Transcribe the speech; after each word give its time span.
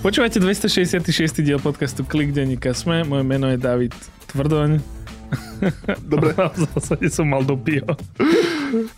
Počúvate 0.00 0.40
266. 0.40 1.44
diel 1.44 1.60
podcastu 1.60 2.08
Klik 2.08 2.32
denníka 2.32 2.72
Sme. 2.72 3.04
Moje 3.04 3.20
meno 3.20 3.52
je 3.52 3.60
David 3.60 3.92
Tvrdoň. 4.32 4.80
Dobre. 6.08 6.32
v 6.56 6.58
zásade 6.72 7.12
som 7.12 7.28
mal 7.28 7.44
do 7.44 7.52
pivo. 7.52 7.92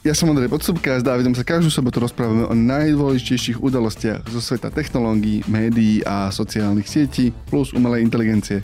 Ja 0.06 0.15
som 0.15 0.30
Andrej 0.30 0.46
Podsúbka 0.46 0.94
a 0.94 1.03
s 1.03 1.04
Dávidom 1.04 1.35
sa 1.35 1.42
každú 1.42 1.74
sobotu 1.74 1.99
rozprávame 1.99 2.46
o 2.46 2.54
najdôležitejších 2.54 3.58
udalostiach 3.58 4.30
zo 4.30 4.38
sveta 4.38 4.71
technológií, 4.71 5.42
médií 5.51 6.06
a 6.06 6.30
sociálnych 6.30 6.87
sietí 6.87 7.34
plus 7.50 7.74
umelej 7.74 8.06
inteligencie. 8.06 8.62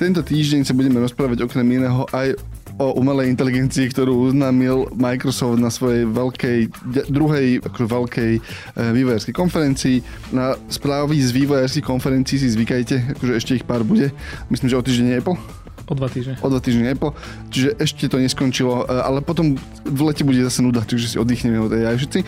Tento 0.00 0.24
týždeň 0.24 0.64
sa 0.64 0.72
budeme 0.72 1.04
rozprávať 1.04 1.44
okrem 1.44 1.68
iného 1.68 2.08
aj 2.16 2.32
o 2.78 2.98
umelej 2.98 3.30
inteligencii, 3.30 3.90
ktorú 3.94 4.34
oznámil 4.34 4.90
Microsoft 4.98 5.62
na 5.62 5.70
svojej 5.70 6.10
veľkej, 6.10 6.58
druhej 7.06 7.62
akože 7.62 7.86
veľkej 7.86 8.32
e, 8.34 8.40
vývojárskej 8.90 9.34
konferencii. 9.34 9.96
Na 10.34 10.58
správy 10.66 11.22
z 11.22 11.30
vývojárskych 11.30 11.86
konferencií 11.86 12.42
si 12.42 12.50
zvykajte, 12.50 13.14
akože 13.18 13.32
ešte 13.38 13.52
ich 13.54 13.64
pár 13.66 13.86
bude. 13.86 14.10
Myslím, 14.50 14.74
že 14.74 14.78
o 14.78 14.82
týždeň 14.82 15.22
Apple. 15.22 15.63
O 15.84 15.92
dva 15.92 16.08
týždne. 16.08 16.40
O 16.40 16.48
dva 16.48 16.60
týždne 16.64 16.88
Apple. 16.88 17.12
Čiže 17.52 17.68
ešte 17.76 18.04
to 18.08 18.16
neskončilo, 18.16 18.88
e, 18.88 18.96
ale 19.04 19.20
potom 19.20 19.60
v 19.84 20.00
lete 20.04 20.24
bude 20.24 20.40
zase 20.40 20.64
nuda, 20.64 20.80
takže 20.84 21.12
si 21.12 21.16
oddychneme 21.20 21.60
od 21.60 21.72
AI 21.72 22.00
všetci. 22.00 22.20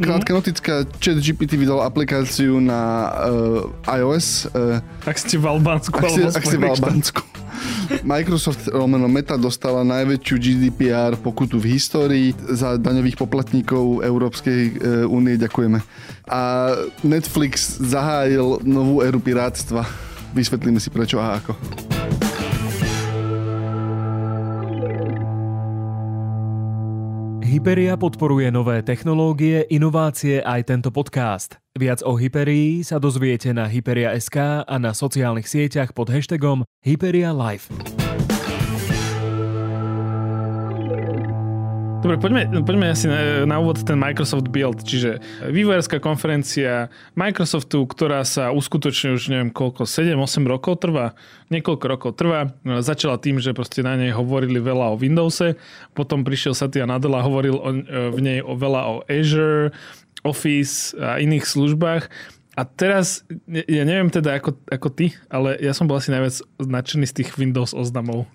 Krátka 0.00 0.30
mm. 0.32 0.36
notická, 0.36 0.72
chat 0.96 1.18
GPT 1.20 1.60
vydal 1.60 1.84
aplikáciu 1.84 2.56
na 2.62 3.12
uh, 3.84 3.94
iOS. 4.00 4.48
Uh, 4.56 4.80
ak 5.04 5.16
ste 5.20 5.36
v 5.36 5.44
Albánsku. 5.44 5.92
Ak 5.92 6.08
ste, 6.08 6.20
ak 6.32 6.44
ste 6.44 6.56
v 6.56 6.64
Albánsku. 6.72 7.20
Microsoft 8.02 8.68
Romano 8.70 9.08
Meta 9.08 9.36
dostala 9.36 9.84
najväčšiu 9.84 10.36
GDPR 10.38 11.12
pokutu 11.20 11.60
v 11.60 11.76
histórii 11.76 12.28
za 12.36 12.80
daňových 12.80 13.18
poplatníkov 13.18 14.02
Európskej 14.02 14.60
e, 14.60 14.72
únie. 15.06 15.36
Ďakujeme. 15.38 15.78
A 16.28 16.72
Netflix 17.04 17.78
zahájil 17.78 18.64
novú 18.64 19.04
éru 19.04 19.20
pirátstva. 19.20 19.84
Vysvetlíme 20.32 20.80
si 20.80 20.88
prečo 20.88 21.20
a 21.20 21.36
ako. 21.38 21.52
Hyperia 27.52 28.00
podporuje 28.00 28.48
nové 28.48 28.80
technológie, 28.80 29.68
inovácie 29.68 30.40
aj 30.40 30.72
tento 30.72 30.88
podcast. 30.88 31.60
Viac 31.76 32.00
o 32.00 32.16
Hyperii 32.16 32.80
sa 32.80 32.96
dozviete 32.96 33.52
na 33.52 33.68
Hyperia.sk 33.68 34.64
a 34.64 34.76
na 34.80 34.96
sociálnych 34.96 35.44
sieťach 35.44 35.92
pod 35.92 36.08
hashtagom 36.08 36.64
Hyperia 36.80 37.28
Life. 37.36 37.68
Dobre, 42.02 42.18
poďme, 42.18 42.66
poďme 42.66 42.90
asi 42.90 43.06
na, 43.06 43.46
na 43.46 43.62
úvod 43.62 43.86
ten 43.86 43.94
Microsoft 43.94 44.50
Build, 44.50 44.82
čiže 44.82 45.22
vývojárska 45.46 46.02
konferencia 46.02 46.90
Microsoftu, 47.14 47.86
ktorá 47.86 48.26
sa 48.26 48.50
uskutočne 48.50 49.14
už 49.14 49.30
neviem 49.30 49.54
koľko, 49.54 49.86
7-8 49.86 50.18
rokov 50.42 50.82
trvá, 50.82 51.14
niekoľko 51.54 51.84
rokov 51.86 52.10
trvá. 52.18 52.50
Začala 52.82 53.22
tým, 53.22 53.38
že 53.38 53.54
proste 53.54 53.86
na 53.86 53.94
nej 53.94 54.10
hovorili 54.10 54.58
veľa 54.58 54.90
o 54.90 54.98
Windowse, 54.98 55.54
potom 55.94 56.26
prišiel 56.26 56.58
Satya 56.58 56.90
Nadella, 56.90 57.22
hovoril 57.22 57.54
o, 57.54 57.70
v 58.10 58.18
nej 58.18 58.38
o 58.42 58.58
veľa 58.58 58.82
o 58.82 58.94
Azure, 59.06 59.70
Office 60.26 60.98
a 60.98 61.22
iných 61.22 61.46
službách 61.46 62.10
a 62.52 62.68
teraz, 62.68 63.24
ja 63.48 63.84
neviem 63.88 64.12
teda 64.12 64.36
ako, 64.36 64.60
ako 64.68 64.88
ty, 64.92 65.16
ale 65.32 65.56
ja 65.56 65.72
som 65.72 65.88
bol 65.88 65.96
asi 65.96 66.12
najviac 66.12 66.44
nadšený 66.60 67.08
z 67.08 67.14
tých 67.22 67.30
Windows 67.40 67.72
oznamov. 67.72 68.28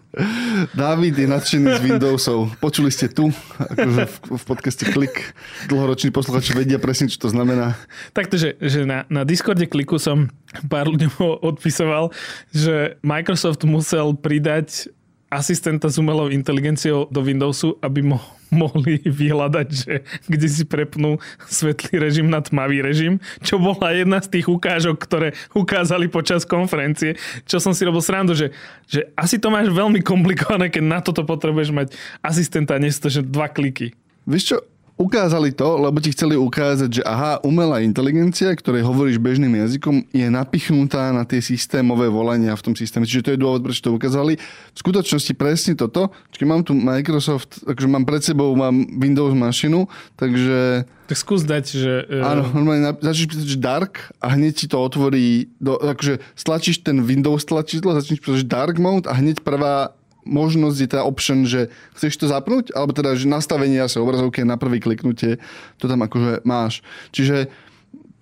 David 0.74 1.22
je 1.22 1.28
nadšený 1.30 1.66
z 1.78 1.82
Windowsov. 1.86 2.58
Počuli 2.58 2.90
ste 2.90 3.14
tu, 3.14 3.30
akože 3.62 4.04
v, 4.10 4.16
v 4.42 4.44
podcaste 4.50 4.90
Klik. 4.90 5.38
Dlhoroční 5.70 6.10
posluchači 6.10 6.58
vedia 6.58 6.82
presne, 6.82 7.14
čo 7.14 7.22
to 7.22 7.30
znamená. 7.30 7.78
Takto, 8.18 8.42
že, 8.42 8.58
že 8.58 8.90
na, 8.90 9.06
na 9.06 9.22
Discorde 9.22 9.70
Kliku 9.70 10.02
som 10.02 10.34
pár 10.66 10.90
ľuďom 10.90 11.14
odpisoval, 11.46 12.10
že 12.50 12.98
Microsoft 13.06 13.62
musel 13.70 14.18
pridať 14.18 14.90
asistenta 15.30 15.92
s 15.92 16.00
umelou 16.02 16.34
inteligenciou 16.34 17.06
do 17.12 17.22
Windowsu, 17.22 17.78
aby 17.84 18.02
mo- 18.02 18.24
mohli 18.62 19.02
vyhľadať, 19.04 19.68
že 19.70 19.94
kde 20.28 20.48
si 20.48 20.64
prepnú 20.64 21.20
svetlý 21.48 22.00
režim 22.00 22.28
na 22.28 22.40
tmavý 22.40 22.80
režim, 22.80 23.20
čo 23.44 23.60
bola 23.60 23.92
jedna 23.92 24.24
z 24.24 24.40
tých 24.40 24.48
ukážok, 24.48 24.96
ktoré 25.00 25.36
ukázali 25.52 26.08
počas 26.08 26.48
konferencie, 26.48 27.20
čo 27.44 27.60
som 27.60 27.76
si 27.76 27.84
robil 27.84 28.04
srandu, 28.04 28.34
že, 28.34 28.56
že 28.88 29.08
asi 29.20 29.38
to 29.38 29.52
máš 29.52 29.72
veľmi 29.72 30.00
komplikované, 30.04 30.72
keď 30.72 30.84
na 30.84 31.00
toto 31.04 31.28
potrebuješ 31.28 31.72
mať 31.76 31.88
asistenta, 32.24 32.80
nie 32.80 32.92
že 32.92 33.24
dva 33.24 33.48
kliky. 33.52 33.94
Vieš 34.28 34.44
čo, 34.44 34.58
Ukázali 34.98 35.54
to, 35.54 35.78
lebo 35.78 36.02
ti 36.02 36.10
chceli 36.10 36.34
ukázať, 36.34 36.90
že 36.90 37.04
aha, 37.06 37.38
umelá 37.46 37.86
inteligencia, 37.86 38.50
ktorej 38.50 38.82
hovoríš 38.82 39.22
bežným 39.22 39.54
jazykom, 39.54 40.10
je 40.10 40.26
napichnutá 40.26 41.14
na 41.14 41.22
tie 41.22 41.38
systémové 41.38 42.10
volania 42.10 42.58
v 42.58 42.66
tom 42.66 42.74
systéme. 42.74 43.06
Čiže 43.06 43.22
to 43.22 43.32
je 43.38 43.42
dôvod, 43.46 43.62
prečo 43.62 43.86
to 43.86 43.94
ukázali. 43.94 44.42
V 44.74 44.78
skutočnosti 44.82 45.38
presne 45.38 45.78
toto. 45.78 46.10
Keď 46.34 46.42
mám 46.50 46.66
tu 46.66 46.74
Microsoft, 46.74 47.62
takže 47.62 47.86
mám 47.86 48.10
pred 48.10 48.26
sebou 48.26 48.58
mám 48.58 48.74
Windows 48.98 49.38
mašinu, 49.38 49.86
takže... 50.18 50.90
Tak 51.06 51.18
skús 51.22 51.46
dať, 51.46 51.66
že... 51.78 51.94
Uh... 52.10 52.34
Áno, 52.34 52.50
normálne 52.58 52.98
začneš 52.98 53.38
písať, 53.38 53.48
že 53.54 53.60
dark 53.62 54.10
a 54.18 54.34
hneď 54.34 54.66
ti 54.66 54.66
to 54.66 54.82
otvorí, 54.82 55.54
do, 55.62 55.78
akože 55.78 56.26
stlačíš 56.34 56.82
ten 56.82 57.06
Windows 57.06 57.46
tlačidlo, 57.46 57.94
začneš 57.94 58.18
písať, 58.18 58.42
že 58.42 58.50
dark 58.50 58.82
mode 58.82 59.06
a 59.06 59.14
hneď 59.14 59.46
prvá 59.46 59.94
možnosť 60.28 60.78
je 60.84 60.90
tá 60.92 61.02
option, 61.08 61.48
že 61.48 61.72
chceš 61.96 62.20
to 62.20 62.26
zapnúť, 62.28 62.76
alebo 62.76 62.92
teda, 62.92 63.16
že 63.16 63.32
nastavenia 63.32 63.88
sa 63.88 64.04
obrazovky 64.04 64.44
na 64.44 64.60
prvý 64.60 64.84
kliknutie, 64.84 65.40
to 65.80 65.88
tam 65.88 66.04
akože 66.04 66.44
máš. 66.44 66.84
Čiže 67.16 67.48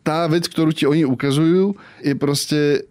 tá 0.06 0.30
vec, 0.30 0.46
ktorú 0.46 0.70
ti 0.70 0.86
oni 0.86 1.04
ukazujú, 1.04 1.74
je 2.06 2.14
proste 2.14 2.86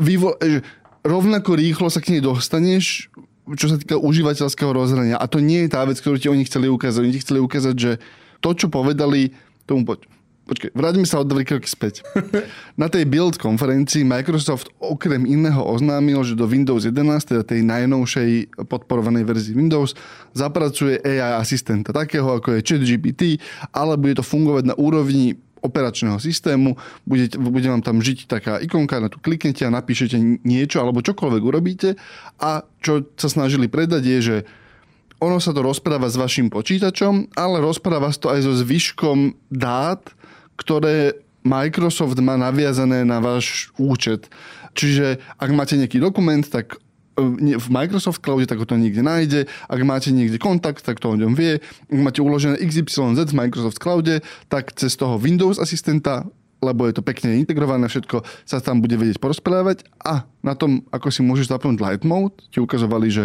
vývo- 0.00 0.40
že 0.40 0.64
rovnako 1.04 1.60
rýchlo 1.60 1.92
sa 1.92 2.00
k 2.00 2.16
nej 2.16 2.22
dostaneš, 2.24 3.12
čo 3.54 3.70
sa 3.70 3.78
týka 3.78 4.00
užívateľského 4.00 4.72
rozhrania. 4.74 5.20
A 5.20 5.30
to 5.30 5.38
nie 5.38 5.68
je 5.68 5.70
tá 5.76 5.84
vec, 5.86 6.00
ktorú 6.00 6.18
ti 6.18 6.32
oni 6.32 6.42
chceli 6.48 6.66
ukázať. 6.66 7.00
Oni 7.04 7.14
ti 7.14 7.22
chceli 7.22 7.38
ukázať, 7.38 7.74
že 7.78 7.92
to, 8.42 8.50
čo 8.56 8.66
povedali, 8.66 9.36
tomu 9.68 9.86
poď 9.86 10.15
Počkej, 10.46 10.70
vráťme 10.78 11.02
sa 11.02 11.18
o 11.18 11.26
dva 11.26 11.42
kroky 11.42 11.66
späť. 11.66 12.06
Na 12.80 12.86
tej 12.86 13.02
Build 13.02 13.34
konferencii 13.34 14.06
Microsoft 14.06 14.70
okrem 14.78 15.26
iného 15.26 15.58
oznámil, 15.58 16.22
že 16.22 16.38
do 16.38 16.46
Windows 16.46 16.86
11, 16.86 17.02
teda 17.26 17.42
tej 17.42 17.66
najnovšej 17.66 18.54
podporovanej 18.70 19.26
verzii 19.26 19.58
Windows, 19.58 19.98
zapracuje 20.38 21.02
AI 21.02 21.42
asistenta, 21.42 21.90
takého 21.90 22.30
ako 22.30 22.54
je 22.56 22.60
ChatGPT, 22.62 23.42
ale 23.74 23.98
bude 23.98 24.22
to 24.22 24.24
fungovať 24.24 24.70
na 24.70 24.74
úrovni 24.78 25.34
operačného 25.66 26.22
systému, 26.22 26.78
bude, 27.02 27.26
bude 27.42 27.66
vám 27.66 27.82
tam 27.82 27.98
žiť 27.98 28.30
taká 28.30 28.62
ikonka, 28.62 29.02
na 29.02 29.10
tu 29.10 29.18
kliknete 29.18 29.66
a 29.66 29.74
napíšete 29.74 30.46
niečo 30.46 30.78
alebo 30.78 31.02
čokoľvek 31.02 31.42
urobíte 31.42 31.98
a 32.38 32.62
čo 32.78 33.02
sa 33.18 33.26
snažili 33.26 33.66
predať 33.66 34.02
je, 34.06 34.18
že 34.22 34.36
ono 35.16 35.40
sa 35.40 35.56
to 35.56 35.64
rozpráva 35.64 36.12
s 36.12 36.20
vašim 36.20 36.52
počítačom, 36.52 37.32
ale 37.40 37.64
rozpráva 37.64 38.12
sa 38.12 38.20
to 38.20 38.28
aj 38.28 38.44
so 38.44 38.52
zvyškom 38.52 39.32
dát, 39.48 40.04
ktoré 40.56 41.20
Microsoft 41.46 42.18
má 42.18 42.34
naviazané 42.34 43.06
na 43.06 43.22
váš 43.22 43.70
účet. 43.78 44.26
Čiže 44.74 45.22
ak 45.38 45.50
máte 45.54 45.78
nejaký 45.78 46.02
dokument, 46.02 46.42
tak 46.42 46.76
e, 47.14 47.54
v 47.54 47.68
Microsoft 47.70 48.20
Cloude, 48.20 48.50
tak 48.50 48.58
ho 48.58 48.66
to 48.66 48.74
niekde 48.74 49.00
nájde. 49.00 49.46
Ak 49.70 49.80
máte 49.86 50.10
niekde 50.10 50.42
kontakt, 50.42 50.82
tak 50.82 50.98
to 50.98 51.14
o 51.14 51.16
ňom 51.16 51.38
vie. 51.38 51.62
Ak 51.86 52.00
máte 52.02 52.20
uložené 52.20 52.58
XYZ 52.58 53.30
v 53.30 53.38
Microsoft 53.38 53.78
Cloude, 53.78 54.20
tak 54.50 54.74
cez 54.74 54.98
toho 54.98 55.16
Windows 55.16 55.62
asistenta 55.62 56.26
lebo 56.56 56.88
je 56.88 56.96
to 56.96 57.04
pekne 57.04 57.36
integrované, 57.36 57.84
všetko 57.84 58.24
sa 58.48 58.64
tam 58.64 58.80
bude 58.80 58.96
vedieť 58.96 59.20
porozprávať 59.20 59.84
a 60.00 60.24
na 60.40 60.56
tom, 60.56 60.82
ako 60.88 61.12
si 61.12 61.20
môžeš 61.20 61.52
zapnúť 61.52 61.78
Light 61.84 62.02
Mode, 62.02 62.40
ti 62.48 62.58
ukazovali, 62.64 63.12
že 63.12 63.24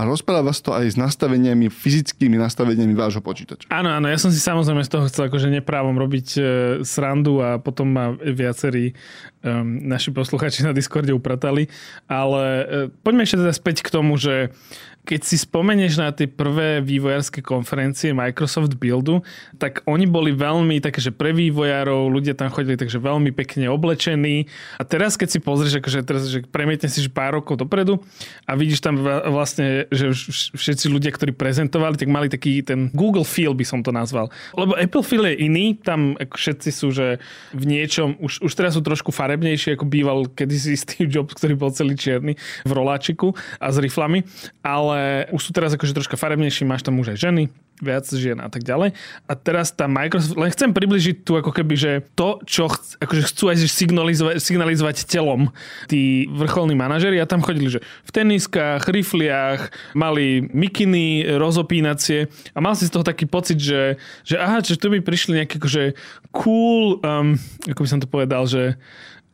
a 0.00 0.08
rozpráva 0.08 0.48
sa 0.56 0.62
to 0.64 0.70
aj 0.72 0.86
s 0.88 0.96
nastaveniami, 0.96 1.68
fyzickými 1.68 2.40
nastaveniami 2.40 2.96
vášho 2.96 3.20
počítača. 3.20 3.68
Áno, 3.68 3.92
áno, 3.92 4.08
ja 4.08 4.16
som 4.16 4.32
si 4.32 4.40
samozrejme 4.40 4.80
z 4.80 4.90
toho 4.96 5.04
chcel 5.12 5.28
akože 5.28 5.52
neprávom 5.52 5.92
robiť 5.92 6.28
e, 6.40 6.40
srandu 6.88 7.44
a 7.44 7.60
potom 7.60 7.92
ma 7.92 8.16
viacerí 8.16 8.96
um, 9.44 9.84
naši 9.84 10.08
posluchači 10.16 10.64
na 10.64 10.72
Discorde 10.72 11.12
upratali, 11.12 11.68
ale 12.08 12.44
e, 12.48 12.64
poďme 13.04 13.28
ešte 13.28 13.44
teda 13.44 13.52
späť 13.52 13.84
k 13.84 13.92
tomu, 13.92 14.16
že 14.16 14.56
keď 15.00 15.20
si 15.24 15.36
spomenieš 15.40 15.96
na 15.96 16.12
tie 16.12 16.28
prvé 16.28 16.84
vývojárske 16.84 17.40
konferencie 17.40 18.12
Microsoft 18.12 18.76
Buildu, 18.76 19.24
tak 19.56 19.80
oni 19.88 20.04
boli 20.04 20.30
veľmi 20.36 20.78
také, 20.78 21.00
že 21.00 21.10
pre 21.10 21.32
vývojárov, 21.32 22.12
ľudia 22.12 22.36
tam 22.36 22.52
chodili 22.52 22.76
takže 22.76 23.00
veľmi 23.00 23.32
pekne 23.32 23.72
oblečení. 23.72 24.46
A 24.76 24.82
teraz, 24.84 25.16
keď 25.16 25.28
si 25.34 25.38
pozrieš, 25.40 25.80
akože 25.80 25.98
teraz, 26.04 26.28
že 26.28 26.44
premietne 26.46 26.86
si 26.86 27.00
že 27.00 27.10
pár 27.10 27.40
rokov 27.40 27.58
dopredu 27.58 27.98
a 28.44 28.54
vidíš 28.54 28.84
tam 28.84 29.00
vlastne, 29.02 29.88
že 29.88 30.12
všetci 30.54 30.86
ľudia, 30.92 31.10
ktorí 31.10 31.32
prezentovali, 31.32 31.96
tak 31.96 32.08
mali 32.12 32.28
taký 32.28 32.60
ten 32.60 32.92
Google 32.92 33.24
feel 33.24 33.56
by 33.56 33.64
som 33.64 33.80
to 33.80 33.90
nazval. 33.90 34.28
Lebo 34.54 34.76
Apple 34.76 35.02
feel 35.02 35.24
je 35.26 35.42
iný, 35.42 35.80
tam 35.80 36.14
všetci 36.20 36.70
sú, 36.70 36.92
že 36.92 37.18
v 37.56 37.64
niečom, 37.64 38.20
už, 38.20 38.44
už 38.44 38.52
teraz 38.52 38.76
sú 38.76 38.84
trošku 38.84 39.10
farebnejší, 39.10 39.74
ako 39.74 39.88
býval 39.88 40.28
kedysi 40.30 40.76
Steve 40.82 41.10
Jobs, 41.10 41.32
ktorý 41.34 41.56
bol 41.56 41.72
celý 41.72 41.96
čierny 41.96 42.36
v 42.62 42.70
roláčiku 42.70 43.32
a 43.58 43.72
s 43.72 43.80
riflami, 43.80 44.22
ale 44.60 44.89
ale 44.90 45.30
už 45.30 45.46
sú 45.46 45.50
teraz 45.54 45.70
akože 45.70 45.94
troška 45.94 46.18
farebnejší, 46.18 46.66
máš 46.66 46.82
tam 46.82 46.98
už 46.98 47.14
aj 47.14 47.30
ženy, 47.30 47.46
viac 47.78 48.04
žien 48.10 48.36
a 48.42 48.50
tak 48.50 48.66
ďalej. 48.66 48.92
A 49.24 49.32
teraz 49.38 49.70
tá 49.70 49.86
Microsoft, 49.86 50.36
len 50.36 50.50
chcem 50.50 50.74
približiť 50.74 51.22
tu 51.22 51.38
ako 51.38 51.54
keby, 51.54 51.74
že 51.78 51.92
to, 52.18 52.42
čo 52.44 52.68
ch, 52.68 52.98
akože 52.98 53.22
chcú 53.32 53.44
aj 53.54 53.56
signalizovať, 53.70 54.36
signalizovať 54.42 55.06
telom 55.08 55.48
tí 55.88 56.28
vrcholní 56.28 56.74
manažeri 56.74 57.22
a 57.22 57.30
tam 57.30 57.40
chodili, 57.40 57.72
že 57.72 57.80
v 57.80 58.10
teniskách, 58.10 58.84
rifliach, 58.90 59.72
mali 59.94 60.44
mikiny 60.50 61.38
rozopínacie 61.38 62.28
a 62.52 62.58
mal 62.60 62.76
si 62.76 62.90
z 62.90 62.92
toho 62.92 63.06
taký 63.06 63.24
pocit, 63.24 63.56
že, 63.56 63.96
že 64.26 64.36
aha, 64.36 64.60
že 64.60 64.76
tu 64.76 64.90
by 64.90 65.00
prišli 65.00 65.40
nejaké 65.40 65.56
akože 65.56 65.96
cool, 66.34 67.00
um, 67.00 67.38
ako 67.64 67.80
by 67.80 67.88
som 67.88 68.00
to 68.02 68.10
povedal, 68.10 68.44
že 68.44 68.76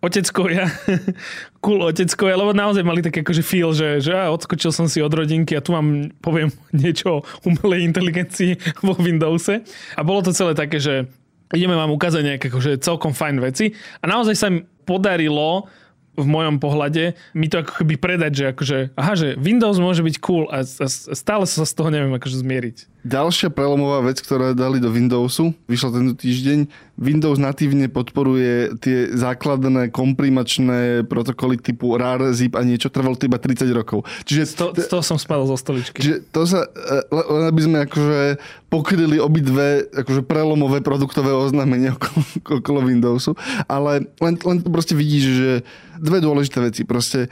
oteckovia, 0.07 0.71
cool 1.65 1.83
oteckovia, 1.83 2.39
lebo 2.39 2.55
naozaj 2.55 2.87
mali 2.87 3.03
taký 3.03 3.27
akože 3.27 3.43
feel, 3.43 3.75
že, 3.75 3.99
že 3.99 4.15
ja 4.15 4.31
odskočil 4.31 4.71
som 4.71 4.87
si 4.87 5.03
od 5.03 5.11
rodinky 5.11 5.59
a 5.59 5.65
tu 5.65 5.75
vám 5.75 6.15
poviem 6.23 6.55
niečo 6.83 7.21
o 7.21 7.25
umelej 7.43 7.83
inteligencii 7.91 8.55
vo 8.87 8.95
Windowse. 8.95 9.67
A 9.99 10.01
bolo 10.07 10.23
to 10.23 10.31
celé 10.31 10.55
také, 10.55 10.79
že 10.79 11.11
ideme 11.51 11.75
vám 11.75 11.91
ukázať 11.91 12.23
nejaké 12.23 12.47
akože 12.49 12.79
celkom 12.79 13.11
fajn 13.11 13.37
veci. 13.43 13.75
A 14.01 14.05
naozaj 14.07 14.35
sa 14.39 14.47
im 14.51 14.65
podarilo 14.87 15.67
v 16.17 16.25
mojom 16.25 16.57
pohľade 16.57 17.13
mi 17.37 17.47
to 17.53 17.61
ako 17.61 17.85
keby 17.85 18.01
predať, 18.01 18.33
že 18.33 18.45
akože, 18.57 18.79
aha, 18.97 19.13
že 19.21 19.29
Windows 19.37 19.77
môže 19.77 20.01
byť 20.01 20.17
cool 20.25 20.49
a, 20.49 20.65
a 20.65 20.87
stále 21.13 21.45
sa 21.45 21.69
z 21.69 21.77
toho 21.77 21.93
neviem 21.93 22.09
akože 22.17 22.41
zmieriť. 22.41 22.96
Ďalšia 23.07 23.55
prelomová 23.55 24.03
vec, 24.03 24.19
ktorá 24.19 24.51
dali 24.51 24.83
do 24.83 24.91
Windowsu, 24.91 25.55
vyšla 25.71 25.95
tento 25.95 26.19
týždeň, 26.19 26.67
Windows 26.99 27.39
natívne 27.39 27.87
podporuje 27.87 28.75
tie 28.83 29.15
základné 29.15 29.95
komprimačné 29.95 31.07
protokoly 31.07 31.55
typu 31.61 31.95
RAR, 31.95 32.35
ZIP 32.35 32.59
a 32.59 32.67
niečo, 32.67 32.91
trvalo 32.91 33.15
to 33.15 33.31
iba 33.31 33.39
30 33.39 33.71
rokov. 33.71 34.03
Čiže 34.27 34.43
z, 34.43 34.53
to, 34.59 34.67
z 34.75 34.89
toho 34.91 35.03
som 35.07 35.21
spadol 35.23 35.47
zo 35.47 35.55
stoličky. 35.55 36.03
Čiže 36.03 36.17
to 36.35 36.51
sa, 36.51 36.67
e, 36.67 36.99
len 37.15 37.45
aby 37.47 37.61
sme 37.63 37.79
akože 37.87 38.21
pokryli 38.67 39.23
obidve 39.23 39.87
akože 39.93 40.27
prelomové 40.27 40.83
produktové 40.83 41.31
oznámenia 41.31 41.95
okolo, 42.01 42.21
okolo 42.59 42.81
Windowsu, 42.83 43.39
ale 43.71 44.09
len, 44.19 44.35
len 44.41 44.57
to 44.59 44.69
proste 44.73 44.99
vidíš, 44.99 45.25
že 45.31 45.51
dve 46.01 46.19
dôležité 46.19 46.59
veci. 46.65 46.83
Proste 46.83 47.29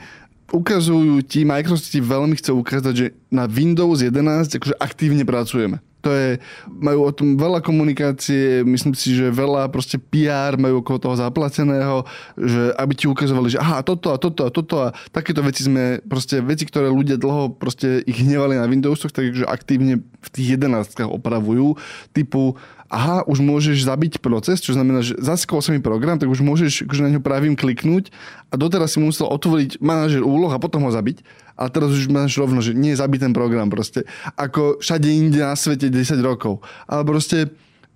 ukazujú 0.53 1.25
ti, 1.25 1.41
Microsoft 1.47 1.89
ti 1.89 2.01
veľmi 2.01 2.37
chce 2.37 2.51
ukázať, 2.53 2.93
že 2.93 3.07
na 3.33 3.49
Windows 3.49 4.01
11 4.01 4.61
akože 4.61 4.75
aktívne 4.77 5.25
pracujeme. 5.25 5.81
To 6.05 6.13
je, 6.13 6.37
majú 6.69 7.09
o 7.09 7.09
tom 7.09 7.33
veľa 7.33 7.65
komunikácie, 7.65 8.61
myslím 8.61 8.93
si, 8.93 9.17
že 9.17 9.33
veľa 9.33 9.73
proste 9.73 9.97
PR 9.97 10.53
majú 10.53 10.85
okolo 10.85 11.01
toho 11.01 11.15
zaplateného, 11.17 12.05
že 12.37 12.61
aby 12.77 12.93
ti 12.93 13.09
ukazovali, 13.09 13.49
že 13.49 13.57
aha, 13.57 13.81
toto 13.81 14.13
a 14.13 14.21
toto 14.21 14.45
a 14.45 14.53
toto 14.53 14.85
a 14.85 14.93
takéto 15.09 15.41
veci 15.41 15.65
sme, 15.65 15.97
proste 16.05 16.45
veci, 16.45 16.69
ktoré 16.69 16.93
ľudia 16.93 17.17
dlho 17.17 17.57
proste 17.57 18.05
ich 18.05 18.21
hnevali 18.21 18.53
na 18.53 18.69
Windowsoch, 18.69 19.09
takže 19.09 19.49
aktívne 19.49 20.05
v 20.05 20.29
tých 20.29 20.61
11 20.61 21.09
opravujú, 21.09 21.73
typu 22.13 22.53
aha, 22.89 23.25
už 23.25 23.41
môžeš 23.41 23.85
zabiť 23.85 24.21
proces, 24.21 24.61
čo 24.61 24.77
znamená, 24.77 25.01
že 25.01 25.17
zaskol 25.17 25.59
sa 25.59 25.73
mi 25.73 25.81
program, 25.81 26.21
tak 26.21 26.29
už 26.29 26.45
môžeš 26.45 26.85
akože 26.85 27.01
na 27.01 27.11
ňo 27.17 27.21
pravým 27.21 27.57
kliknúť 27.57 28.13
a 28.49 28.55
doteraz 28.55 28.93
si 28.95 28.99
musel 29.01 29.25
otvoriť 29.27 29.81
manažer 29.81 30.21
úloh 30.21 30.53
a 30.53 30.61
potom 30.61 30.85
ho 30.85 30.91
zabiť. 30.93 31.25
A 31.55 31.71
teraz 31.71 31.95
už 31.95 32.11
máš 32.11 32.35
rovno, 32.35 32.59
že 32.59 32.75
nie 32.75 32.93
zabiť 32.93 33.31
ten 33.31 33.33
program 33.33 33.71
proste. 33.71 34.03
Ako 34.35 34.83
všade 34.83 35.07
inde 35.07 35.39
na 35.39 35.55
svete 35.55 35.87
10 35.87 36.19
rokov. 36.19 36.61
Ale 36.85 37.07
proste 37.07 37.49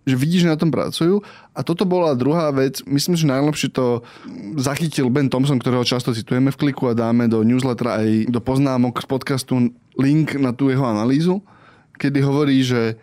že 0.09 0.17
vidíš, 0.17 0.47
že 0.47 0.49
na 0.49 0.57
tom 0.57 0.73
pracujú. 0.73 1.21
A 1.53 1.61
toto 1.61 1.85
bola 1.85 2.17
druhá 2.17 2.49
vec. 2.49 2.81
Myslím, 2.89 3.13
že 3.13 3.29
najlepšie 3.29 3.69
to 3.69 4.01
zachytil 4.57 5.13
Ben 5.13 5.29
Thompson, 5.29 5.61
ktorého 5.61 5.85
často 5.85 6.17
citujeme 6.17 6.49
v 6.49 6.57
kliku 6.57 6.89
a 6.89 6.97
dáme 6.97 7.29
do 7.29 7.45
newslettera 7.45 8.01
aj 8.01 8.31
do 8.31 8.41
poznámok 8.41 9.03
z 9.03 9.05
podcastu 9.05 9.53
link 9.99 10.33
na 10.33 10.49
tú 10.49 10.73
jeho 10.73 10.87
analýzu, 10.87 11.45
kedy 11.99 12.25
hovorí, 12.25 12.63
že 12.65 12.97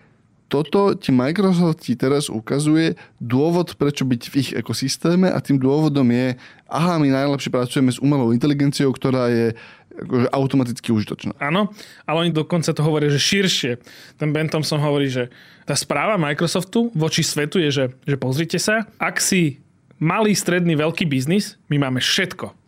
toto 0.47 0.95
ti 0.95 1.11
Microsoft 1.11 1.83
ti 1.83 1.99
teraz 1.99 2.31
ukazuje 2.31 2.95
dôvod, 3.19 3.75
prečo 3.75 4.07
byť 4.07 4.23
v 4.31 4.35
ich 4.39 4.51
ekosystéme 4.55 5.27
a 5.27 5.39
tým 5.43 5.59
dôvodom 5.59 6.07
je, 6.15 6.39
aha, 6.71 7.03
my 7.03 7.11
najlepšie 7.11 7.51
pracujeme 7.51 7.91
s 7.91 7.99
umelou 7.99 8.31
inteligenciou, 8.31 8.95
ktorá 8.95 9.27
je 9.31 9.47
akože 9.97 10.29
automaticky 10.29 10.93
užitočná. 10.93 11.33
Áno, 11.41 11.73
ale 12.05 12.29
oni 12.29 12.31
dokonca 12.31 12.69
to 12.71 12.85
hovoria, 12.85 13.09
že 13.09 13.17
širšie. 13.17 13.81
Ten 14.21 14.29
Ben 14.31 14.47
Thompson 14.47 14.79
hovorí, 14.79 15.09
že 15.09 15.33
tá 15.65 15.73
správa 15.73 16.21
Microsoftu 16.21 16.93
voči 16.93 17.25
svetu 17.25 17.57
je, 17.59 17.71
že, 17.73 17.85
že 18.05 18.17
pozrite 18.21 18.61
sa, 18.61 18.85
ak 19.01 19.19
si 19.19 19.65
malý, 19.97 20.37
stredný, 20.37 20.77
veľký 20.77 21.09
biznis, 21.09 21.57
my 21.73 21.81
máme 21.81 22.05
všetko 22.05 22.66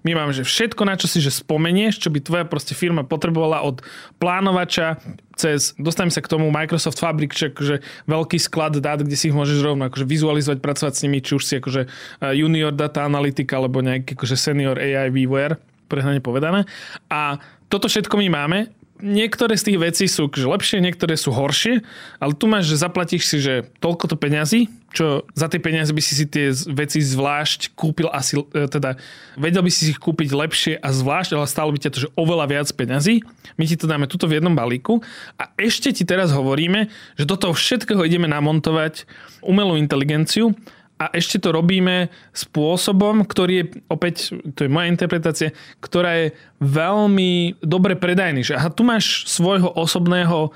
my 0.00 0.16
máme, 0.16 0.32
že 0.32 0.48
všetko, 0.48 0.82
na 0.88 0.96
čo 0.96 1.04
si 1.04 1.20
že 1.20 1.28
spomenieš, 1.28 2.00
čo 2.00 2.08
by 2.08 2.24
tvoja 2.24 2.44
proste 2.48 2.72
firma 2.72 3.04
potrebovala 3.04 3.60
od 3.60 3.84
plánovača 4.16 4.96
cez, 5.36 5.76
dostaneme 5.76 6.12
sa 6.12 6.24
k 6.24 6.32
tomu 6.32 6.48
Microsoft 6.48 7.00
Fabric, 7.00 7.32
že 7.32 7.52
akože 7.52 7.76
veľký 8.08 8.38
sklad 8.40 8.80
dát, 8.80 9.00
kde 9.00 9.16
si 9.16 9.28
ich 9.32 9.36
môžeš 9.36 9.60
rovno 9.60 9.88
akože 9.88 10.04
vizualizovať, 10.08 10.58
pracovať 10.60 10.92
s 10.96 11.02
nimi, 11.04 11.18
či 11.20 11.32
už 11.36 11.44
si 11.44 11.54
akože 11.60 11.82
eh, 11.84 12.32
junior 12.36 12.72
data 12.72 13.04
analytika 13.04 13.60
alebo 13.60 13.80
nejaký 13.84 14.16
akože 14.16 14.36
senior 14.36 14.76
AI 14.80 15.12
vývojar, 15.12 15.60
prehnane 15.88 16.24
povedané. 16.24 16.64
A 17.12 17.40
toto 17.68 17.88
všetko 17.88 18.16
my 18.20 18.28
máme 18.28 18.58
niektoré 19.02 19.56
z 19.56 19.72
tých 19.72 19.78
vecí 19.80 20.04
sú 20.06 20.30
lepšie, 20.30 20.80
niektoré 20.80 21.16
sú 21.18 21.34
horšie, 21.34 21.82
ale 22.22 22.32
tu 22.32 22.46
máš, 22.46 22.70
že 22.70 22.80
zaplatíš 22.80 23.26
si, 23.26 23.36
že 23.42 23.54
toľko 23.80 24.14
to 24.14 24.16
peňazí, 24.16 24.70
čo 24.90 25.22
za 25.38 25.46
tie 25.46 25.62
peniaze 25.62 25.94
by 25.94 26.02
si 26.02 26.12
si 26.18 26.26
tie 26.26 26.50
veci 26.74 26.98
zvlášť 26.98 27.78
kúpil 27.78 28.10
asi, 28.10 28.42
e, 28.42 28.66
teda 28.66 28.98
vedel 29.38 29.62
by 29.62 29.70
si 29.70 29.94
ich 29.94 30.02
kúpiť 30.02 30.34
lepšie 30.34 30.74
a 30.82 30.88
zvlášť, 30.90 31.38
ale 31.38 31.46
stálo 31.46 31.70
by 31.70 31.78
ťa 31.78 31.92
to, 31.94 31.98
že 32.06 32.12
oveľa 32.18 32.46
viac 32.50 32.68
peňazí. 32.74 33.22
My 33.54 33.64
ti 33.70 33.78
to 33.78 33.86
dáme 33.86 34.10
tuto 34.10 34.26
v 34.26 34.42
jednom 34.42 34.54
balíku 34.54 34.98
a 35.38 35.54
ešte 35.54 35.94
ti 35.94 36.02
teraz 36.02 36.34
hovoríme, 36.34 36.90
že 37.14 37.24
do 37.24 37.38
toho 37.38 37.54
všetkého 37.54 38.02
ideme 38.02 38.26
namontovať 38.26 39.06
umelú 39.46 39.78
inteligenciu, 39.78 40.58
a 41.00 41.08
ešte 41.16 41.40
to 41.40 41.56
robíme 41.56 42.12
spôsobom, 42.36 43.24
ktorý 43.24 43.54
je, 43.56 43.64
opäť, 43.88 44.36
to 44.52 44.68
je 44.68 44.70
moja 44.70 44.92
interpretácia, 44.92 45.56
ktorá 45.80 46.12
je 46.20 46.26
veľmi 46.60 47.56
dobre 47.64 47.96
predajný. 47.96 48.44
Že 48.44 48.60
aha, 48.60 48.68
tu 48.68 48.84
máš 48.84 49.24
svojho 49.24 49.72
osobného 49.72 50.52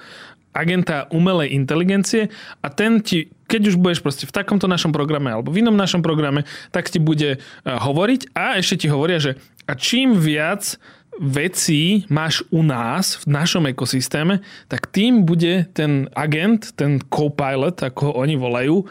agenta 0.55 1.11
umelej 1.11 1.56
inteligencie 1.56 2.31
a 2.62 2.69
ten 2.70 3.00
ti, 3.02 3.32
keď 3.50 3.75
už 3.75 3.76
budeš 3.81 4.00
proste 4.05 4.29
v 4.29 4.37
takomto 4.37 4.70
našom 4.70 4.94
programe 4.94 5.35
alebo 5.35 5.50
v 5.50 5.64
inom 5.64 5.75
našom 5.75 6.05
programe, 6.05 6.47
tak 6.70 6.93
ti 6.93 7.02
bude 7.02 7.37
e, 7.37 7.38
hovoriť 7.64 8.37
a 8.38 8.61
ešte 8.61 8.87
ti 8.87 8.87
hovoria, 8.87 9.19
že 9.19 9.35
a 9.67 9.75
čím 9.75 10.14
viac 10.14 10.79
vecí 11.19 12.06
máš 12.06 12.47
u 12.55 12.62
nás 12.62 13.19
v 13.23 13.35
našom 13.35 13.67
ekosystéme, 13.70 14.43
tak 14.70 14.90
tým 14.90 15.26
bude 15.26 15.67
ten 15.75 16.06
agent, 16.14 16.75
ten 16.79 17.02
co-pilot, 17.02 17.82
ako 17.82 18.14
oni 18.14 18.35
volajú, 18.38 18.87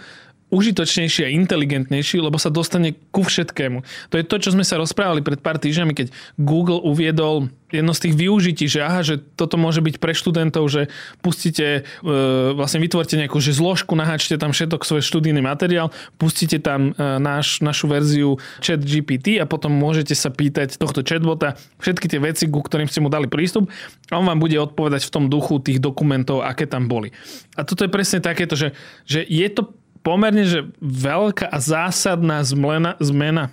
užitočnejší 0.53 1.25
a 1.25 1.33
inteligentnejší, 1.33 2.21
lebo 2.21 2.37
sa 2.37 2.53
dostane 2.53 2.93
ku 3.09 3.25
všetkému. 3.25 3.81
To 4.13 4.15
je 4.21 4.23
to, 4.23 4.35
čo 4.37 4.53
sme 4.53 4.61
sa 4.61 4.77
rozprávali 4.77 5.25
pred 5.25 5.41
pár 5.41 5.57
týždňami, 5.57 5.97
keď 5.97 6.07
Google 6.37 6.85
uviedol 6.85 7.49
jedno 7.73 7.89
z 7.97 8.03
tých 8.05 8.15
využití, 8.21 8.69
že 8.69 8.85
aha, 8.85 9.01
že 9.01 9.17
toto 9.33 9.57
môže 9.57 9.81
byť 9.81 9.97
pre 9.97 10.13
študentov, 10.13 10.69
že 10.69 10.93
pustíte, 11.25 11.81
e, 11.81 12.13
vlastne 12.53 12.77
vytvorte 12.77 13.17
nejakú 13.17 13.41
že 13.41 13.57
zložku, 13.57 13.97
naháčte 13.97 14.37
tam 14.37 14.53
všetok 14.53 14.85
svoj 14.85 15.01
študijný 15.01 15.41
materiál, 15.41 15.89
pustíte 16.21 16.61
tam 16.61 16.93
e, 16.93 17.17
náš, 17.17 17.65
našu 17.65 17.89
verziu 17.89 18.37
chat 18.61 18.77
GPT 18.77 19.41
a 19.41 19.49
potom 19.49 19.73
môžete 19.73 20.13
sa 20.13 20.29
pýtať 20.29 20.77
tohto 20.77 21.01
chatbota 21.01 21.57
všetky 21.81 22.05
tie 22.05 22.21
veci, 22.21 22.45
ku 22.45 22.61
ktorým 22.61 22.85
ste 22.85 23.01
mu 23.01 23.09
dali 23.09 23.25
prístup 23.25 23.73
a 24.13 24.21
on 24.21 24.29
vám 24.29 24.37
bude 24.37 24.55
odpovedať 24.61 25.09
v 25.09 25.13
tom 25.13 25.25
duchu 25.25 25.57
tých 25.57 25.81
dokumentov, 25.81 26.45
aké 26.45 26.69
tam 26.69 26.85
boli. 26.85 27.09
A 27.57 27.65
toto 27.65 27.81
je 27.81 27.89
presne 27.89 28.21
takéto, 28.21 28.53
že, 28.53 28.77
že 29.09 29.25
je 29.25 29.49
to 29.49 29.73
pomerne 30.03 30.43
že 30.43 30.67
veľká 30.83 31.47
a 31.47 31.57
zásadná 31.57 32.43
zmena, 32.43 32.99
zmena 32.99 33.49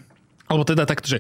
alebo 0.51 0.67
teda 0.67 0.83
takto, 0.83 1.07
že 1.07 1.19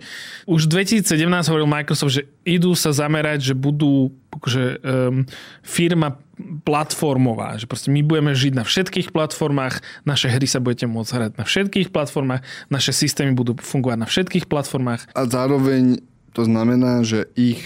už 0.51 0.67
v 0.67 0.83
2017 0.83 1.23
hovoril 1.47 1.71
Microsoft, 1.71 2.19
že 2.19 2.27
idú 2.43 2.75
sa 2.75 2.91
zamerať, 2.91 3.39
že 3.47 3.55
budú 3.55 4.11
že, 4.43 4.83
um, 4.83 5.23
firma 5.63 6.19
platformová, 6.67 7.55
že 7.55 7.71
proste 7.71 7.95
my 7.95 8.03
budeme 8.03 8.35
žiť 8.35 8.59
na 8.59 8.67
všetkých 8.67 9.15
platformách, 9.15 9.87
naše 10.03 10.27
hry 10.27 10.51
sa 10.51 10.59
budete 10.59 10.91
môcť 10.91 11.11
hrať 11.15 11.33
na 11.39 11.45
všetkých 11.47 11.95
platformách, 11.95 12.43
naše 12.75 12.91
systémy 12.91 13.39
budú 13.39 13.55
fungovať 13.55 13.99
na 14.03 14.09
všetkých 14.11 14.51
platformách. 14.51 15.15
A 15.15 15.23
zároveň 15.31 16.03
to 16.35 16.43
znamená, 16.43 17.07
že 17.07 17.31
ich 17.39 17.63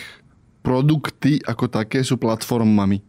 produkty 0.65 1.45
ako 1.45 1.69
také 1.69 2.01
sú 2.01 2.17
platformami. 2.17 3.05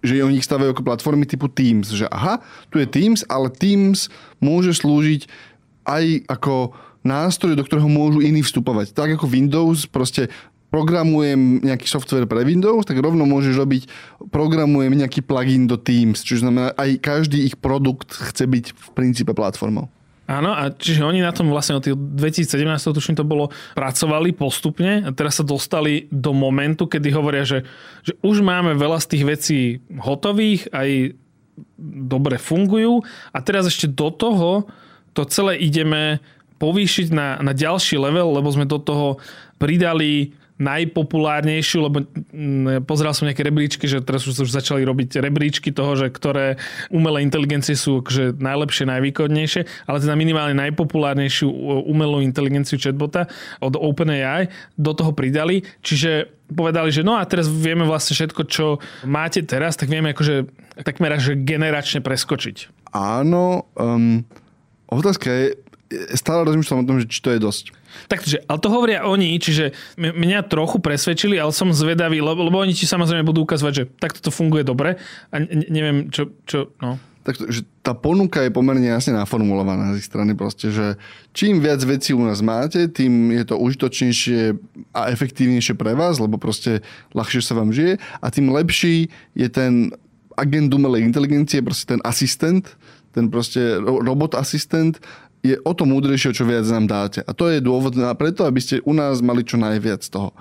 Že 0.00 0.24
oni 0.24 0.40
ich 0.40 0.48
stavajú 0.48 0.72
ako 0.72 0.88
platformy 0.88 1.28
typu 1.28 1.52
Teams. 1.52 1.92
Že 1.92 2.08
aha, 2.08 2.40
tu 2.72 2.80
je 2.80 2.88
Teams, 2.88 3.20
ale 3.28 3.52
Teams 3.52 4.08
môže 4.40 4.72
slúžiť 4.72 5.28
aj 5.84 6.24
ako 6.32 6.72
nástroj, 7.04 7.60
do 7.60 7.62
ktorého 7.68 7.92
môžu 7.92 8.24
iní 8.24 8.40
vstupovať. 8.40 8.96
Tak 8.96 9.20
ako 9.20 9.28
Windows, 9.28 9.84
proste 9.84 10.32
programujem 10.72 11.62
nejaký 11.62 11.86
software 11.86 12.26
pre 12.26 12.42
Windows, 12.42 12.82
tak 12.88 12.98
rovno 12.98 13.28
môžeš 13.28 13.54
robiť, 13.54 13.82
programujem 14.34 14.90
nejaký 14.90 15.22
plugin 15.22 15.70
do 15.70 15.78
Teams, 15.78 16.26
čiže 16.26 16.42
znamená, 16.42 16.74
aj 16.74 16.98
každý 16.98 17.46
ich 17.46 17.54
produkt 17.60 18.10
chce 18.10 18.50
byť 18.50 18.64
v 18.74 18.88
princípe 18.96 19.30
platformou. 19.36 19.86
Áno, 20.24 20.56
a 20.56 20.72
čiže 20.72 21.04
oni 21.04 21.20
na 21.20 21.36
tom 21.36 21.52
vlastne 21.52 21.76
od 21.76 21.84
2017, 21.84 22.64
tuším 22.80 23.20
to 23.20 23.28
bolo, 23.28 23.52
pracovali 23.76 24.32
postupne 24.32 25.04
a 25.04 25.12
teraz 25.12 25.36
sa 25.36 25.44
dostali 25.44 26.08
do 26.08 26.32
momentu, 26.32 26.88
kedy 26.88 27.12
hovoria, 27.12 27.44
že, 27.44 27.68
že 28.00 28.16
už 28.24 28.40
máme 28.40 28.72
veľa 28.72 29.04
z 29.04 29.06
tých 29.12 29.24
vecí 29.28 29.60
hotových, 30.00 30.72
aj 30.72 31.12
dobre 32.08 32.40
fungujú 32.40 33.04
a 33.36 33.38
teraz 33.44 33.68
ešte 33.68 33.84
do 33.84 34.08
toho 34.08 34.64
to 35.12 35.28
celé 35.28 35.60
ideme 35.60 36.18
povýšiť 36.58 37.12
na, 37.12 37.38
na 37.44 37.52
ďalší 37.52 38.00
level, 38.00 38.34
lebo 38.34 38.48
sme 38.48 38.64
do 38.64 38.80
toho 38.80 39.20
pridali 39.60 40.32
najpopulárnejšiu, 40.54 41.78
lebo 41.82 42.06
mm, 42.06 42.86
pozeral 42.86 43.10
som 43.10 43.26
nejaké 43.26 43.42
rebríčky, 43.42 43.90
že 43.90 43.98
teraz 43.98 44.22
už, 44.22 44.46
začali 44.46 44.86
robiť 44.86 45.18
rebríčky 45.18 45.74
toho, 45.74 45.98
že 45.98 46.14
ktoré 46.14 46.62
umelé 46.94 47.26
inteligencie 47.26 47.74
sú 47.74 47.98
akože 47.98 48.38
najlepšie, 48.38 48.86
najvýkodnejšie, 48.86 49.90
ale 49.90 49.96
teda 49.98 50.14
minimálne 50.14 50.54
najpopulárnejšiu 50.54 51.50
umelú 51.90 52.22
inteligenciu 52.22 52.78
chatbota 52.78 53.26
od 53.58 53.74
OpenAI 53.74 54.46
do 54.78 54.94
toho 54.94 55.10
pridali. 55.10 55.66
Čiže 55.82 56.30
povedali, 56.54 56.94
že 56.94 57.02
no 57.02 57.18
a 57.18 57.26
teraz 57.26 57.50
vieme 57.50 57.82
vlastne 57.82 58.14
všetko, 58.14 58.42
čo 58.46 58.78
máte 59.02 59.42
teraz, 59.42 59.74
tak 59.74 59.90
vieme 59.90 60.14
akože 60.14 60.46
takmer 60.86 61.18
až 61.18 61.34
generačne 61.34 61.98
preskočiť. 61.98 62.86
Áno, 62.94 63.66
um, 63.74 64.22
otázka 64.86 65.26
je, 65.26 65.46
stále 66.14 66.46
rozmýšľam 66.46 66.86
o 66.86 66.88
tom, 66.88 66.96
že 67.02 67.10
či 67.10 67.18
to 67.18 67.34
je 67.34 67.42
dosť. 67.42 67.64
Takže, 68.06 68.44
ale 68.46 68.58
to 68.60 68.68
hovoria 68.68 69.06
oni, 69.06 69.36
čiže 69.40 69.72
mňa 69.98 70.46
trochu 70.46 70.78
presvedčili, 70.78 71.40
ale 71.40 71.54
som 71.54 71.72
zvedavý, 71.72 72.20
lebo, 72.20 72.46
lebo 72.46 72.60
oni 72.60 72.74
ti 72.76 72.84
samozrejme 72.84 73.24
budú 73.26 73.46
ukazovať, 73.46 73.72
že 73.72 73.84
takto 73.98 74.20
to 74.24 74.30
funguje 74.30 74.62
dobre 74.66 75.00
a 75.32 75.34
ne, 75.40 75.66
neviem, 75.68 76.08
čo, 76.12 76.30
čo 76.44 76.74
no. 76.80 77.00
Tak, 77.24 77.40
tá 77.80 77.96
ponuka 77.96 78.44
je 78.44 78.52
pomerne 78.52 78.84
jasne 78.84 79.16
naformulovaná 79.16 79.96
z 79.96 80.04
ich 80.04 80.08
strany 80.12 80.36
proste, 80.36 80.68
že 80.68 81.00
čím 81.32 81.56
viac 81.64 81.80
vecí 81.80 82.12
u 82.12 82.20
nás 82.20 82.44
máte, 82.44 82.84
tým 82.84 83.32
je 83.32 83.44
to 83.48 83.56
užitočnejšie 83.56 84.52
a 84.92 85.08
efektívnejšie 85.08 85.72
pre 85.72 85.96
vás, 85.96 86.20
lebo 86.20 86.36
proste 86.36 86.84
ľahšie 87.16 87.40
sa 87.40 87.56
vám 87.56 87.72
žije 87.72 87.96
a 87.96 88.26
tým 88.28 88.52
lepší 88.52 89.08
je 89.32 89.48
ten 89.48 89.96
agent 90.36 90.68
umelej 90.68 91.00
inteligencie, 91.00 91.64
proste 91.64 91.96
ten 91.96 92.00
asistent, 92.04 92.76
ten 93.16 93.32
proste 93.32 93.80
robot 93.80 94.36
asistent 94.36 95.00
je 95.44 95.60
o 95.60 95.72
to 95.76 95.84
múdrejšie, 95.84 96.32
čo 96.32 96.48
viac 96.48 96.64
nám 96.64 96.88
dáte. 96.88 97.20
A 97.20 97.36
to 97.36 97.52
je 97.52 97.60
dôvod 97.60 97.92
na 97.92 98.16
preto, 98.16 98.48
aby 98.48 98.64
ste 98.64 98.80
u 98.88 98.96
nás 98.96 99.20
mali 99.20 99.44
čo 99.44 99.60
najviac 99.60 100.00
toho. 100.08 100.32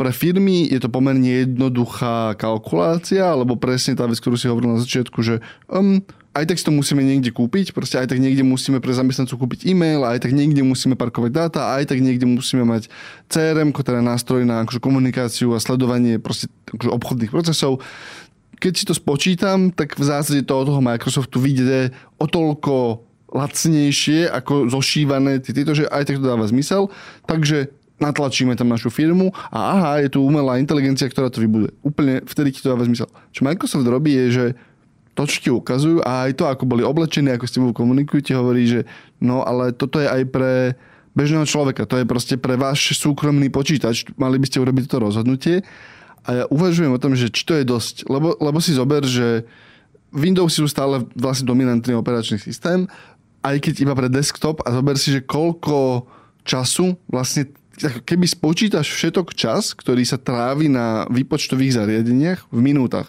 Pre 0.00 0.08
firmy 0.14 0.64
je 0.72 0.80
to 0.80 0.88
pomerne 0.88 1.44
jednoduchá 1.44 2.32
kalkulácia, 2.40 3.28
alebo 3.28 3.60
presne 3.60 3.98
tá 3.98 4.08
vec, 4.08 4.16
ktorú 4.16 4.40
si 4.40 4.48
hovoril 4.48 4.78
na 4.78 4.80
začiatku, 4.80 5.20
že 5.20 5.44
um, 5.68 6.00
aj 6.38 6.44
tak 6.48 6.56
si 6.62 6.64
to 6.64 6.72
musíme 6.72 7.02
niekde 7.02 7.34
kúpiť, 7.34 7.74
proste 7.74 7.98
aj 7.98 8.14
tak 8.14 8.22
niekde 8.22 8.46
musíme 8.46 8.78
pre 8.78 8.94
zamestnancov 8.94 9.42
kúpiť 9.42 9.66
e-mail, 9.66 10.06
aj 10.06 10.22
tak 10.22 10.32
niekde 10.32 10.62
musíme 10.62 10.94
parkovať 10.94 11.30
dáta, 11.34 11.74
aj 11.74 11.90
tak 11.90 11.98
niekde 11.98 12.30
musíme 12.30 12.62
mať 12.62 12.86
CRM, 13.26 13.74
ktorá 13.74 13.98
nástroj 13.98 14.46
na 14.46 14.62
akože 14.62 14.78
komunikáciu 14.78 15.50
a 15.52 15.58
sledovanie 15.58 16.22
proste 16.22 16.46
akože 16.70 16.94
obchodných 16.94 17.34
procesov. 17.34 17.82
Keď 18.62 18.72
si 18.74 18.84
to 18.86 18.94
spočítam, 18.94 19.74
tak 19.74 19.98
v 19.98 20.04
zásade 20.06 20.46
to 20.46 20.54
od 20.54 20.70
toho 20.70 20.78
Microsoftu 20.78 21.42
vyjde 21.42 21.90
o 22.22 22.26
toľko 22.30 23.07
lacnejšie 23.28 24.28
ako 24.32 24.72
zošívané 24.72 25.44
tieto, 25.44 25.76
že 25.76 25.84
aj 25.88 26.08
tak 26.08 26.16
to 26.20 26.26
dáva 26.26 26.48
zmysel. 26.48 26.88
Takže 27.28 27.68
natlačíme 27.98 28.54
tam 28.54 28.70
našu 28.70 28.88
firmu 28.94 29.34
a 29.50 29.58
aha, 29.74 29.90
je 30.06 30.14
tu 30.14 30.22
umelá 30.22 30.56
inteligencia, 30.62 31.10
ktorá 31.10 31.28
to 31.28 31.42
vybuduje. 31.42 31.74
Úplne 31.82 32.22
vtedy 32.24 32.54
ti 32.54 32.62
to 32.62 32.72
dáva 32.72 32.86
zmysel. 32.86 33.10
Čo 33.34 33.42
Microsoft 33.42 33.86
robí 33.86 34.14
je, 34.14 34.26
že 34.30 34.44
to, 35.18 35.26
čo 35.26 35.38
ti 35.42 35.50
ukazujú 35.50 35.98
a 36.06 36.30
aj 36.30 36.38
to, 36.38 36.46
ako 36.46 36.62
boli 36.62 36.86
oblečení, 36.86 37.34
ako 37.34 37.44
s 37.50 37.54
tebou 37.58 37.74
komunikujú, 37.74 38.22
ti 38.22 38.32
hovorí, 38.38 38.70
že 38.70 38.80
no 39.18 39.42
ale 39.42 39.74
toto 39.74 39.98
je 39.98 40.06
aj 40.06 40.22
pre 40.30 40.78
bežného 41.18 41.42
človeka, 41.42 41.90
to 41.90 41.98
je 41.98 42.06
proste 42.06 42.38
pre 42.38 42.54
váš 42.54 42.94
súkromný 42.94 43.50
počítač, 43.50 44.06
mali 44.14 44.38
by 44.38 44.46
ste 44.46 44.62
urobiť 44.62 44.86
to 44.86 45.02
rozhodnutie 45.02 45.66
a 46.22 46.28
ja 46.30 46.44
uvažujem 46.46 46.94
o 46.94 47.02
tom, 47.02 47.18
že 47.18 47.34
či 47.34 47.42
to 47.42 47.58
je 47.58 47.66
dosť, 47.66 48.06
lebo, 48.06 48.38
lebo 48.38 48.62
si 48.62 48.78
zober, 48.78 49.02
že 49.02 49.42
Windows 50.14 50.54
sú 50.54 50.70
stále 50.70 51.02
vlastne 51.18 51.50
dominantný 51.50 51.98
operačný 51.98 52.38
systém 52.38 52.86
aj 53.42 53.56
keď 53.62 53.74
iba 53.86 53.94
pre 53.94 54.08
desktop 54.10 54.62
a 54.66 54.74
zober 54.74 54.98
si, 54.98 55.14
že 55.14 55.24
koľko 55.24 56.08
času 56.42 56.96
vlastne 57.06 57.50
keby 57.78 58.26
spočítaš 58.26 58.90
všetok 58.90 59.36
čas, 59.38 59.70
ktorý 59.72 60.02
sa 60.02 60.18
trávi 60.18 60.66
na 60.66 61.06
výpočtových 61.06 61.78
zariadeniach 61.78 62.50
v 62.50 62.58
minútach, 62.58 63.06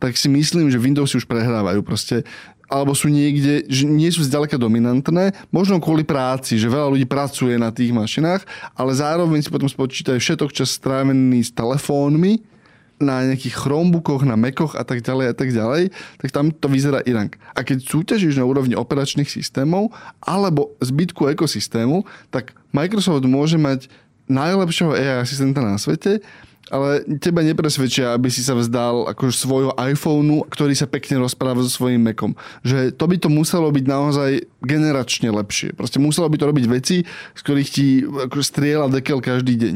tak 0.00 0.16
si 0.16 0.32
myslím, 0.32 0.72
že 0.72 0.80
Windowsy 0.80 1.20
už 1.20 1.28
prehrávajú 1.28 1.84
proste 1.84 2.24
alebo 2.70 2.94
sú 2.94 3.10
niekde, 3.10 3.66
že 3.66 3.82
nie 3.82 4.06
sú 4.14 4.22
zďaleka 4.22 4.54
dominantné, 4.54 5.34
možno 5.50 5.82
kvôli 5.82 6.06
práci, 6.06 6.54
že 6.54 6.70
veľa 6.70 6.94
ľudí 6.94 7.02
pracuje 7.02 7.58
na 7.58 7.74
tých 7.74 7.90
mašinách, 7.90 8.46
ale 8.78 8.94
zároveň 8.94 9.42
si 9.42 9.50
potom 9.50 9.66
spočítajú 9.66 10.22
všetok 10.22 10.54
čas 10.54 10.78
strávený 10.78 11.42
s 11.42 11.50
telefónmi 11.50 12.38
na 13.00 13.24
nejakých 13.24 13.56
Chromebookoch, 13.56 14.28
na 14.28 14.36
Macoch 14.36 14.76
a 14.76 14.84
tak 14.84 15.00
ďalej 15.00 15.26
a 15.32 15.34
tak 15.34 15.50
ďalej, 15.50 15.82
tak 16.20 16.30
tam 16.30 16.52
to 16.52 16.68
vyzerá 16.68 17.00
inak. 17.08 17.40
A 17.56 17.64
keď 17.64 17.80
súťažíš 17.82 18.36
na 18.36 18.44
úrovni 18.44 18.76
operačných 18.76 19.26
systémov 19.26 19.90
alebo 20.20 20.76
zbytku 20.84 21.32
ekosystému, 21.32 22.04
tak 22.28 22.52
Microsoft 22.76 23.24
môže 23.24 23.56
mať 23.56 23.88
najlepšieho 24.30 24.94
AI 24.94 25.26
asistenta 25.26 25.64
na 25.64 25.80
svete 25.80 26.22
ale 26.70 27.02
teba 27.18 27.42
nepresvedčia, 27.42 28.14
aby 28.14 28.30
si 28.30 28.46
sa 28.46 28.54
vzdal 28.54 29.10
akože 29.10 29.34
svojho 29.34 29.72
iPhoneu, 29.74 30.46
ktorý 30.46 30.72
sa 30.78 30.86
pekne 30.86 31.18
rozpráva 31.18 31.60
so 31.66 31.70
svojím 31.70 32.06
Macom. 32.06 32.38
Že 32.62 32.94
to 32.94 33.04
by 33.10 33.16
to 33.18 33.28
muselo 33.28 33.66
byť 33.74 33.84
naozaj 33.90 34.30
generačne 34.62 35.34
lepšie. 35.34 35.74
Proste 35.74 35.98
muselo 35.98 36.30
by 36.30 36.38
to 36.38 36.48
robiť 36.48 36.66
veci, 36.70 37.02
z 37.34 37.40
ktorých 37.42 37.68
ti 37.74 37.86
akože 38.06 38.44
strieľa 38.46 38.86
dekel 38.94 39.18
každý 39.18 39.58
deň. 39.58 39.74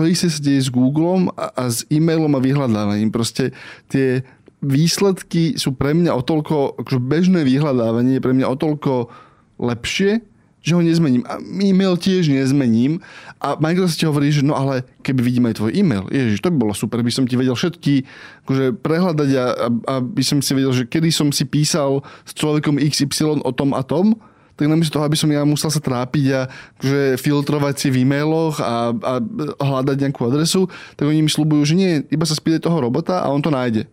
To 0.00 0.08
isté 0.08 0.32
sa 0.32 0.40
deje 0.40 0.64
s 0.64 0.72
Googlem 0.72 1.28
a, 1.36 1.52
a 1.52 1.64
s 1.68 1.84
e-mailom 1.92 2.32
a 2.32 2.40
vyhľadávaním. 2.40 3.12
Proste 3.12 3.52
tie 3.92 4.24
výsledky 4.64 5.60
sú 5.60 5.76
pre 5.76 5.92
mňa 5.92 6.16
o 6.16 6.24
toľko, 6.24 6.80
akože 6.80 7.00
bežné 7.04 7.44
vyhľadávanie 7.44 8.16
je 8.16 8.24
pre 8.24 8.32
mňa 8.32 8.46
o 8.48 8.56
toľko 8.56 9.12
lepšie, 9.60 10.24
že 10.60 10.76
ho 10.76 10.80
nezmením. 10.84 11.24
A 11.24 11.40
e-mail 11.40 11.96
tiež 11.96 12.28
nezmením. 12.28 13.00
A 13.40 13.56
Microsoft 13.56 13.96
ti 13.96 14.04
hovorí, 14.04 14.28
že 14.28 14.44
no 14.44 14.52
ale 14.52 14.84
keby 15.00 15.20
vidím 15.24 15.48
aj 15.48 15.56
tvoj 15.56 15.72
e-mail, 15.72 16.04
ježiš, 16.12 16.44
to 16.44 16.52
by 16.52 16.58
bolo 16.60 16.76
super, 16.76 17.00
by 17.00 17.08
som 17.08 17.24
ti 17.24 17.40
vedel 17.40 17.56
všetky 17.56 18.04
akože 18.44 18.76
prehľadať 18.84 19.30
a, 19.40 19.46
a, 19.66 19.94
by 20.04 20.22
som 20.24 20.44
si 20.44 20.52
vedel, 20.52 20.72
že 20.76 20.84
kedy 20.84 21.08
som 21.08 21.32
si 21.32 21.48
písal 21.48 22.04
s 22.28 22.36
človekom 22.36 22.76
XY 22.76 23.40
o 23.40 23.52
tom 23.56 23.72
a 23.72 23.80
tom, 23.80 24.20
tak 24.60 24.68
namiesto 24.68 25.00
toho, 25.00 25.08
aby 25.08 25.16
som 25.16 25.32
ja 25.32 25.40
musel 25.48 25.72
sa 25.72 25.80
trápiť 25.80 26.26
a 26.36 26.40
akože 26.76 27.16
filtrovať 27.16 27.74
si 27.80 27.88
v 27.88 28.04
e-mailoch 28.04 28.60
a, 28.60 28.92
a 28.92 29.12
hľadať 29.56 29.96
nejakú 30.04 30.28
adresu, 30.28 30.68
tak 31.00 31.08
oni 31.08 31.24
mi 31.24 31.32
slúbujú, 31.32 31.64
že 31.64 31.74
nie, 31.80 32.04
iba 32.12 32.28
sa 32.28 32.36
spýtaj 32.36 32.68
toho 32.68 32.76
robota 32.76 33.24
a 33.24 33.32
on 33.32 33.40
to 33.40 33.48
nájde. 33.48 33.88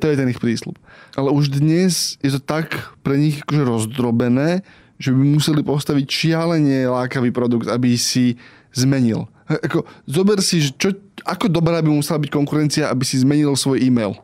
To 0.00 0.04
je 0.12 0.16
ten 0.20 0.28
ich 0.28 0.36
prísľub. 0.36 0.76
Ale 1.16 1.32
už 1.32 1.56
dnes 1.56 2.20
je 2.20 2.36
to 2.36 2.40
tak 2.40 2.92
pre 3.00 3.16
nich 3.16 3.40
akože 3.40 3.64
rozdrobené, 3.64 4.60
že 5.00 5.16
by 5.16 5.20
museli 5.40 5.64
postaviť 5.64 6.04
šialene 6.04 6.84
lákavý 6.92 7.32
produkt, 7.32 7.72
aby 7.72 7.96
si 7.96 8.36
zmenil. 8.76 9.24
Ako, 9.48 9.82
zober 10.04 10.38
si, 10.44 10.62
čo, 10.76 10.94
ako 11.24 11.48
dobrá 11.48 11.80
by 11.80 11.90
musela 11.90 12.20
byť 12.20 12.30
konkurencia, 12.30 12.92
aby 12.92 13.02
si 13.02 13.18
zmenil 13.18 13.56
svoj 13.56 13.80
e-mail. 13.82 14.14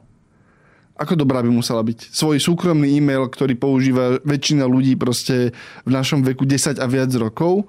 Ako 0.96 1.16
dobrá 1.16 1.40
by 1.40 1.50
musela 1.50 1.80
byť? 1.80 2.12
Svoj 2.12 2.38
súkromný 2.38 2.94
e-mail, 2.94 3.26
ktorý 3.26 3.56
používa 3.56 4.20
väčšina 4.22 4.64
ľudí 4.68 4.94
proste 4.94 5.56
v 5.82 5.90
našom 5.90 6.22
veku 6.22 6.44
10 6.44 6.78
a 6.78 6.86
viac 6.86 7.10
rokov, 7.16 7.66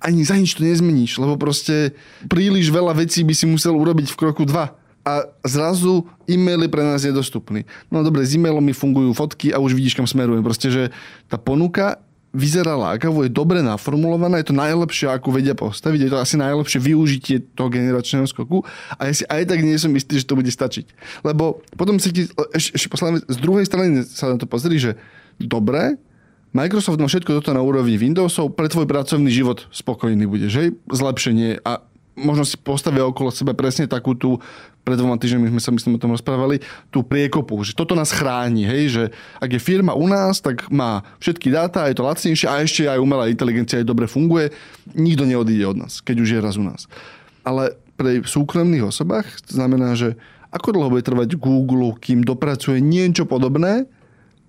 ani 0.00 0.24
za 0.24 0.34
nič 0.38 0.56
to 0.56 0.64
nezmeníš, 0.64 1.20
lebo 1.20 1.36
proste 1.36 1.92
príliš 2.26 2.72
veľa 2.72 2.96
vecí 2.96 3.20
by 3.20 3.34
si 3.36 3.44
musel 3.44 3.76
urobiť 3.76 4.08
v 4.08 4.16
kroku 4.16 4.48
2 4.48 4.80
a 5.04 5.12
zrazu 5.44 6.08
e-mail 6.24 6.64
je 6.64 6.72
pre 6.72 6.80
nás 6.80 7.04
nedostupný. 7.04 7.68
No 7.92 8.00
dobre, 8.00 8.24
s 8.24 8.32
e-mailom 8.32 8.64
mi 8.64 8.72
fungujú 8.72 9.12
fotky 9.12 9.52
a 9.52 9.60
už 9.60 9.76
vidíš, 9.76 9.96
kam 9.96 10.08
smerujem. 10.08 10.40
Proste, 10.40 10.68
že 10.72 10.82
tá 11.28 11.36
ponuka 11.36 12.00
vyzerá 12.30 12.78
lákavo, 12.78 13.26
je 13.26 13.30
dobre 13.30 13.58
naformulovaná, 13.58 14.38
je 14.38 14.54
to 14.54 14.56
najlepšie, 14.56 15.10
ako 15.10 15.34
vedia 15.34 15.58
postaviť, 15.58 16.00
je 16.06 16.10
to 16.14 16.18
asi 16.22 16.38
najlepšie 16.38 16.78
využitie 16.78 17.36
toho 17.58 17.66
generačného 17.66 18.22
skoku 18.30 18.62
a 18.94 19.10
ja 19.10 19.12
si 19.14 19.26
aj 19.26 19.50
tak 19.50 19.66
nie 19.66 19.74
som 19.74 19.90
istý, 19.98 20.22
že 20.22 20.30
to 20.30 20.38
bude 20.38 20.50
stačiť. 20.50 20.86
Lebo 21.26 21.58
potom 21.74 21.98
si 21.98 22.14
ti, 22.14 22.30
ešte, 22.54 22.78
ešte 22.78 22.88
posledné, 22.88 23.26
z 23.26 23.38
druhej 23.42 23.66
strany 23.66 24.06
sa 24.06 24.30
na 24.30 24.38
to 24.38 24.46
pozri, 24.46 24.78
že 24.78 24.94
dobre, 25.42 25.98
Microsoft 26.50 26.98
má 26.98 27.06
všetko 27.06 27.42
toto 27.42 27.54
na 27.54 27.62
úrovni 27.62 27.94
Windowsov, 27.94 28.54
pre 28.58 28.66
tvoj 28.66 28.86
pracovný 28.86 29.30
život 29.30 29.70
spokojný 29.70 30.26
bude, 30.26 30.50
že? 30.50 30.74
Zlepšenie 30.90 31.62
a 31.62 31.82
možno 32.20 32.44
si 32.44 32.60
postavia 32.60 33.02
okolo 33.08 33.32
seba 33.32 33.56
presne 33.56 33.88
takú 33.88 34.12
tú, 34.12 34.36
pred 34.84 34.96
dvoma 34.96 35.16
týždňami 35.16 35.56
sme 35.56 35.62
sa 35.62 35.72
myslím 35.72 35.96
o 35.96 36.02
tom 36.02 36.12
rozprávali, 36.12 36.60
tú 36.92 37.00
priekopu, 37.00 37.56
že 37.64 37.72
toto 37.72 37.96
nás 37.96 38.12
chráni, 38.12 38.64
hej, 38.64 38.82
že 38.92 39.04
ak 39.40 39.50
je 39.56 39.60
firma 39.60 39.96
u 39.96 40.04
nás, 40.04 40.40
tak 40.40 40.68
má 40.68 41.04
všetky 41.20 41.48
dáta, 41.48 41.88
je 41.88 41.96
to 41.96 42.06
lacnejšie 42.06 42.46
a 42.48 42.60
ešte 42.60 42.88
aj 42.88 43.00
umelá 43.00 43.28
inteligencia 43.32 43.80
aj 43.80 43.88
dobre 43.88 44.04
funguje, 44.04 44.52
nikto 44.92 45.24
neodíde 45.24 45.64
od 45.64 45.76
nás, 45.88 46.04
keď 46.04 46.16
už 46.20 46.28
je 46.36 46.40
raz 46.40 46.54
u 46.60 46.64
nás. 46.64 46.86
Ale 47.44 47.76
pre 47.96 48.24
súkromných 48.24 48.88
osobách 48.88 49.28
to 49.44 49.56
znamená, 49.56 49.92
že 49.96 50.16
ako 50.50 50.74
dlho 50.74 50.92
bude 50.92 51.06
trvať 51.06 51.38
Google, 51.38 51.94
kým 52.00 52.26
dopracuje 52.26 52.82
niečo 52.82 53.24
podobné, 53.28 53.86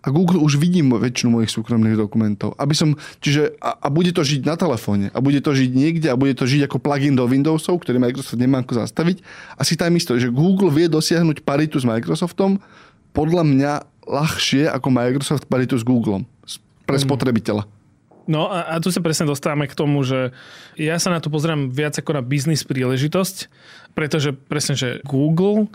a 0.01 0.07
Google 0.09 0.41
už 0.41 0.57
vidí 0.57 0.81
väčšinu 0.81 1.37
mojich 1.37 1.53
súkromných 1.53 1.93
dokumentov. 1.93 2.57
Aby 2.57 2.73
som, 2.73 2.97
čiže, 3.21 3.53
a, 3.61 3.77
a 3.77 3.87
bude 3.93 4.09
to 4.09 4.25
žiť 4.25 4.41
na 4.49 4.57
telefóne, 4.57 5.13
a 5.13 5.19
bude 5.21 5.37
to 5.45 5.53
žiť 5.53 5.71
niekde, 5.71 6.07
a 6.09 6.17
bude 6.17 6.33
to 6.33 6.49
žiť 6.49 6.65
ako 6.65 6.81
plugin 6.81 7.13
do 7.13 7.29
Windowsov, 7.29 7.77
ktorý 7.85 8.01
Microsoft 8.01 8.41
nemá 8.41 8.65
ako 8.65 8.81
zastaviť. 8.81 9.21
A 9.55 9.61
si 9.61 9.77
tam 9.77 9.93
isto, 9.93 10.17
že 10.17 10.33
Google 10.33 10.73
vie 10.73 10.89
dosiahnuť 10.89 11.45
paritu 11.45 11.77
s 11.77 11.85
Microsoftom, 11.85 12.57
podľa 13.13 13.43
mňa 13.45 13.73
ľahšie 14.09 14.65
ako 14.73 14.87
Microsoft 14.89 15.45
paritu 15.45 15.77
s 15.77 15.85
Googlem 15.85 16.25
pre 16.89 16.97
Mm. 16.97 17.05
spotrebiteľa. 17.05 17.63
No 18.29 18.47
a, 18.47 18.77
a 18.77 18.79
tu 18.79 18.93
sa 18.93 19.01
presne 19.01 19.25
dostávame 19.25 19.65
k 19.65 19.77
tomu, 19.77 20.05
že 20.05 20.31
ja 20.77 20.97
sa 21.01 21.09
na 21.09 21.19
to 21.19 21.33
pozerám 21.33 21.73
viac 21.73 21.97
ako 21.97 22.15
na 22.15 22.23
biznis 22.23 22.61
príležitosť, 22.63 23.49
pretože 23.97 24.31
presne, 24.33 24.77
že 24.77 24.89
Google 25.03 25.67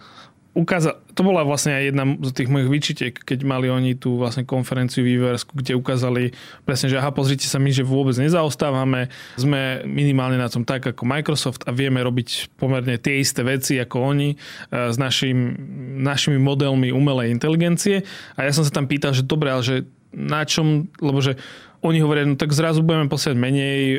ukázal, 0.57 0.97
to 1.13 1.21
bola 1.21 1.45
vlastne 1.45 1.77
aj 1.77 1.85
jedna 1.93 2.05
z 2.17 2.33
tých 2.33 2.49
mojich 2.49 2.73
výčitek, 2.73 3.13
keď 3.13 3.45
mali 3.45 3.69
oni 3.69 3.93
tú 3.93 4.17
vlastne 4.17 4.49
konferenciu 4.49 5.05
výversku, 5.05 5.53
kde 5.53 5.77
ukázali 5.77 6.33
presne, 6.65 6.89
že 6.89 6.97
aha, 6.97 7.13
pozrite 7.13 7.45
sa, 7.45 7.61
my 7.61 7.69
že 7.69 7.85
vôbec 7.85 8.17
nezaostávame, 8.17 9.13
sme 9.37 9.85
minimálne 9.85 10.41
na 10.41 10.49
tom 10.49 10.65
tak 10.65 10.89
ako 10.89 11.05
Microsoft 11.05 11.69
a 11.69 11.77
vieme 11.77 12.01
robiť 12.01 12.57
pomerne 12.57 12.97
tie 12.97 13.21
isté 13.21 13.45
veci 13.45 13.77
ako 13.77 13.97
oni 14.01 14.33
e, 14.33 14.37
s 14.73 14.97
našim, 14.97 15.53
našimi 16.01 16.41
modelmi 16.41 16.89
umelej 16.89 17.29
inteligencie. 17.29 18.01
A 18.41 18.49
ja 18.49 18.53
som 18.57 18.65
sa 18.65 18.73
tam 18.73 18.89
pýtal, 18.89 19.13
že 19.13 19.29
dobre, 19.29 19.53
ale 19.53 19.61
že 19.61 19.77
na 20.17 20.49
čom, 20.49 20.89
lebo 20.97 21.21
že 21.21 21.37
oni 21.85 21.99
hovoria, 22.01 22.25
no 22.25 22.39
tak 22.39 22.53
zrazu 22.57 22.81
budeme 22.81 23.11
posielať 23.11 23.37
menej 23.37 23.81
e, 23.83 23.99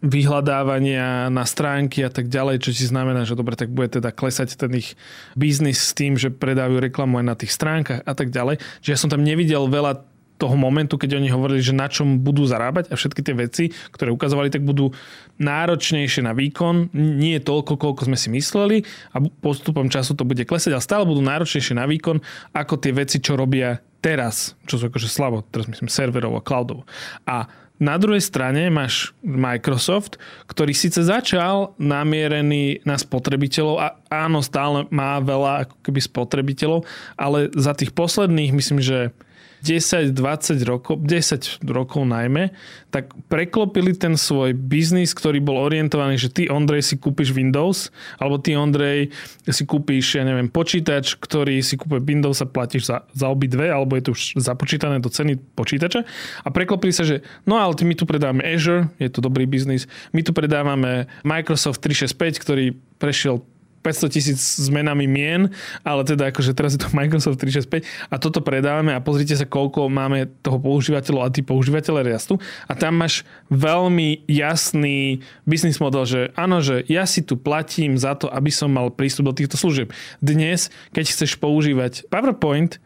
vyhľadávania 0.00 1.28
na 1.28 1.44
stránky 1.44 2.00
a 2.04 2.10
tak 2.12 2.32
ďalej, 2.32 2.64
čo 2.64 2.70
ti 2.72 2.84
znamená, 2.86 3.28
že 3.28 3.36
dobre, 3.36 3.56
tak 3.56 3.72
bude 3.72 3.92
teda 3.92 4.14
klesať 4.14 4.56
ten 4.56 4.72
ich 4.76 4.96
biznis 5.36 5.80
s 5.80 5.92
tým, 5.92 6.16
že 6.16 6.32
predávajú 6.32 6.80
reklamu 6.80 7.20
aj 7.20 7.26
na 7.26 7.36
tých 7.36 7.52
stránkach 7.52 8.00
a 8.04 8.12
tak 8.16 8.32
ďalej. 8.32 8.62
Čiže 8.80 8.92
ja 8.92 9.00
som 9.00 9.12
tam 9.12 9.24
nevidel 9.24 9.68
veľa 9.68 10.10
toho 10.40 10.56
momentu, 10.56 10.96
keď 10.96 11.20
oni 11.20 11.28
hovorili, 11.28 11.60
že 11.60 11.76
na 11.76 11.84
čom 11.92 12.16
budú 12.24 12.48
zarábať 12.48 12.88
a 12.88 12.96
všetky 12.96 13.20
tie 13.20 13.36
veci, 13.36 13.64
ktoré 13.92 14.08
ukazovali, 14.08 14.48
tak 14.48 14.64
budú 14.64 14.96
náročnejšie 15.36 16.24
na 16.24 16.32
výkon, 16.32 16.96
nie 16.96 17.36
toľko, 17.36 17.76
koľko 17.76 18.08
sme 18.08 18.16
si 18.16 18.32
mysleli 18.32 18.88
a 19.12 19.20
postupom 19.44 19.92
času 19.92 20.16
to 20.16 20.24
bude 20.24 20.40
klesať, 20.48 20.72
ale 20.72 20.80
stále 20.80 21.04
budú 21.04 21.20
náročnejšie 21.20 21.76
na 21.76 21.84
výkon 21.84 22.24
ako 22.56 22.80
tie 22.80 22.96
veci, 22.96 23.20
čo 23.20 23.36
robia 23.36 23.84
teraz, 24.00 24.56
čo 24.64 24.80
sú 24.80 24.88
akože 24.88 25.08
slabo, 25.08 25.44
teraz 25.52 25.68
myslím 25.68 25.92
serverov 25.92 26.36
a 26.36 26.44
cloudov. 26.44 26.88
A 27.28 27.48
na 27.80 27.96
druhej 27.96 28.20
strane 28.20 28.68
máš 28.68 29.16
Microsoft, 29.24 30.20
ktorý 30.52 30.76
síce 30.76 31.00
začal 31.00 31.72
namierený 31.80 32.84
na 32.84 33.00
spotrebiteľov 33.00 33.76
a 33.80 33.86
áno, 34.12 34.44
stále 34.44 34.84
má 34.92 35.16
veľa 35.16 35.64
ako 35.64 35.76
keby 35.88 36.00
spotrebiteľov, 36.04 36.84
ale 37.16 37.48
za 37.56 37.72
tých 37.72 37.96
posledných, 37.96 38.52
myslím, 38.52 38.84
že 38.84 39.16
10-20 39.60 40.16
rokov, 40.64 40.96
10 41.04 41.64
rokov 41.68 42.02
najmä, 42.08 42.52
tak 42.88 43.12
preklopili 43.28 43.92
ten 43.94 44.16
svoj 44.16 44.56
biznis, 44.56 45.12
ktorý 45.12 45.38
bol 45.38 45.60
orientovaný, 45.60 46.16
že 46.16 46.32
ty 46.32 46.42
Ondrej 46.48 46.82
si 46.82 46.96
kúpiš 46.96 47.30
Windows, 47.36 47.92
alebo 48.16 48.40
ty 48.40 48.56
Ondrej 48.56 49.12
si 49.46 49.64
kúpiš, 49.68 50.18
ja 50.18 50.24
neviem, 50.24 50.48
počítač, 50.48 51.14
ktorý 51.20 51.60
si 51.60 51.76
kúpe 51.76 52.00
Windows 52.00 52.40
a 52.42 52.48
platíš 52.48 52.90
za, 52.90 53.04
za 53.12 53.26
obidve, 53.28 53.68
alebo 53.68 53.94
je 53.94 54.04
to 54.08 54.10
už 54.16 54.40
započítané 54.40 54.98
do 54.98 55.12
ceny 55.12 55.38
počítača. 55.54 56.02
A 56.42 56.48
preklopili 56.48 56.90
sa, 56.90 57.04
že 57.04 57.22
no 57.44 57.60
ale 57.60 57.76
my 57.76 57.94
tu 57.94 58.08
predávame 58.08 58.42
Azure, 58.42 58.90
je 58.96 59.08
to 59.12 59.20
dobrý 59.22 59.44
biznis, 59.44 59.86
my 60.16 60.24
tu 60.24 60.32
predávame 60.32 61.06
Microsoft 61.22 61.84
365, 61.84 62.42
ktorý 62.42 62.64
prešiel 62.98 63.44
500 63.80 64.12
tisíc 64.12 64.40
zmenami 64.60 65.08
mien, 65.08 65.48
ale 65.82 66.04
teda 66.04 66.28
akože 66.28 66.52
teraz 66.52 66.76
je 66.76 66.80
to 66.80 66.92
Microsoft 66.98 67.40
365 67.40 67.84
a 68.12 68.16
toto 68.20 68.44
predávame 68.44 68.92
a 68.92 69.00
pozrite 69.00 69.34
sa, 69.36 69.48
koľko 69.48 69.88
máme 69.88 70.28
toho 70.44 70.60
používateľov 70.60 71.22
a 71.26 71.32
tí 71.32 71.40
používateľe 71.40 72.04
rastú. 72.04 72.36
A 72.68 72.76
tam 72.76 73.00
máš 73.00 73.24
veľmi 73.48 74.28
jasný 74.28 75.24
business 75.48 75.80
model, 75.80 76.04
že 76.04 76.20
áno, 76.36 76.60
že 76.60 76.84
ja 76.86 77.08
si 77.08 77.24
tu 77.24 77.40
platím 77.40 77.96
za 77.96 78.14
to, 78.16 78.28
aby 78.28 78.52
som 78.52 78.68
mal 78.70 78.92
prístup 78.92 79.32
do 79.32 79.36
týchto 79.36 79.56
služieb. 79.56 79.92
Dnes, 80.20 80.68
keď 80.92 81.04
chceš 81.08 81.40
používať 81.40 82.06
PowerPoint, 82.12 82.78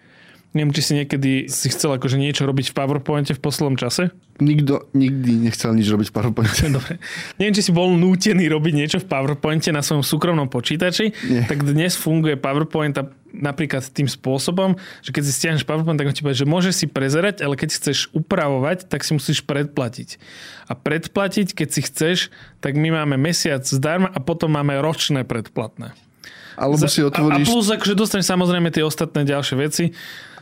neviem, 0.55 0.73
či 0.73 0.83
si 0.83 0.93
niekedy 0.95 1.51
si 1.51 1.67
chcel 1.69 1.99
akože 1.99 2.17
niečo 2.17 2.47
robiť 2.47 2.71
v 2.71 2.75
PowerPointe 2.75 3.35
v 3.35 3.41
poslednom 3.43 3.77
čase, 3.77 4.15
Nikto 4.35 4.91
nikdy 4.99 5.47
nechcel 5.47 5.79
nič 5.79 5.87
robiť 5.87 6.11
v 6.11 6.15
PowerPointe. 6.19 6.67
Dobre. 6.75 6.99
Neviem, 7.39 7.55
či 7.55 7.63
si 7.63 7.71
bol 7.71 7.95
nútený 7.95 8.51
robiť 8.51 8.75
niečo 8.75 8.99
v 8.99 9.07
PowerPointe 9.07 9.71
na 9.71 9.79
svojom 9.79 10.03
súkromnom 10.03 10.51
počítači, 10.51 11.15
Nie. 11.31 11.47
tak 11.47 11.63
dnes 11.63 11.95
funguje 11.95 12.35
PowerPoint 12.35 12.99
a 12.99 13.07
napríklad 13.31 13.87
tým 13.95 14.11
spôsobom, 14.11 14.75
že 15.07 15.15
keď 15.15 15.23
si 15.23 15.33
stiahneš 15.39 15.63
PowerPoint, 15.63 15.95
tak 15.95 16.11
on 16.11 16.15
ti 16.19 16.27
povie, 16.27 16.35
že 16.35 16.51
môžeš 16.51 16.75
si 16.83 16.87
prezerať, 16.91 17.47
ale 17.47 17.55
keď 17.55 17.79
chceš 17.79 18.11
upravovať, 18.11 18.91
tak 18.91 19.07
si 19.07 19.15
musíš 19.15 19.47
predplatiť. 19.47 20.19
A 20.67 20.75
predplatiť, 20.75 21.55
keď 21.55 21.69
si 21.71 21.81
chceš, 21.87 22.35
tak 22.59 22.75
my 22.75 22.91
máme 22.91 23.15
mesiac 23.15 23.63
zdarma 23.63 24.11
a 24.11 24.19
potom 24.19 24.51
máme 24.51 24.83
ročné 24.83 25.23
predplatné. 25.23 25.95
Alebo 26.55 26.87
si 26.87 27.03
A, 27.03 27.07
a 27.07 27.09
otvoríš, 27.11 27.47
plus, 27.51 27.67
akože 27.71 27.95
dostaneš 27.99 28.31
samozrejme 28.31 28.71
tie 28.71 28.87
ostatné 28.87 29.27
ďalšie 29.27 29.57
veci. 29.59 29.85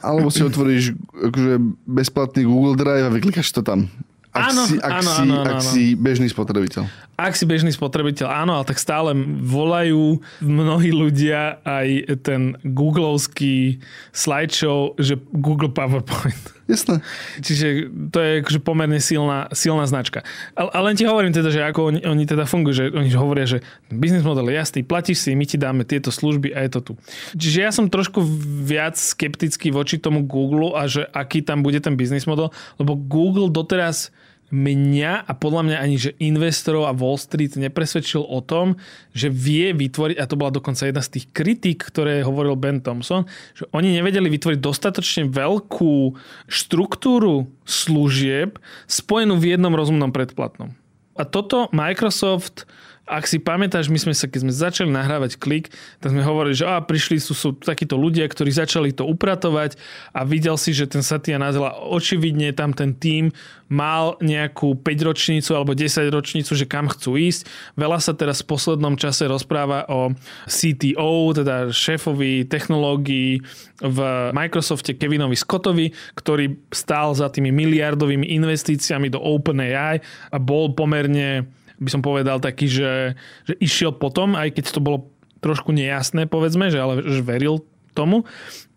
Alebo 0.02 0.28
si 0.28 0.42
otvoríš 0.42 0.98
akože 1.14 1.54
bezplatný 1.86 2.42
Google 2.44 2.74
Drive 2.74 3.06
a 3.06 3.14
vyklikáš 3.14 3.48
to 3.54 3.62
tam. 3.62 3.86
Ak, 4.32 4.48
Áno, 4.48 4.64
si, 4.64 4.80
ak, 4.80 4.92
áno, 4.96 5.10
si, 5.12 5.20
áno, 5.28 5.34
ak 5.44 5.56
áno. 5.60 5.70
si 5.76 5.82
bežný 5.92 6.24
spotrebiteľ. 6.32 6.88
Ak 7.20 7.36
si 7.36 7.44
bežný 7.44 7.68
spotrebiteľ, 7.68 8.32
áno, 8.32 8.56
ale 8.56 8.64
tak 8.64 8.80
stále 8.80 9.12
volajú 9.44 10.24
mnohí 10.40 10.88
ľudia 10.88 11.60
aj 11.68 12.16
ten 12.24 12.56
googlovský 12.64 13.76
slideshow, 14.08 14.96
že 14.96 15.20
Google 15.36 15.68
PowerPoint. 15.68 16.51
Jasné. 16.70 17.02
Čiže 17.42 17.90
to 18.14 18.18
je 18.22 18.30
akože 18.46 18.60
pomerne 18.62 19.02
silná, 19.02 19.50
silná 19.50 19.82
značka. 19.90 20.22
Ale, 20.54 20.70
ale 20.70 20.84
len 20.92 20.96
ti 20.96 21.02
hovorím 21.02 21.34
teda, 21.34 21.50
že 21.50 21.60
ako 21.66 21.90
oni, 21.90 22.00
oni 22.06 22.24
teda 22.24 22.46
fungujú, 22.46 22.74
že 22.74 22.84
oni 22.94 23.10
hovoria, 23.18 23.50
že 23.50 23.66
business 23.90 24.22
model 24.22 24.46
je 24.46 24.56
jasný, 24.62 24.80
platíš 24.86 25.26
si, 25.26 25.34
my 25.34 25.42
ti 25.42 25.58
dáme 25.58 25.82
tieto 25.82 26.14
služby 26.14 26.54
a 26.54 26.62
je 26.62 26.70
to 26.78 26.80
tu. 26.80 26.92
Čiže 27.34 27.58
ja 27.58 27.70
som 27.74 27.90
trošku 27.90 28.22
viac 28.62 28.94
skeptický 28.94 29.74
voči 29.74 29.98
tomu 29.98 30.22
Google 30.22 30.78
a 30.78 30.86
že 30.86 31.02
aký 31.10 31.42
tam 31.42 31.66
bude 31.66 31.82
ten 31.82 31.98
business 31.98 32.30
model, 32.30 32.54
lebo 32.78 32.94
Google 32.94 33.50
doteraz 33.50 34.14
mňa 34.52 35.24
a 35.24 35.32
podľa 35.32 35.62
mňa 35.64 35.76
ani, 35.80 35.96
že 35.96 36.12
investorov 36.20 36.84
a 36.84 36.92
Wall 36.92 37.16
Street 37.16 37.56
nepresvedčil 37.56 38.20
o 38.20 38.44
tom, 38.44 38.76
že 39.16 39.32
vie 39.32 39.72
vytvoriť, 39.72 40.20
a 40.20 40.28
to 40.28 40.36
bola 40.36 40.52
dokonca 40.52 40.84
jedna 40.84 41.00
z 41.00 41.18
tých 41.18 41.26
kritík, 41.32 41.88
ktoré 41.88 42.20
hovoril 42.20 42.60
Ben 42.60 42.84
Thompson, 42.84 43.24
že 43.56 43.64
oni 43.72 43.96
nevedeli 43.96 44.28
vytvoriť 44.28 44.60
dostatočne 44.60 45.32
veľkú 45.32 46.14
štruktúru 46.52 47.48
služieb 47.64 48.60
spojenú 48.84 49.40
v 49.40 49.56
jednom 49.56 49.72
rozumnom 49.72 50.12
predplatnom. 50.12 50.76
A 51.16 51.24
toto 51.24 51.72
Microsoft 51.72 52.68
ak 53.12 53.28
si 53.28 53.36
pamätáš, 53.36 53.92
my 53.92 54.00
sme 54.00 54.16
sa, 54.16 54.24
keď 54.24 54.40
sme 54.48 54.52
začali 54.52 54.88
nahrávať 54.88 55.36
klik, 55.36 55.68
tak 56.00 56.16
sme 56.16 56.24
hovorili, 56.24 56.56
že 56.56 56.64
á, 56.64 56.80
prišli 56.80 57.20
sú, 57.20 57.36
sú 57.36 57.52
takíto 57.52 58.00
ľudia, 58.00 58.24
ktorí 58.24 58.48
začali 58.48 58.96
to 58.96 59.04
upratovať 59.04 59.76
a 60.16 60.24
videl 60.24 60.56
si, 60.56 60.72
že 60.72 60.88
ten 60.88 61.04
Satya 61.04 61.36
Nadella, 61.36 61.76
očividne 61.76 62.56
tam 62.56 62.72
ten 62.72 62.96
tím 62.96 63.28
mal 63.72 64.20
nejakú 64.20 64.76
5 64.76 65.08
ročnicu 65.08 65.56
alebo 65.56 65.72
10 65.72 66.08
ročnicu, 66.12 66.52
že 66.52 66.68
kam 66.68 66.92
chcú 66.92 67.16
ísť. 67.16 67.48
Veľa 67.76 68.04
sa 68.04 68.12
teraz 68.12 68.44
v 68.44 68.52
poslednom 68.52 69.00
čase 69.00 69.24
rozpráva 69.24 69.88
o 69.88 70.12
CTO, 70.44 71.32
teda 71.32 71.72
šéfovi 71.72 72.44
technológií 72.48 73.40
v 73.80 73.98
Microsofte 74.36 74.92
Kevinovi 74.92 75.36
Scottovi, 75.40 75.88
ktorý 76.16 76.60
stál 76.68 77.16
za 77.16 77.32
tými 77.32 77.48
miliardovými 77.48 78.28
investíciami 78.36 79.08
do 79.08 79.20
OpenAI 79.20 80.04
a 80.28 80.36
bol 80.36 80.76
pomerne 80.76 81.48
by 81.82 81.90
som 81.90 82.02
povedal 82.02 82.38
taký, 82.38 82.70
že, 82.70 83.18
že 83.44 83.54
išiel 83.58 83.92
potom, 83.98 84.38
aj 84.38 84.54
keď 84.54 84.64
to 84.70 84.80
bolo 84.80 84.98
trošku 85.42 85.74
nejasné, 85.74 86.30
povedzme, 86.30 86.70
že 86.70 86.78
ale 86.78 87.02
že 87.02 87.20
veril 87.20 87.66
tomu. 87.92 88.24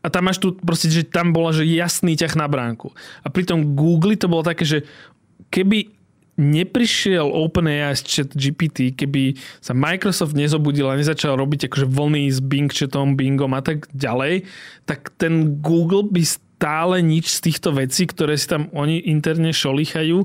A 0.01 0.09
tam 0.09 0.29
máš 0.29 0.41
tu 0.41 0.53
proste, 0.53 0.89
že 0.89 1.05
tam 1.05 1.33
bola, 1.33 1.53
že 1.53 1.65
jasný 1.65 2.17
ťah 2.17 2.33
na 2.37 2.45
bránku. 2.49 2.93
A 3.25 3.29
pri 3.29 3.45
tom 3.45 3.77
Google 3.77 4.17
to 4.17 4.29
bolo 4.29 4.45
také, 4.45 4.65
že 4.65 4.85
keby 5.49 5.95
neprišiel 6.35 7.31
OpenAI 7.31 7.95
z 7.95 8.01
chat 8.03 8.29
GPT, 8.35 8.91
keby 8.91 9.39
sa 9.63 9.71
Microsoft 9.71 10.35
nezobudil 10.35 10.91
a 10.91 10.99
nezačal 10.99 11.39
robiť 11.39 11.71
akože 11.71 11.87
vlny 11.87 12.27
s 12.27 12.43
Bing 12.43 12.67
chatom, 12.67 13.15
Bingom 13.15 13.55
a 13.55 13.63
tak 13.63 13.87
ďalej, 13.95 14.43
tak 14.83 15.15
ten 15.15 15.63
Google 15.63 16.03
by 16.03 16.21
stále 16.55 17.03
nič 17.03 17.35
z 17.35 17.51
týchto 17.51 17.75
vecí, 17.75 18.07
ktoré 18.07 18.39
si 18.39 18.47
tam 18.47 18.71
oni 18.71 19.03
interne 19.11 19.51
šolichajú, 19.51 20.23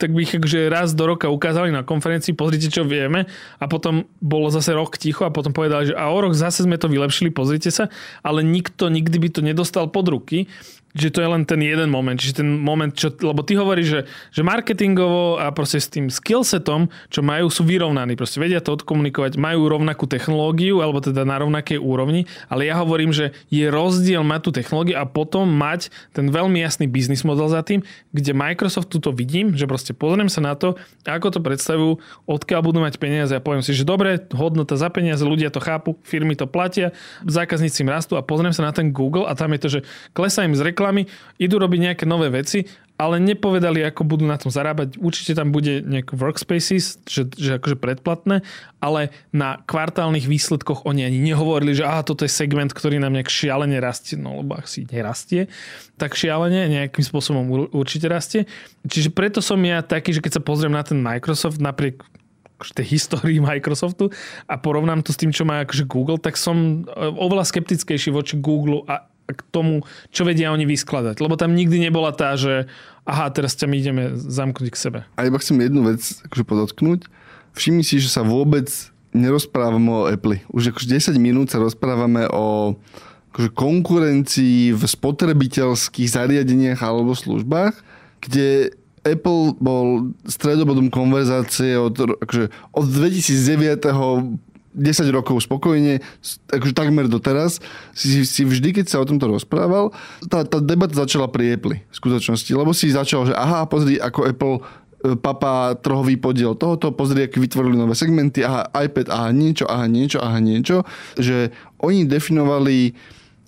tak 0.00 0.16
by 0.16 0.24
ich 0.24 0.32
akože 0.32 0.72
raz 0.72 0.96
do 0.96 1.04
roka 1.04 1.28
ukázali 1.28 1.68
na 1.68 1.84
konferencii, 1.84 2.32
pozrite, 2.32 2.72
čo 2.72 2.88
vieme 2.88 3.28
a 3.60 3.64
potom 3.68 4.08
bolo 4.24 4.48
zase 4.48 4.72
rok 4.72 4.96
ticho 4.96 5.28
a 5.28 5.30
potom 5.30 5.52
povedali, 5.52 5.92
že 5.92 5.94
a 5.94 6.08
o 6.08 6.16
rok 6.16 6.32
zase 6.32 6.64
sme 6.64 6.80
to 6.80 6.88
vylepšili, 6.88 7.28
pozrite 7.28 7.68
sa, 7.68 7.92
ale 8.24 8.40
nikto 8.40 8.88
nikdy 8.88 9.20
by 9.20 9.28
to 9.28 9.40
nedostal 9.44 9.84
pod 9.92 10.08
ruky. 10.08 10.48
Že 10.96 11.12
to 11.12 11.20
je 11.20 11.28
len 11.28 11.44
ten 11.44 11.60
jeden 11.60 11.92
moment, 11.92 12.16
čiže 12.16 12.40
ten 12.40 12.48
moment, 12.56 12.88
čo, 12.96 13.12
lebo 13.12 13.44
ty 13.44 13.52
hovoríš, 13.52 13.88
že, 13.88 14.00
že 14.32 14.42
marketingovo 14.42 15.36
a 15.36 15.52
proste 15.52 15.76
s 15.76 15.92
tým 15.92 16.08
skillsetom, 16.08 16.88
čo 17.12 17.20
majú, 17.20 17.52
sú 17.52 17.68
vyrovnaní, 17.68 18.16
proste 18.16 18.40
vedia 18.40 18.64
to 18.64 18.72
odkomunikovať, 18.80 19.36
majú 19.36 19.68
rovnakú 19.68 20.08
technológiu, 20.08 20.80
alebo 20.80 21.04
teda 21.04 21.28
na 21.28 21.36
rovnakej 21.36 21.76
úrovni, 21.76 22.24
ale 22.48 22.64
ja 22.64 22.80
hovorím, 22.80 23.12
že 23.12 23.36
je 23.52 23.68
rozdiel 23.68 24.24
mať 24.24 24.40
tú 24.48 24.50
technológiu 24.56 24.96
a 24.96 25.04
potom 25.04 25.44
mať 25.44 25.92
ten 26.16 26.32
veľmi 26.32 26.64
jasný 26.64 26.88
biznis 26.88 27.20
model 27.28 27.52
za 27.52 27.60
tým, 27.60 27.84
kde 28.16 28.32
Microsoft 28.32 28.88
túto 28.88 29.12
vidím, 29.12 29.52
že 29.52 29.68
proste 29.68 29.92
pozriem 29.92 30.32
sa 30.32 30.40
na 30.40 30.56
to, 30.56 30.80
ako 31.04 31.28
to 31.28 31.40
predstavujú, 31.44 32.00
odkiaľ 32.24 32.60
budú 32.64 32.80
mať 32.80 32.96
peniaze. 32.96 33.36
A 33.36 33.44
poviem 33.44 33.60
si, 33.60 33.76
že 33.76 33.84
dobre, 33.84 34.16
hodnota 34.32 34.80
za 34.80 34.88
peniaze, 34.88 35.20
ľudia 35.20 35.52
to 35.52 35.60
chápu, 35.60 36.00
firmy 36.08 36.32
to 36.32 36.48
platia, 36.48 36.96
zákazníci 37.28 37.84
im 37.84 37.92
rastú 37.92 38.16
a 38.16 38.24
pozriem 38.24 38.56
sa 38.56 38.64
na 38.64 38.72
ten 38.72 38.88
Google 38.88 39.28
a 39.28 39.36
tam 39.36 39.52
je 39.52 39.60
to, 39.60 39.68
že 39.68 39.80
klesá 40.16 40.48
im 40.48 40.56
z 40.56 40.64
reklam 40.72 40.85
reklamy, 40.86 41.10
idú 41.42 41.58
robiť 41.58 41.80
nejaké 41.90 42.04
nové 42.06 42.30
veci, 42.30 42.62
ale 42.96 43.20
nepovedali, 43.20 43.84
ako 43.84 44.08
budú 44.08 44.24
na 44.24 44.40
tom 44.40 44.48
zarábať. 44.48 44.96
Určite 44.96 45.36
tam 45.36 45.52
bude 45.52 45.84
nejaké 45.84 46.16
workspaces, 46.16 47.02
že, 47.04 47.28
že 47.28 47.60
akože 47.60 47.76
predplatné, 47.76 48.40
ale 48.80 49.12
na 49.36 49.60
kvartálnych 49.68 50.24
výsledkoch 50.24 50.88
oni 50.88 51.04
ani 51.04 51.20
nehovorili, 51.20 51.76
že 51.76 51.84
aha, 51.84 52.06
toto 52.06 52.24
je 52.24 52.32
segment, 52.32 52.72
ktorý 52.72 52.96
nám 52.96 53.12
nejak 53.12 53.28
šialene 53.28 53.76
rastie, 53.82 54.16
no 54.16 54.40
lebo 54.40 54.56
asi 54.56 54.88
nerastie, 54.88 55.52
tak 56.00 56.16
šialene 56.16 56.72
nejakým 56.72 57.04
spôsobom 57.04 57.68
určite 57.74 58.08
rastie. 58.08 58.48
Čiže 58.88 59.12
preto 59.12 59.44
som 59.44 59.60
ja 59.60 59.84
taký, 59.84 60.16
že 60.16 60.24
keď 60.24 60.40
sa 60.40 60.42
pozriem 60.46 60.72
na 60.72 60.80
ten 60.80 60.96
Microsoft, 60.96 61.60
napriek 61.60 62.00
akože 62.56 62.72
tej 62.80 62.86
histórii 62.96 63.36
Microsoftu 63.44 64.08
a 64.48 64.56
porovnám 64.56 65.04
to 65.04 65.12
s 65.12 65.20
tým, 65.20 65.36
čo 65.36 65.44
má 65.44 65.60
akože 65.68 65.84
Google, 65.84 66.16
tak 66.16 66.40
som 66.40 66.88
e, 66.88 66.96
oveľa 66.96 67.44
skeptickejší 67.44 68.08
voči 68.08 68.40
Google 68.40 68.88
a 68.88 69.04
k 69.26 69.40
tomu, 69.50 69.82
čo 70.14 70.22
vedia 70.22 70.54
oni 70.54 70.64
vyskladať. 70.64 71.18
Lebo 71.18 71.34
tam 71.34 71.58
nikdy 71.58 71.82
nebola 71.82 72.14
tá, 72.14 72.38
že 72.38 72.70
aha, 73.06 73.30
teraz 73.30 73.58
ťa 73.58 73.66
my 73.66 73.76
ideme 73.78 74.04
zamknúť 74.14 74.68
k 74.70 74.78
sebe. 74.78 74.98
A 75.18 75.26
iba 75.26 75.38
chcem 75.42 75.58
jednu 75.58 75.86
vec 75.86 76.02
akože 76.26 76.44
podotknúť. 76.46 77.10
Všimni 77.56 77.82
si, 77.82 77.98
že 77.98 78.12
sa 78.12 78.26
vôbec 78.26 78.68
nerozprávame 79.16 79.90
o 79.90 80.06
Apple. 80.06 80.44
Už 80.52 80.74
akože 80.74 81.14
10 81.14 81.16
minút 81.16 81.48
sa 81.48 81.62
rozprávame 81.62 82.28
o 82.28 82.76
akože 83.32 83.52
konkurencii 83.52 84.72
v 84.72 84.82
spotrebiteľských 84.82 86.08
zariadeniach 86.08 86.80
alebo 86.80 87.12
službách, 87.12 87.76
kde 88.24 88.72
Apple 89.06 89.54
bol 89.62 90.16
stredobodom 90.26 90.90
konverzácie 90.90 91.78
od, 91.78 91.94
akože 91.94 92.50
od 92.74 92.86
2009 92.90 93.86
10 94.76 95.08
rokov 95.08 95.40
spokojne, 95.48 96.04
akože 96.52 96.74
takmer 96.76 97.08
doteraz, 97.08 97.64
si, 97.96 98.22
si 98.28 98.44
vždy, 98.44 98.76
keď 98.76 98.86
sa 98.92 99.00
o 99.00 99.08
tomto 99.08 99.26
rozprával, 99.26 99.90
tá, 100.28 100.44
tá 100.44 100.60
debata 100.60 100.92
začala 100.92 101.26
pri 101.32 101.56
Apple 101.56 101.80
v 101.80 101.94
skutočnosti, 101.96 102.52
lebo 102.52 102.76
si 102.76 102.92
začal, 102.92 103.32
že 103.32 103.34
aha, 103.34 103.64
pozri, 103.64 103.96
ako 103.96 104.20
Apple 104.28 104.56
e, 104.60 104.60
papa 105.16 105.74
trhový 105.80 106.20
podiel 106.20 106.52
tohoto, 106.52 106.92
pozri, 106.92 107.24
aký 107.24 107.40
vytvorili 107.40 107.80
nové 107.80 107.96
segmenty, 107.96 108.44
aha, 108.44 108.68
iPad, 108.76 109.08
aha, 109.08 109.28
niečo, 109.32 109.64
aha, 109.64 109.88
niečo, 109.88 110.20
aha, 110.20 110.38
niečo, 110.38 110.84
že 111.16 111.50
oni 111.80 112.04
definovali 112.04 112.92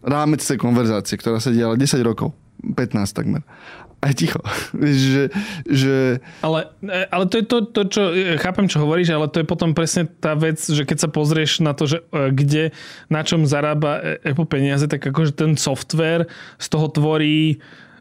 rámec 0.00 0.40
tej 0.40 0.56
konverzácie, 0.56 1.20
ktorá 1.20 1.38
sa 1.38 1.52
diala 1.52 1.76
10 1.76 2.00
rokov, 2.00 2.32
15 2.64 3.12
takmer 3.12 3.44
aj 3.98 4.12
ticho. 4.14 4.40
že, 5.02 5.30
že... 5.66 6.22
Ale, 6.42 6.70
ale 7.10 7.24
to 7.26 7.34
je 7.42 7.44
to, 7.44 7.58
to, 7.66 7.82
čo 7.90 8.02
chápem, 8.38 8.70
čo 8.70 8.82
hovoríš, 8.82 9.10
ale 9.14 9.26
to 9.30 9.42
je 9.42 9.46
potom 9.46 9.74
presne 9.74 10.06
tá 10.06 10.38
vec, 10.38 10.58
že 10.58 10.86
keď 10.86 10.98
sa 11.06 11.08
pozrieš 11.10 11.60
na 11.60 11.74
to, 11.74 11.90
že 11.90 11.98
e, 12.14 12.30
kde, 12.30 12.64
na 13.10 13.26
čom 13.26 13.46
zarába 13.46 13.98
e, 13.98 14.32
Apple 14.34 14.46
peniaze, 14.46 14.86
tak 14.86 15.02
akože 15.02 15.34
ten 15.34 15.58
software 15.58 16.30
z 16.58 16.66
toho 16.70 16.86
tvorí 16.90 17.58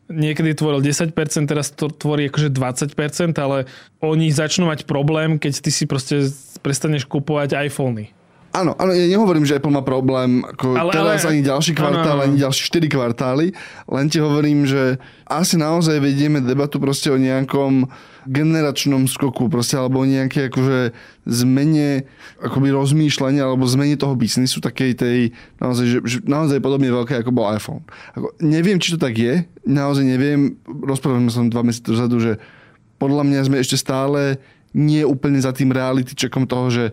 niekedy 0.08 0.56
tvoril 0.56 0.80
10%, 0.80 1.12
teraz 1.52 1.68
to 1.76 1.92
tvorí 1.92 2.32
akože 2.32 2.56
20%, 2.56 3.36
ale 3.44 3.68
oni 4.00 4.32
začnú 4.32 4.72
mať 4.72 4.88
problém, 4.88 5.36
keď 5.36 5.60
ty 5.60 5.70
si 5.70 5.84
proste 5.84 6.32
prestaneš 6.64 7.04
kupovať 7.04 7.68
iPhony. 7.68 8.17
Áno, 8.58 8.74
áno, 8.74 8.90
ja 8.90 9.06
nehovorím, 9.06 9.46
že 9.46 9.62
Apple 9.62 9.70
má 9.70 9.86
problém 9.86 10.42
ako 10.42 10.74
ale, 10.74 10.90
teraz 10.90 11.22
ale, 11.30 11.38
ani 11.38 11.42
ďalší 11.46 11.78
kvartál, 11.78 12.18
áno, 12.18 12.26
ani 12.26 12.42
ďalší 12.42 12.62
4 12.74 12.90
kvartály, 12.90 13.54
len 13.86 14.06
ti 14.10 14.18
hovorím, 14.18 14.66
že 14.66 14.98
asi 15.30 15.62
naozaj 15.62 16.02
vedieme 16.02 16.42
debatu 16.42 16.82
proste 16.82 17.14
o 17.14 17.22
nejakom 17.22 17.86
generačnom 18.26 19.06
skoku, 19.06 19.46
proste, 19.48 19.78
alebo 19.78 20.02
o 20.02 20.10
nejakej 20.10 20.50
akože 20.50 20.80
zmene 21.30 22.10
akoby 22.42 22.74
rozmýšľania, 22.74 23.46
alebo 23.46 23.70
zmene 23.70 23.94
toho 23.94 24.18
biznisu, 24.18 24.58
takej 24.58 24.92
tej, 24.98 25.18
naozaj, 25.62 25.86
že, 25.86 25.98
že 26.04 26.18
naozaj 26.26 26.58
podobne 26.58 26.90
veľké, 26.90 27.22
ako 27.22 27.32
bol 27.32 27.48
iPhone. 27.54 27.86
Ako, 28.18 28.34
neviem, 28.42 28.82
či 28.82 28.98
to 28.98 29.00
tak 29.00 29.16
je, 29.16 29.46
naozaj 29.70 30.04
neviem, 30.04 30.58
rozprávame 30.66 31.30
som 31.30 31.48
dva 31.48 31.62
mesiace 31.62 31.94
dozadu, 31.94 32.18
že 32.18 32.42
podľa 32.98 33.22
mňa 33.22 33.40
sme 33.46 33.62
ešte 33.62 33.78
stále 33.78 34.42
nie 34.76 35.02
úplne 35.08 35.40
za 35.40 35.56
tým 35.56 35.72
reality 35.72 36.12
checkom 36.14 36.44
toho, 36.46 36.68
že 36.68 36.86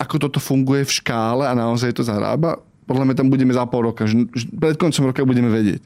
ako 0.00 0.16
toto 0.16 0.40
funguje 0.40 0.88
v 0.88 0.96
škále 0.96 1.44
a 1.44 1.52
naozaj 1.52 1.92
to 1.92 2.00
zarába, 2.00 2.56
podľa 2.88 3.04
mňa 3.12 3.16
tam 3.20 3.28
budeme 3.28 3.52
za 3.52 3.68
pol 3.68 3.92
roka. 3.92 4.08
Že 4.08 4.26
pred 4.56 4.80
koncom 4.80 5.12
roka 5.12 5.22
budeme 5.28 5.52
vedieť. 5.52 5.84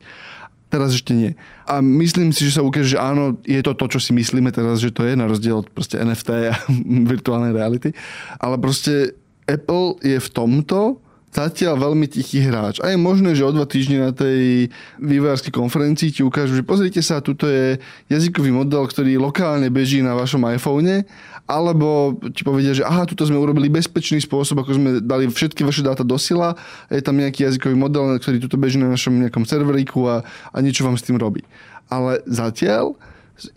Teraz 0.72 0.96
ešte 0.96 1.12
nie. 1.12 1.36
A 1.68 1.84
myslím 1.84 2.32
si, 2.32 2.48
že 2.48 2.58
sa 2.58 2.62
ukáže, 2.64 2.96
že 2.96 2.98
áno, 2.98 3.36
je 3.44 3.60
to 3.60 3.76
to, 3.76 3.94
čo 3.94 3.98
si 4.00 4.16
myslíme 4.16 4.48
teraz, 4.54 4.80
že 4.80 4.94
to 4.94 5.04
je, 5.04 5.12
na 5.14 5.28
rozdiel 5.28 5.60
od 5.60 5.68
NFT 5.76 6.28
a 6.50 6.56
virtuálnej 7.12 7.52
reality. 7.52 7.92
Ale 8.40 8.56
proste 8.56 9.18
Apple 9.44 10.00
je 10.00 10.16
v 10.16 10.28
tomto 10.32 11.03
zatiaľ 11.34 11.90
veľmi 11.90 12.06
tichý 12.06 12.46
hráč. 12.46 12.78
A 12.78 12.94
je 12.94 12.98
možné, 12.98 13.34
že 13.34 13.42
o 13.42 13.50
dva 13.50 13.66
týždne 13.66 14.06
na 14.06 14.12
tej 14.14 14.70
vývojárskej 15.02 15.50
konferencii 15.50 16.14
ti 16.14 16.22
ukážu, 16.22 16.54
že 16.54 16.62
pozrite 16.62 17.02
sa, 17.02 17.18
tuto 17.18 17.50
je 17.50 17.82
jazykový 18.06 18.54
model, 18.54 18.86
ktorý 18.86 19.18
lokálne 19.18 19.66
beží 19.66 19.98
na 19.98 20.14
vašom 20.14 20.46
iPhone, 20.46 21.02
alebo 21.44 22.16
ti 22.30 22.46
povedia, 22.46 22.72
že 22.72 22.86
aha, 22.86 23.04
tuto 23.04 23.26
sme 23.26 23.36
urobili 23.36 23.66
bezpečný 23.66 24.22
spôsob, 24.22 24.62
ako 24.62 24.70
sme 24.78 24.90
dali 25.02 25.26
všetky 25.26 25.66
vaše 25.66 25.82
dáta 25.82 26.06
do 26.06 26.16
sila, 26.16 26.54
je 26.88 27.02
tam 27.02 27.18
nejaký 27.18 27.44
jazykový 27.50 27.74
model, 27.74 28.14
ktorý 28.16 28.38
tuto 28.38 28.56
beží 28.56 28.78
na 28.78 28.88
našom 28.88 29.18
nejakom 29.18 29.42
serveríku 29.42 30.06
a, 30.06 30.22
a 30.54 30.56
niečo 30.62 30.86
vám 30.86 30.96
s 30.96 31.04
tým 31.04 31.18
robí. 31.18 31.42
Ale 31.90 32.22
zatiaľ 32.30 32.94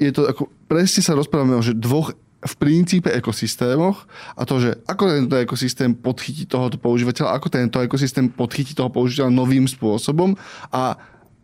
je 0.01 0.09
to 0.09 0.25
ako, 0.25 0.49
presne 0.65 1.05
sa 1.05 1.13
rozprávame 1.13 1.53
o 1.53 1.61
že 1.61 1.77
dvoch 1.77 2.17
v 2.47 2.55
princípe 2.55 3.11
ekosystémoch 3.11 4.07
a 4.33 4.47
to, 4.47 4.63
že 4.63 4.71
ako 4.87 5.03
tento 5.11 5.35
ekosystém 5.35 5.91
podchytí 5.91 6.47
tohoto 6.47 6.79
používateľa, 6.79 7.35
ako 7.35 7.47
tento 7.51 7.77
ekosystém 7.83 8.31
podchytí 8.31 8.73
toho 8.73 8.87
používateľa 8.87 9.35
novým 9.35 9.67
spôsobom 9.67 10.39
a 10.71 10.95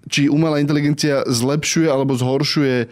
či 0.07 0.31
umelá 0.31 0.63
inteligencia 0.63 1.27
zlepšuje 1.27 1.87
alebo 1.91 2.15
zhoršuje 2.15 2.87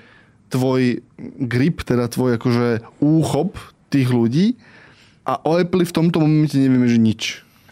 tvoj 0.51 0.99
grip, 1.47 1.87
teda 1.87 2.11
tvoj 2.11 2.35
akože 2.35 2.83
úchop 2.99 3.55
tých 3.87 4.11
ľudí 4.11 4.59
a 5.23 5.39
o 5.47 5.55
Apple 5.55 5.87
v 5.87 5.95
tomto 5.95 6.19
momente 6.19 6.59
nevieme, 6.59 6.91
že 6.91 6.99
nič. 6.99 7.21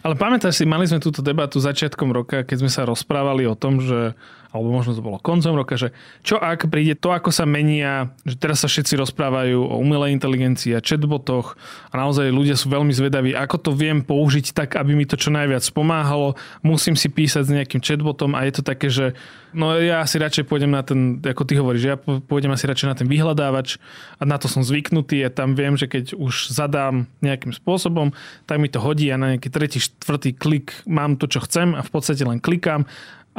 Ale 0.00 0.16
pamätáš 0.16 0.56
si, 0.56 0.64
mali 0.64 0.88
sme 0.88 0.96
túto 0.96 1.20
debatu 1.20 1.60
začiatkom 1.60 2.08
roka, 2.08 2.40
keď 2.40 2.56
sme 2.64 2.70
sa 2.72 2.88
rozprávali 2.88 3.44
o 3.44 3.52
tom, 3.52 3.84
že 3.84 4.16
alebo 4.50 4.68
možno 4.74 4.98
to 4.98 5.02
bolo 5.02 5.22
koncom 5.22 5.54
roka, 5.54 5.78
že 5.78 5.94
čo 6.26 6.34
ak 6.36 6.66
príde 6.66 6.98
to, 6.98 7.14
ako 7.14 7.30
sa 7.30 7.46
menia, 7.46 8.10
že 8.26 8.34
teraz 8.34 8.62
sa 8.62 8.68
všetci 8.68 8.98
rozprávajú 8.98 9.62
o 9.62 9.78
umelej 9.78 10.14
inteligencii 10.18 10.74
a 10.74 10.82
chatbotoch 10.82 11.54
a 11.90 11.94
naozaj 11.94 12.34
ľudia 12.34 12.58
sú 12.58 12.66
veľmi 12.66 12.90
zvedaví, 12.90 13.30
ako 13.34 13.56
to 13.58 13.70
viem 13.70 14.02
použiť 14.02 14.50
tak, 14.50 14.74
aby 14.74 14.98
mi 14.98 15.06
to 15.06 15.14
čo 15.14 15.30
najviac 15.30 15.62
pomáhalo, 15.70 16.34
musím 16.66 16.98
si 16.98 17.06
písať 17.06 17.46
s 17.46 17.54
nejakým 17.54 17.78
chatbotom 17.78 18.34
a 18.34 18.42
je 18.42 18.52
to 18.58 18.62
také, 18.66 18.90
že 18.90 19.14
no 19.54 19.74
ja 19.78 20.02
si 20.06 20.18
radšej 20.18 20.46
pôjdem 20.46 20.70
na 20.74 20.82
ten, 20.82 21.22
ako 21.22 21.42
ty 21.46 21.54
hovoríš, 21.58 21.84
ja 21.86 21.96
pôjdem 22.00 22.50
asi 22.50 22.66
radšej 22.66 22.88
na 22.90 22.96
ten 22.98 23.06
vyhľadávač 23.06 23.78
a 24.18 24.22
na 24.26 24.38
to 24.38 24.46
som 24.50 24.66
zvyknutý 24.66 25.22
a 25.26 25.30
tam 25.30 25.54
viem, 25.54 25.74
že 25.78 25.86
keď 25.86 26.18
už 26.18 26.50
zadám 26.50 27.06
nejakým 27.22 27.54
spôsobom, 27.54 28.14
tak 28.46 28.58
mi 28.58 28.70
to 28.70 28.82
hodí 28.82 29.10
a 29.10 29.18
na 29.18 29.34
nejaký 29.34 29.50
tretí, 29.50 29.78
štvrtý 29.78 30.34
klik 30.34 30.74
mám 30.86 31.18
to, 31.18 31.30
čo 31.30 31.42
chcem 31.46 31.74
a 31.74 31.82
v 31.82 31.90
podstate 31.90 32.22
len 32.22 32.42
klikám 32.42 32.86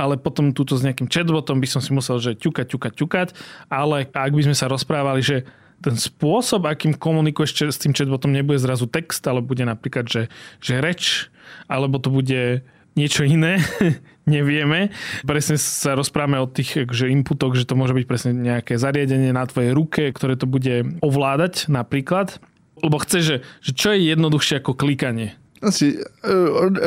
ale 0.02 0.18
potom 0.18 0.50
túto 0.50 0.74
s 0.74 0.82
nejakým 0.82 1.06
chatbotom 1.06 1.62
by 1.62 1.68
som 1.70 1.82
si 1.86 1.94
musel, 1.94 2.18
že 2.18 2.34
ťukať, 2.34 2.66
ťukať, 2.74 2.94
ťukať, 2.98 3.28
ale 3.70 4.10
ak 4.10 4.34
by 4.34 4.42
sme 4.50 4.58
sa 4.58 4.66
rozprávali, 4.66 5.22
že 5.22 5.46
ten 5.82 5.98
spôsob, 5.98 6.66
akým 6.66 6.98
komunikuješ 6.98 7.74
s 7.74 7.82
tým 7.82 7.94
chatbotom, 7.94 8.34
nebude 8.34 8.58
zrazu 8.58 8.90
text, 8.90 9.22
ale 9.30 9.46
bude 9.46 9.62
napríklad, 9.66 10.10
že, 10.10 10.34
že 10.62 10.82
reč, 10.82 11.30
alebo 11.70 11.98
to 12.02 12.10
bude 12.14 12.66
niečo 12.94 13.26
iné, 13.26 13.58
nevieme. 14.30 14.94
Presne 15.26 15.58
sa 15.58 15.98
rozprávame 15.98 16.38
o 16.38 16.50
tých 16.50 16.86
že 16.94 17.10
inputoch, 17.10 17.58
že 17.58 17.66
to 17.66 17.74
môže 17.74 17.98
byť 17.98 18.06
presne 18.06 18.32
nejaké 18.38 18.78
zariadenie 18.78 19.34
na 19.34 19.46
tvojej 19.50 19.74
ruke, 19.74 20.14
ktoré 20.14 20.38
to 20.38 20.46
bude 20.46 21.02
ovládať 21.02 21.66
napríklad. 21.72 22.38
Lebo 22.82 22.98
chce, 22.98 23.20
že, 23.22 23.36
že 23.62 23.72
čo 23.78 23.94
je 23.94 24.10
jednoduchšie 24.10 24.62
ako 24.62 24.74
klikanie. 24.74 25.38
Asi 25.62 25.94
e, 25.94 26.02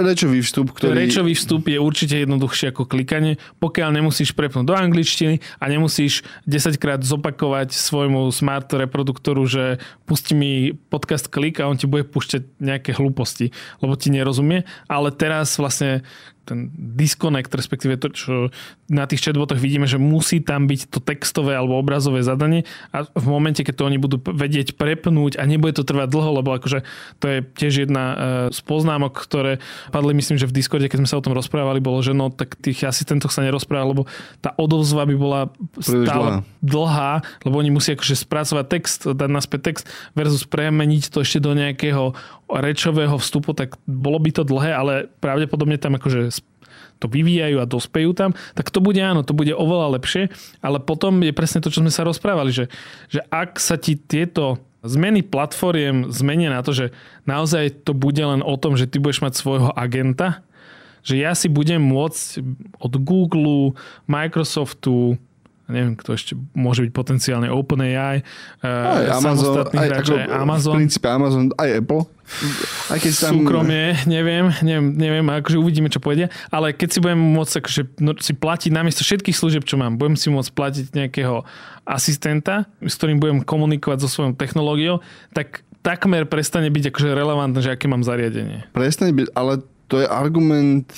rečový 0.03 0.43
vstup, 0.43 0.75
ktorý... 0.75 1.07
Rečový 1.07 1.39
vstup 1.39 1.71
je 1.71 1.79
určite 1.79 2.27
jednoduchšie 2.27 2.75
ako 2.75 2.91
klikanie, 2.91 3.39
pokiaľ 3.63 4.03
nemusíš 4.03 4.35
prepnúť 4.35 4.67
do 4.67 4.75
angličtiny 4.75 5.39
a 5.63 5.65
nemusíš 5.71 6.27
10 6.51 6.83
krát 6.83 6.99
zopakovať 7.07 7.71
svojmu 7.71 8.35
smart 8.35 8.67
reproduktoru, 8.75 9.47
že 9.47 9.79
pusti 10.11 10.35
mi 10.35 10.53
podcast 10.75 11.31
klik 11.31 11.63
a 11.63 11.71
on 11.71 11.79
ti 11.79 11.87
bude 11.87 12.03
púšťať 12.03 12.43
nejaké 12.59 12.99
hlúposti, 12.99 13.55
lebo 13.79 13.95
ti 13.95 14.11
nerozumie. 14.11 14.67
Ale 14.91 15.15
teraz 15.15 15.55
vlastne 15.55 16.03
ten 16.45 16.69
disconnect, 16.77 17.51
respektíve 17.51 17.97
to, 17.97 18.13
čo 18.13 18.33
na 18.93 19.09
tých 19.09 19.25
chatbotoch 19.25 19.57
vidíme, 19.57 19.89
že 19.89 19.97
musí 19.97 20.45
tam 20.45 20.69
byť 20.69 20.93
to 20.93 21.01
textové 21.01 21.57
alebo 21.57 21.81
obrazové 21.81 22.21
zadanie 22.21 22.69
a 22.93 23.09
v 23.09 23.27
momente, 23.27 23.65
keď 23.65 23.75
to 23.81 23.89
oni 23.89 23.99
budú 23.99 24.21
vedieť 24.21 24.77
prepnúť 24.77 25.41
a 25.41 25.49
nebude 25.49 25.73
to 25.75 25.89
trvať 25.89 26.13
dlho, 26.13 26.31
lebo 26.45 26.53
akože 26.55 26.85
to 27.19 27.25
je 27.27 27.39
tiež 27.57 27.89
jedna 27.89 28.05
e, 28.05 28.17
z 28.53 28.61
poznámok, 28.69 29.17
ktoré 29.17 29.65
padli 29.89 30.13
myslím, 30.13 30.37
že 30.37 30.45
v 30.45 30.55
Discorde, 30.61 30.87
keď 30.93 31.01
sme 31.01 31.11
sa 31.11 31.19
o 31.19 31.25
tom 31.25 31.33
rozprávali, 31.33 31.81
bolo, 31.81 32.05
že 32.05 32.13
no 32.13 32.29
tak 32.29 32.61
tých 32.61 32.85
asistentov 32.85 33.33
sa 33.33 33.41
nerozpráva, 33.41 33.89
lebo 33.89 34.05
tá 34.45 34.53
odozva 34.61 35.09
by 35.09 35.17
bola 35.17 35.41
stále 35.81 36.45
dlhá. 36.45 36.61
dlhá, 36.61 37.13
lebo 37.49 37.57
oni 37.57 37.73
musia 37.73 37.97
akože 37.97 38.15
spracovať 38.21 38.65
text, 38.69 39.01
dať 39.09 39.31
naspäť 39.33 39.61
text 39.73 39.85
versus 40.13 40.45
premeniť 40.45 41.09
to 41.09 41.25
ešte 41.25 41.41
do 41.41 41.57
nejakého 41.57 42.13
rečového 42.45 43.17
vstupu, 43.17 43.57
tak 43.57 43.81
bolo 43.89 44.21
by 44.21 44.31
to 44.31 44.43
dlhé, 44.45 44.77
ale 44.77 44.95
pravdepodobne 45.25 45.81
tam 45.81 45.97
akože 45.97 46.29
to 46.99 47.07
vyvíjajú 47.11 47.57
a 47.61 47.69
dospejú 47.69 48.17
tam, 48.17 48.33
tak 48.55 48.71
to 48.71 48.79
bude 48.79 49.01
áno, 49.01 49.27
to 49.27 49.37
bude 49.37 49.53
oveľa 49.53 50.01
lepšie, 50.01 50.31
ale 50.65 50.79
potom 50.81 51.21
je 51.21 51.35
presne 51.35 51.61
to, 51.61 51.69
čo 51.69 51.83
sme 51.83 51.93
sa 51.93 52.07
rozprávali, 52.07 52.55
že, 52.55 52.73
že 53.11 53.21
ak 53.29 53.59
sa 53.59 53.77
ti 53.77 53.99
tieto 53.99 54.63
zmeny 54.85 55.25
platformiem 55.25 56.13
zmenia 56.13 56.53
na 56.53 56.61
to, 56.61 56.77
že 56.77 56.87
naozaj 57.25 57.89
to 57.89 57.97
bude 57.97 58.21
len 58.21 58.45
o 58.45 58.55
tom, 58.61 58.77
že 58.77 58.85
ty 58.85 59.01
budeš 59.01 59.25
mať 59.25 59.33
svojho 59.35 59.71
agenta, 59.73 60.45
že 61.05 61.21
ja 61.21 61.37
si 61.37 61.53
budem 61.53 61.81
môcť 61.81 62.41
od 62.81 62.93
Google, 63.01 63.77
Microsoftu, 64.09 65.21
neviem, 65.69 65.97
kto 65.97 66.13
ešte 66.13 66.33
môže 66.53 66.85
byť 66.85 66.93
potenciálne 66.93 67.49
OpenAI, 67.49 68.21
eh, 68.21 68.65
aj 68.65 69.25
Amazon, 69.25 69.55
aj, 69.65 69.89
hráč, 69.89 70.07
ako, 70.09 70.15
aj 70.17 70.29
Amazon. 70.37 70.77
V 70.77 70.81
princípe 70.85 71.09
Amazon, 71.09 71.45
aj 71.57 71.69
Apple. 71.81 72.03
Aj 72.89 72.99
keď 73.01 73.13
tam... 73.21 73.33
Súkromie, 73.41 73.97
neviem, 74.09 74.49
neviem, 74.65 74.87
neviem, 74.97 75.27
akože 75.29 75.57
uvidíme, 75.61 75.89
čo 75.93 76.01
pôjde, 76.01 76.33
ale 76.49 76.73
keď 76.73 76.89
si 76.89 76.99
budem 77.01 77.21
môcť 77.21 77.55
akože, 77.61 77.83
no, 78.01 78.13
si 78.17 78.33
platiť 78.33 78.71
namiesto 78.73 79.05
všetkých 79.05 79.37
služieb, 79.37 79.65
čo 79.69 79.77
mám, 79.77 80.01
budem 80.01 80.17
si 80.17 80.33
môcť 80.33 80.51
platiť 80.53 80.87
nejakého 80.97 81.45
asistenta, 81.85 82.65
s 82.81 82.97
ktorým 82.97 83.21
budem 83.21 83.39
komunikovať 83.45 84.05
so 84.05 84.09
svojou 84.09 84.33
technológiou, 84.37 85.05
tak 85.37 85.65
takmer 85.85 86.25
prestane 86.25 86.73
byť 86.73 86.93
akože 86.93 87.09
relevantné, 87.13 87.61
že 87.61 87.73
aké 87.77 87.89
mám 87.93 88.01
zariadenie. 88.01 88.65
Prestane 88.73 89.13
byť, 89.13 89.37
ale 89.37 89.61
to 89.93 90.01
je 90.01 90.09
argument 90.09 90.89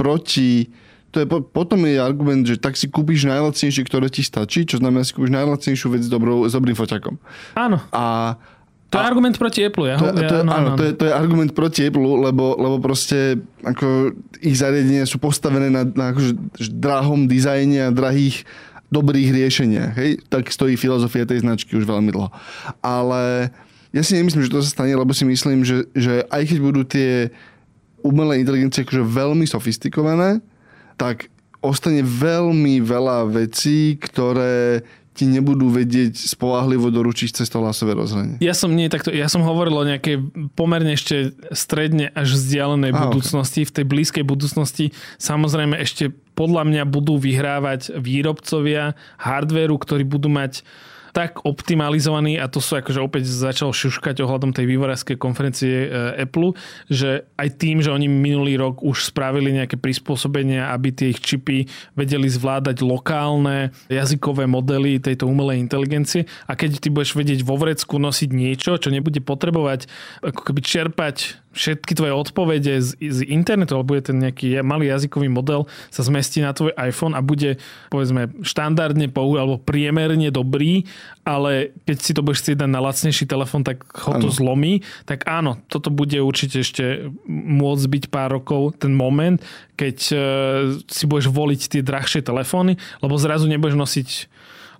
proti 0.00 0.72
to 1.10 1.22
je, 1.22 1.26
potom 1.26 1.78
je 1.86 1.98
argument, 1.98 2.46
že 2.46 2.54
tak 2.54 2.78
si 2.78 2.86
kúpiš 2.86 3.26
najlacnejšie, 3.26 3.82
ktoré 3.82 4.06
ti 4.06 4.22
stačí, 4.22 4.62
čo 4.62 4.78
znamená, 4.78 5.02
si 5.02 5.10
kúpiš 5.10 5.34
najlacnejšiu 5.34 5.86
vec 5.90 6.02
s, 6.06 6.10
dobrou, 6.10 6.46
s 6.46 6.54
dobrým 6.54 6.78
foťakom. 6.78 7.18
Áno. 7.58 7.82
A 7.90 8.34
to 8.90 8.98
je 8.98 9.06
argument 9.06 9.38
proti 9.38 9.62
Apple, 9.62 9.86
ja? 9.86 9.96
To, 10.02 10.10
to, 10.10 10.18
ja, 10.18 10.42
no, 10.42 10.50
áno, 10.50 10.68
no, 10.74 10.78
to, 10.78 10.82
je, 10.82 10.92
to 10.98 11.04
je 11.06 11.12
argument 11.14 11.54
proti 11.54 11.86
Apple, 11.86 12.02
lebo, 12.02 12.58
lebo 12.58 12.82
proste 12.82 13.38
ako 13.62 14.18
ich 14.42 14.58
zariadenia 14.58 15.06
sú 15.06 15.22
postavené 15.22 15.70
na, 15.70 15.86
na 15.86 16.10
akože 16.10 16.34
drahom 16.74 17.30
dizajne 17.30 17.86
a 17.86 17.94
drahých 17.94 18.42
dobrých 18.90 19.30
riešeniach. 19.30 19.94
Hej? 19.94 20.26
Tak 20.26 20.50
stojí 20.50 20.74
filozofia 20.74 21.22
tej 21.22 21.46
značky 21.46 21.78
už 21.78 21.86
veľmi 21.86 22.10
dlho. 22.10 22.34
Ale 22.82 23.54
ja 23.94 24.02
si 24.02 24.18
nemyslím, 24.18 24.42
že 24.42 24.50
to 24.50 24.58
sa 24.58 24.82
stane, 24.82 24.94
lebo 24.98 25.14
si 25.14 25.22
myslím, 25.22 25.62
že, 25.62 25.86
že 25.94 26.26
aj 26.26 26.42
keď 26.50 26.58
budú 26.58 26.82
tie 26.82 27.30
umelé 28.02 28.42
inteligencie 28.42 28.82
akože 28.82 29.06
veľmi 29.06 29.46
sofistikované, 29.46 30.42
tak 31.00 31.32
ostane 31.64 32.04
veľmi 32.04 32.84
veľa 32.84 33.32
vecí, 33.32 33.96
ktoré 33.96 34.84
ti 35.10 35.28
nebudú 35.28 35.68
vedieť 35.68 36.16
spolahlivo 36.16 36.88
doručiť 36.88 37.42
cez 37.42 37.48
to 37.52 37.60
hlasové 37.60 37.92
rozhranie. 37.92 38.40
Ja 38.40 38.56
som, 38.56 38.72
nie, 38.72 38.88
takto, 38.88 39.12
ja 39.12 39.28
som 39.28 39.44
hovoril 39.44 39.76
o 39.76 39.84
nejakej 39.84 40.22
pomerne 40.56 40.96
ešte 40.96 41.36
stredne 41.52 42.08
až 42.16 42.40
vzdialenej 42.40 42.94
ah, 42.94 43.04
budúcnosti. 43.04 43.66
Okay. 43.66 43.68
V 43.68 43.74
tej 43.76 43.84
blízkej 43.90 44.24
budúcnosti 44.24 44.96
samozrejme 45.20 45.76
ešte 45.76 46.14
podľa 46.38 46.64
mňa 46.72 46.82
budú 46.88 47.20
vyhrávať 47.20 48.00
výrobcovia 48.00 48.96
hardvéru, 49.20 49.76
ktorí 49.76 50.08
budú 50.08 50.32
mať 50.32 50.64
tak 51.10 51.42
optimalizovaný 51.42 52.38
a 52.38 52.46
to 52.46 52.62
sú 52.62 52.78
akože 52.78 53.00
opäť 53.02 53.26
začal 53.26 53.74
šuškať 53.74 54.22
ohľadom 54.22 54.54
tej 54.54 54.66
vývorárskej 54.70 55.16
konferencie 55.18 55.86
e, 55.86 55.88
Apple, 56.22 56.54
že 56.86 57.26
aj 57.34 57.48
tým, 57.58 57.82
že 57.82 57.90
oni 57.90 58.06
minulý 58.06 58.58
rok 58.58 58.82
už 58.82 59.10
spravili 59.10 59.54
nejaké 59.54 59.78
prispôsobenia, 59.78 60.70
aby 60.70 60.94
tie 60.94 61.10
ich 61.10 61.20
čipy 61.22 61.66
vedeli 61.98 62.30
zvládať 62.30 62.82
lokálne 62.86 63.74
jazykové 63.90 64.46
modely 64.46 65.02
tejto 65.02 65.26
umelej 65.26 65.58
inteligencie. 65.62 66.26
A 66.46 66.54
keď 66.54 66.78
ty 66.78 66.88
budeš 66.88 67.18
vedieť 67.18 67.42
vo 67.42 67.58
vrecku 67.58 67.98
nosiť 67.98 68.30
niečo, 68.30 68.78
čo 68.78 68.88
nebude 68.90 69.18
potrebovať 69.22 69.90
ako 70.22 70.40
keby 70.46 70.60
čerpať 70.62 71.40
všetky 71.50 71.98
tvoje 71.98 72.14
odpovede 72.14 72.78
z, 72.78 72.94
z 72.94 73.18
internetu, 73.26 73.74
alebo 73.74 73.94
bude 73.96 74.06
ten 74.06 74.22
nejaký 74.22 74.62
malý 74.62 74.86
jazykový 74.90 75.26
model, 75.26 75.66
sa 75.90 76.06
zmestí 76.06 76.38
na 76.38 76.54
tvoj 76.54 76.70
iPhone 76.78 77.18
a 77.18 77.20
bude, 77.20 77.58
povedzme, 77.90 78.30
štandardne 78.46 79.10
pou, 79.10 79.34
alebo 79.34 79.58
priemerne 79.58 80.30
dobrý, 80.30 80.86
ale 81.26 81.74
keď 81.86 81.96
si 81.98 82.12
to 82.14 82.22
budeš 82.22 82.46
chcieť 82.46 82.56
dať 82.62 82.70
na 82.70 82.80
lacnejší 82.82 83.24
telefón, 83.26 83.66
tak 83.66 83.82
ho 83.82 84.12
to 84.22 84.30
ano. 84.30 84.34
zlomí. 84.34 84.72
Tak 85.10 85.26
áno, 85.26 85.58
toto 85.66 85.90
bude 85.90 86.22
určite 86.22 86.62
ešte 86.62 87.10
môcť 87.30 87.84
byť 87.86 88.04
pár 88.14 88.38
rokov, 88.38 88.78
ten 88.78 88.94
moment, 88.94 89.42
keď 89.74 89.96
uh, 90.10 90.20
si 90.86 91.04
budeš 91.10 91.34
voliť 91.34 91.60
tie 91.66 91.82
drahšie 91.82 92.22
telefóny, 92.22 92.78
lebo 93.02 93.18
zrazu 93.18 93.50
nebudeš 93.50 93.74
nosiť 93.74 94.08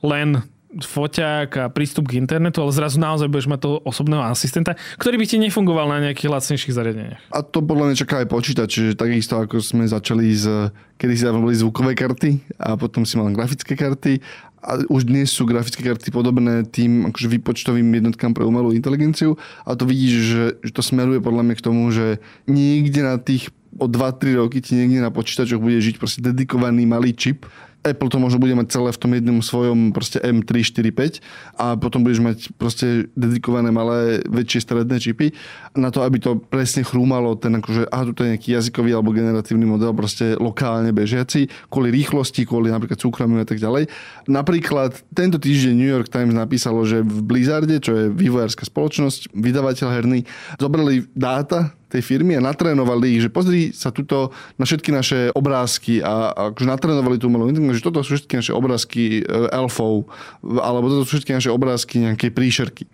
len 0.06 0.46
foťák 0.78 1.50
a 1.58 1.64
prístup 1.66 2.06
k 2.06 2.22
internetu, 2.22 2.62
ale 2.62 2.70
zrazu 2.70 3.02
naozaj 3.02 3.26
budeš 3.26 3.50
mať 3.50 3.60
toho 3.66 3.76
osobného 3.82 4.22
asistenta, 4.22 4.78
ktorý 5.02 5.18
by 5.18 5.26
ti 5.26 5.36
nefungoval 5.42 5.90
na 5.90 5.98
nejakých 6.10 6.30
lacnejších 6.30 6.74
zariadeniach. 6.74 7.22
A 7.34 7.42
to 7.42 7.58
podľa 7.58 7.90
mňa 7.90 7.96
čaká 7.98 8.22
aj 8.22 8.28
počítač, 8.30 8.70
že 8.70 8.94
takisto 8.94 9.42
ako 9.42 9.58
sme 9.58 9.90
začali 9.90 10.30
z, 10.30 10.70
kedy 10.94 11.12
si 11.18 11.24
boli 11.26 11.58
zvukové 11.58 11.98
karty 11.98 12.38
a 12.62 12.78
potom 12.78 13.02
si 13.02 13.18
mal 13.18 13.34
grafické 13.34 13.74
karty 13.74 14.22
a 14.60 14.78
už 14.92 15.08
dnes 15.08 15.32
sú 15.32 15.48
grafické 15.48 15.80
karty 15.82 16.12
podobné 16.12 16.68
tým 16.68 17.08
akože 17.10 17.32
výpočtovým 17.40 17.88
jednotkám 17.90 18.36
pre 18.36 18.44
umelú 18.44 18.70
inteligenciu 18.76 19.40
a 19.64 19.74
to 19.74 19.88
vidíš, 19.88 20.14
že, 20.14 20.44
že 20.60 20.70
to 20.76 20.82
smeruje 20.84 21.18
podľa 21.18 21.42
mňa 21.50 21.54
k 21.56 21.64
tomu, 21.64 21.88
že 21.90 22.20
niekde 22.44 23.00
na 23.02 23.16
tých 23.16 23.48
o 23.80 23.86
2-3 23.86 24.36
roky 24.36 24.58
ti 24.60 24.76
niekde 24.76 25.00
na 25.00 25.14
počítačoch 25.14 25.62
bude 25.62 25.78
žiť 25.78 25.96
proste 25.96 26.20
dedikovaný 26.20 26.84
malý 26.84 27.14
čip, 27.14 27.46
Apple 27.80 28.12
to 28.12 28.20
možno 28.20 28.36
bude 28.36 28.52
mať 28.52 28.76
celé 28.76 28.92
v 28.92 29.00
tom 29.00 29.12
jednom 29.16 29.38
svojom 29.40 29.96
proste 29.96 30.20
M3, 30.20 30.60
4, 30.60 30.92
5 30.92 31.56
a 31.56 31.66
potom 31.80 32.04
budeš 32.04 32.20
mať 32.20 32.38
proste 32.60 33.08
dedikované 33.16 33.72
malé, 33.72 34.20
väčšie 34.28 34.68
stredné 34.68 35.00
čipy 35.00 35.32
na 35.72 35.88
to, 35.88 36.04
aby 36.04 36.20
to 36.20 36.36
presne 36.36 36.84
chrúmalo 36.84 37.40
ten 37.40 37.56
akože, 37.56 37.88
aha, 37.88 38.12
tu 38.12 38.20
je 38.20 38.36
nejaký 38.36 38.52
jazykový 38.52 38.92
alebo 38.92 39.16
generatívny 39.16 39.64
model 39.64 39.96
proste 39.96 40.36
lokálne 40.36 40.92
bežiaci, 40.92 41.48
kvôli 41.72 41.88
rýchlosti, 41.88 42.44
kvôli 42.44 42.68
napríklad 42.68 43.00
súkromí 43.00 43.40
a 43.40 43.48
tak 43.48 43.56
ďalej. 43.56 43.88
Napríklad 44.28 45.00
tento 45.16 45.40
týždeň 45.40 45.72
New 45.72 45.88
York 45.88 46.12
Times 46.12 46.36
napísalo, 46.36 46.84
že 46.84 47.00
v 47.00 47.18
Blizzarde, 47.24 47.80
čo 47.80 47.96
je 47.96 48.12
vývojárska 48.12 48.68
spoločnosť, 48.68 49.32
vydavateľ 49.32 49.88
herný, 49.88 50.28
zobrali 50.60 51.08
dáta 51.16 51.79
tej 51.90 52.02
firmy 52.06 52.38
a 52.38 52.44
natrénovali 52.44 53.18
ich, 53.18 53.26
že 53.26 53.30
pozri 53.30 53.74
sa 53.74 53.90
tuto 53.90 54.30
na 54.54 54.64
všetky 54.64 54.94
naše 54.94 55.18
obrázky 55.34 55.98
a, 55.98 56.30
a 56.30 56.40
akože 56.54 56.68
natrénovali 56.70 57.18
tú 57.18 57.26
umelú 57.26 57.50
inteligenciu, 57.50 57.82
že 57.82 57.86
toto 57.90 58.06
sú 58.06 58.14
všetky 58.14 58.34
naše 58.38 58.52
obrázky 58.54 59.02
e, 59.20 59.22
elfov, 59.50 60.06
alebo 60.42 60.86
toto 60.86 61.02
sú 61.02 61.18
všetky 61.18 61.34
naše 61.34 61.50
obrázky 61.50 62.06
nejakej 62.06 62.30
príšerky. 62.30 62.84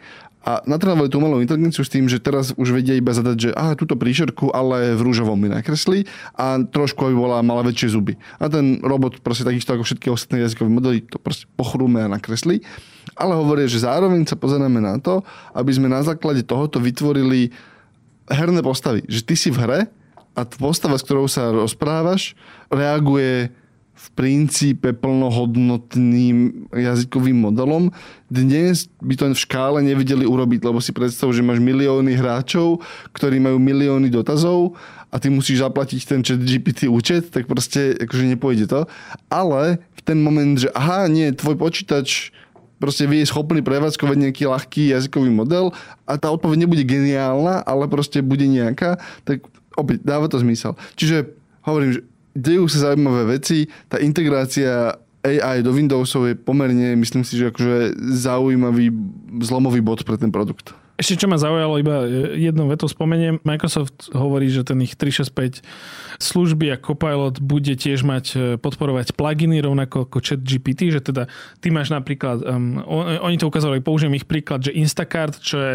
A 0.46 0.62
natrénovali 0.62 1.10
tú 1.10 1.18
umelú 1.18 1.42
inteligenciu 1.42 1.82
s 1.82 1.90
tým, 1.90 2.06
že 2.06 2.22
teraz 2.22 2.54
už 2.54 2.70
vedia 2.70 2.94
iba 2.94 3.10
zadať, 3.10 3.36
že 3.36 3.50
aha, 3.50 3.74
túto 3.74 3.98
príšerku, 3.98 4.54
ale 4.54 4.94
v 4.94 5.02
rúžovom 5.02 5.34
mi 5.34 5.50
nakresli 5.50 6.06
a 6.38 6.62
trošku 6.62 7.10
aby 7.10 7.18
bola, 7.18 7.42
mala 7.42 7.66
väčšie 7.66 7.98
zuby. 7.98 8.14
A 8.38 8.46
ten 8.46 8.78
robot 8.78 9.18
proste 9.26 9.42
takisto 9.42 9.74
ako 9.74 9.82
všetky 9.82 10.06
ostatné 10.06 10.46
jazykové 10.46 10.70
modely 10.70 11.02
to 11.02 11.18
proste 11.18 11.50
pochrúme 11.58 11.98
a 11.98 12.06
nakreslí. 12.06 12.62
Ale 13.18 13.34
hovorí, 13.34 13.66
že 13.66 13.82
zároveň 13.82 14.22
sa 14.22 14.38
pozeráme 14.38 14.78
na 14.78 15.02
to, 15.02 15.26
aby 15.50 15.74
sme 15.74 15.90
na 15.90 16.06
základe 16.06 16.46
tohoto 16.46 16.78
vytvorili 16.78 17.50
herné 18.30 18.60
postavy. 18.62 19.02
Že 19.06 19.20
ty 19.22 19.34
si 19.34 19.48
v 19.50 19.60
hre 19.62 19.80
a 20.36 20.40
postava, 20.44 21.00
s 21.00 21.04
ktorou 21.06 21.26
sa 21.30 21.48
rozprávaš, 21.54 22.36
reaguje 22.68 23.50
v 23.96 24.06
princípe 24.12 24.92
plnohodnotným 24.92 26.68
jazykovým 26.68 27.48
modelom. 27.48 27.88
Dnes 28.28 28.92
by 29.00 29.14
to 29.16 29.24
v 29.32 29.40
škále 29.40 29.80
nevedeli 29.80 30.28
urobiť, 30.28 30.68
lebo 30.68 30.84
si 30.84 30.92
predstav, 30.92 31.32
že 31.32 31.40
máš 31.40 31.64
milióny 31.64 32.12
hráčov, 32.12 32.84
ktorí 33.16 33.40
majú 33.40 33.56
milióny 33.56 34.12
dotazov 34.12 34.76
a 35.08 35.16
ty 35.16 35.32
musíš 35.32 35.64
zaplatiť 35.64 36.00
ten 36.04 36.20
chat 36.20 36.44
GPT 36.44 36.92
účet, 36.92 37.32
tak 37.32 37.48
proste 37.48 37.96
akože 37.96 38.36
nepôjde 38.36 38.68
to. 38.68 38.84
Ale 39.32 39.80
v 39.96 40.00
ten 40.04 40.20
moment, 40.20 40.60
že 40.60 40.68
aha, 40.76 41.08
nie, 41.08 41.32
tvoj 41.32 41.56
počítač 41.56 42.35
proste 42.76 43.08
vie 43.08 43.24
schopný 43.24 43.64
prevádzkovať 43.64 44.16
nejaký 44.28 44.44
ľahký 44.48 44.82
jazykový 44.92 45.30
model 45.32 45.72
a 46.04 46.20
tá 46.20 46.28
odpoveď 46.32 46.68
nebude 46.68 46.84
geniálna, 46.84 47.64
ale 47.64 47.88
proste 47.88 48.20
bude 48.20 48.44
nejaká, 48.44 49.00
tak 49.24 49.44
opäť 49.76 50.04
dáva 50.04 50.28
to 50.28 50.40
zmysel. 50.40 50.76
Čiže 50.96 51.32
hovorím, 51.64 51.98
že 51.98 52.00
dejú 52.36 52.68
sa 52.68 52.90
zaujímavé 52.90 53.40
veci, 53.40 53.68
tá 53.88 53.96
integrácia 54.00 54.96
AI 55.26 55.64
do 55.64 55.74
Windowsov 55.74 56.30
je 56.30 56.34
pomerne, 56.38 56.94
myslím 56.94 57.26
si, 57.26 57.34
že 57.34 57.50
akože 57.50 57.98
zaujímavý 58.14 58.94
zlomový 59.42 59.82
bod 59.82 60.06
pre 60.06 60.14
ten 60.14 60.30
produkt. 60.30 60.70
Ešte 60.96 61.24
čo 61.24 61.26
ma 61.28 61.36
zaujalo, 61.36 61.76
iba 61.76 62.08
jednou 62.40 62.72
vetou 62.72 62.88
spomeniem. 62.88 63.36
Microsoft 63.44 64.08
hovorí, 64.16 64.48
že 64.48 64.64
ten 64.64 64.80
ich 64.80 64.96
365 64.96 65.60
služby 66.16 66.72
a 66.72 66.80
Copilot 66.80 67.36
bude 67.44 67.76
tiež 67.76 68.00
mať 68.00 68.24
e, 68.32 68.36
podporovať 68.56 69.12
pluginy 69.12 69.60
rovnako 69.60 70.08
ako 70.08 70.18
chat 70.24 70.40
GPT, 70.40 70.88
že 70.88 71.04
teda 71.04 71.28
ty 71.60 71.68
máš 71.68 71.92
napríklad, 71.92 72.40
um, 72.48 72.80
oni 73.20 73.36
to 73.36 73.44
ukázali, 73.44 73.84
použijem 73.84 74.16
ich 74.16 74.24
príklad, 74.24 74.64
že 74.64 74.72
Instacart, 74.72 75.36
čo 75.36 75.56
je 75.60 75.74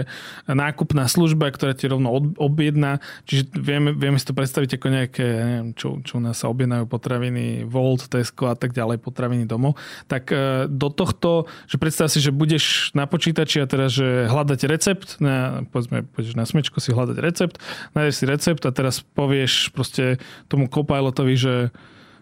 nákupná 0.50 1.06
služba, 1.06 1.54
ktorá 1.54 1.78
ti 1.78 1.86
rovno 1.86 2.34
objedná, 2.42 2.98
čiže 3.30 3.54
vieme, 3.54 3.94
vieme 3.94 4.18
si 4.18 4.26
to 4.26 4.34
predstaviť 4.34 4.82
ako 4.82 4.88
nejaké, 4.90 5.26
neviem, 5.26 5.70
čo, 5.78 6.02
čo 6.02 6.18
u 6.18 6.22
nás 6.22 6.42
sa 6.42 6.50
objednajú 6.50 6.90
potraviny, 6.90 7.70
Volt, 7.70 8.10
Tesco 8.10 8.50
a 8.50 8.58
tak 8.58 8.74
ďalej, 8.74 8.98
potraviny 8.98 9.46
domov, 9.46 9.78
tak 10.10 10.34
uh, 10.34 10.66
do 10.66 10.90
tohto, 10.90 11.46
že 11.70 11.78
predstav 11.78 12.10
si, 12.10 12.18
že 12.18 12.34
budeš 12.34 12.90
na 12.98 13.06
počítači 13.06 13.62
a 13.62 13.70
teraz, 13.70 13.94
že 13.94 14.26
hľadať 14.26 14.60
recept, 14.66 15.11
na, 15.19 15.65
povedzme, 15.67 16.08
pôjdeš 16.15 16.38
na 16.38 16.45
smečko 16.47 16.80
si 16.80 16.95
hľadať 16.95 17.17
recept, 17.19 17.56
nájdeš 17.97 18.15
si 18.21 18.26
recept 18.30 18.63
a 18.63 18.71
teraz 18.71 19.02
povieš 19.02 19.74
proste 19.76 20.21
tomu 20.47 20.71
Copilotovi, 20.71 21.36
že 21.36 21.56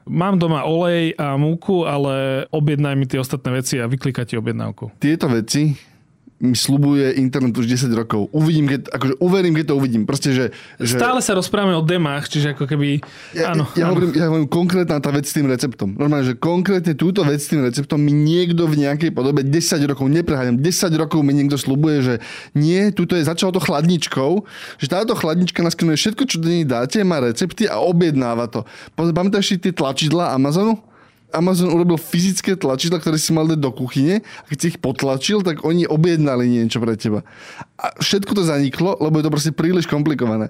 mám 0.09 0.41
doma 0.41 0.65
olej 0.65 1.13
a 1.21 1.37
múku, 1.37 1.85
ale 1.85 2.47
objednaj 2.49 2.95
mi 2.97 3.05
tie 3.05 3.21
ostatné 3.21 3.61
veci 3.61 3.77
a 3.77 3.85
vyklikať 3.85 4.33
ti 4.33 4.35
objednávku. 4.39 4.97
Tieto 4.97 5.29
veci 5.29 5.88
mi 6.39 6.55
slubuje 6.55 7.19
internet 7.19 7.51
už 7.51 7.67
10 7.67 7.91
rokov. 7.91 8.31
Uvidím, 8.31 8.71
keď, 8.71 8.87
akože 8.95 9.13
uverím, 9.19 9.53
keď 9.59 9.65
to 9.69 9.75
uvidím. 9.75 10.07
Proste, 10.07 10.31
že, 10.31 10.45
že... 10.79 10.95
Stále 10.95 11.19
sa 11.19 11.35
rozprávame 11.35 11.75
o 11.75 11.83
demách, 11.83 12.31
čiže 12.31 12.55
ako 12.55 12.63
keby... 12.63 13.03
Ja, 13.35 13.51
áno, 13.51 13.67
ja, 13.75 13.91
áno. 13.91 13.99
Hovorím, 13.99 14.11
ja 14.15 14.25
hovorím 14.31 14.47
konkrétna 14.47 15.03
tá 15.03 15.11
vec 15.11 15.27
s 15.27 15.35
tým 15.35 15.51
receptom. 15.51 15.99
Normálne, 15.99 16.31
že 16.31 16.35
konkrétne 16.39 16.95
túto 16.95 17.27
vec 17.27 17.43
s 17.43 17.51
tým 17.51 17.59
receptom 17.67 17.99
mi 17.99 18.15
niekto 18.15 18.71
v 18.71 18.87
nejakej 18.87 19.11
podobe 19.11 19.43
10 19.43 19.91
rokov, 19.91 20.07
nepreháňam, 20.07 20.63
10 20.63 20.95
rokov 20.95 21.19
mi 21.27 21.35
niekto 21.35 21.59
slubuje, 21.59 21.97
že 22.01 22.15
nie, 22.55 22.87
tuto 22.95 23.19
je 23.19 23.27
začalo 23.27 23.51
to 23.51 23.59
chladničkou, 23.59 24.31
že 24.79 24.87
táto 24.87 25.19
chladnička 25.19 25.59
naskenuje 25.59 25.99
všetko, 25.99 26.23
čo 26.23 26.39
do 26.39 26.47
nej 26.47 26.63
dáte, 26.63 27.03
má 27.03 27.19
recepty 27.19 27.67
a 27.67 27.83
objednáva 27.83 28.47
to. 28.47 28.63
Pamätáš 28.95 29.51
si 29.51 29.55
tie 29.59 29.75
tlačidla 29.75 30.31
Amazonu? 30.31 30.88
Amazon 31.29 31.69
urobil 31.69 31.97
fyzické 32.01 32.57
tlačidla, 32.57 32.97
ktoré 32.97 33.21
si 33.21 33.29
mal 33.29 33.45
dať 33.45 33.59
do 33.61 33.69
kuchyne 33.69 34.25
a 34.25 34.45
keď 34.49 34.57
si 34.57 34.65
ich 34.73 34.79
potlačil, 34.81 35.45
tak 35.45 35.61
oni 35.61 35.85
objednali 35.85 36.49
niečo 36.49 36.81
pre 36.81 36.97
teba. 36.97 37.21
A 37.77 37.93
všetko 38.01 38.33
to 38.33 38.43
zaniklo, 38.45 38.97
lebo 38.97 39.21
je 39.21 39.25
to 39.29 39.33
proste 39.33 39.51
príliš 39.53 39.85
komplikované. 39.85 40.49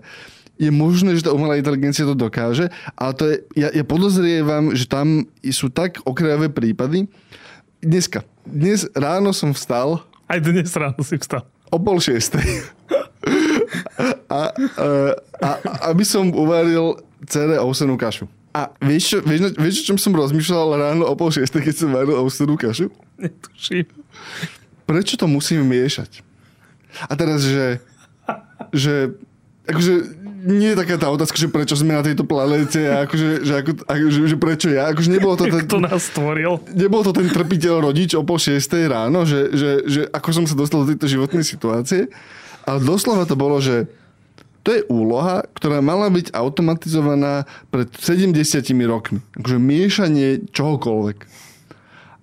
Je 0.59 0.71
možné, 0.71 1.15
že 1.15 1.23
tá 1.23 1.31
umelá 1.31 1.55
inteligencia 1.55 2.03
to 2.03 2.15
dokáže, 2.15 2.67
ale 2.99 3.11
to 3.15 3.23
je, 3.31 3.35
ja, 3.55 3.69
ja 3.71 3.83
podozrievam, 3.87 4.75
že 4.75 4.87
tam 4.87 5.27
sú 5.39 5.71
tak 5.71 6.03
okrajové 6.03 6.51
prípady. 6.51 7.07
Dneska, 7.79 8.27
dnes 8.43 8.87
ráno 8.91 9.31
som 9.31 9.55
vstal. 9.55 10.03
Aj 10.27 10.39
dnes 10.43 10.67
ráno 10.75 10.99
si 10.99 11.15
vstal. 11.15 11.47
O 11.71 11.79
pol 11.79 12.03
šiestej. 12.03 12.43
a, 14.27 14.51
a, 14.51 14.87
a, 15.39 15.49
aby 15.95 16.03
som 16.03 16.27
uvaril 16.35 16.99
cere 17.27 17.55
ovsenú 17.59 17.95
kašu. 17.95 18.27
A 18.49 18.73
vieš, 18.81 19.13
čo, 19.13 19.17
vieš, 19.21 19.53
vieš, 19.55 19.75
čo 19.81 19.93
čom 19.93 19.97
som 20.01 20.13
rozmýšľal 20.17 20.67
ráno 20.73 21.05
o 21.05 21.13
pol 21.13 21.29
šiestej, 21.29 21.69
keď 21.69 21.75
som 21.75 21.89
varil 21.93 22.17
ovsenú 22.17 22.57
kašu? 22.57 22.89
Netuším. 23.21 23.85
Prečo 24.89 25.13
to 25.21 25.29
musím 25.29 25.69
miešať? 25.69 26.25
A 27.05 27.13
teraz, 27.13 27.45
že, 27.45 27.77
že 28.73 29.13
akože 29.69 29.93
nie 30.39 30.71
je 30.73 30.77
taká 30.79 30.95
tá 30.95 31.11
otázka, 31.11 31.35
že 31.35 31.51
prečo 31.51 31.75
sme 31.75 31.93
na 31.93 32.01
tejto 32.01 32.23
planete 32.23 32.79
a 32.87 33.03
akože, 33.03 33.43
že, 33.43 33.53
ako, 33.59 33.71
akože, 33.85 34.19
že 34.23 34.37
prečo 34.39 34.67
ja. 34.71 34.89
Akože 34.89 35.09
nebolo 35.11 35.35
to 35.35 35.45
ten, 35.53 35.67
Kto 35.67 35.83
nás 35.83 36.09
stvoril? 36.09 36.63
Nebol 36.71 37.03
to 37.03 37.11
ten 37.11 37.27
trpiteľ 37.27 37.91
rodič 37.91 38.15
o 38.15 38.23
pol 38.23 38.39
šiestej 38.39 38.87
ráno, 38.87 39.27
že, 39.27 39.51
že, 39.51 39.71
že 39.85 40.01
ako 40.09 40.29
som 40.31 40.45
sa 40.47 40.55
dostal 40.55 40.87
do 40.87 40.89
tejto 40.89 41.05
životnej 41.11 41.43
situácie. 41.43 42.07
Ale 42.63 42.79
doslova 42.81 43.29
to 43.29 43.35
bolo, 43.35 43.59
že 43.59 43.89
to 44.63 44.69
je 44.75 44.81
úloha, 44.91 45.47
ktorá 45.55 45.79
mala 45.79 46.11
byť 46.11 46.35
automatizovaná 46.35 47.47
pred 47.71 47.87
70 47.95 48.35
rokmi. 48.85 49.19
Akože 49.39 49.57
miešanie 49.57 50.43
čohokoľvek. 50.51 51.17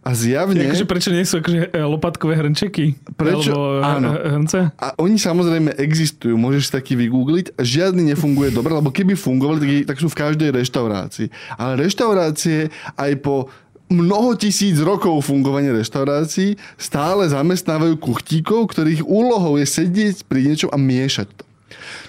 A 0.06 0.14
zjavne... 0.14 0.70
Akože 0.70 0.86
prečo 0.86 1.10
nie 1.10 1.26
sú 1.26 1.42
akože 1.42 1.74
e, 1.74 1.82
lopatkové 1.82 2.38
hrnčeky? 2.38 2.94
Prečo? 3.18 3.50
Alebo 3.50 3.82
e, 3.82 3.82
Áno. 3.82 4.10
hrnce? 4.14 4.70
A 4.78 4.94
oni 5.02 5.18
samozrejme 5.18 5.74
existujú, 5.82 6.38
môžeš 6.38 6.70
taký 6.70 6.94
vygoogliť. 6.94 7.58
Žiadny 7.58 8.14
nefunguje 8.14 8.54
dobre, 8.54 8.70
lebo 8.70 8.94
keby 8.94 9.18
fungovali, 9.18 9.58
tak, 9.58 9.70
tak 9.90 9.96
sú 9.98 10.06
v 10.06 10.20
každej 10.22 10.54
reštaurácii. 10.54 11.26
Ale 11.58 11.82
reštaurácie 11.82 12.70
aj 12.94 13.12
po 13.18 13.50
mnoho 13.90 14.38
tisíc 14.38 14.78
rokov 14.78 15.26
fungovania 15.26 15.74
reštaurácií 15.74 16.54
stále 16.78 17.26
zamestnávajú 17.26 17.98
kuchtíkov, 17.98 18.70
ktorých 18.70 19.02
úlohou 19.02 19.58
je 19.58 19.66
sedieť 19.66 20.22
pri 20.30 20.46
niečom 20.46 20.70
a 20.70 20.78
miešať 20.78 21.28
to. 21.34 21.45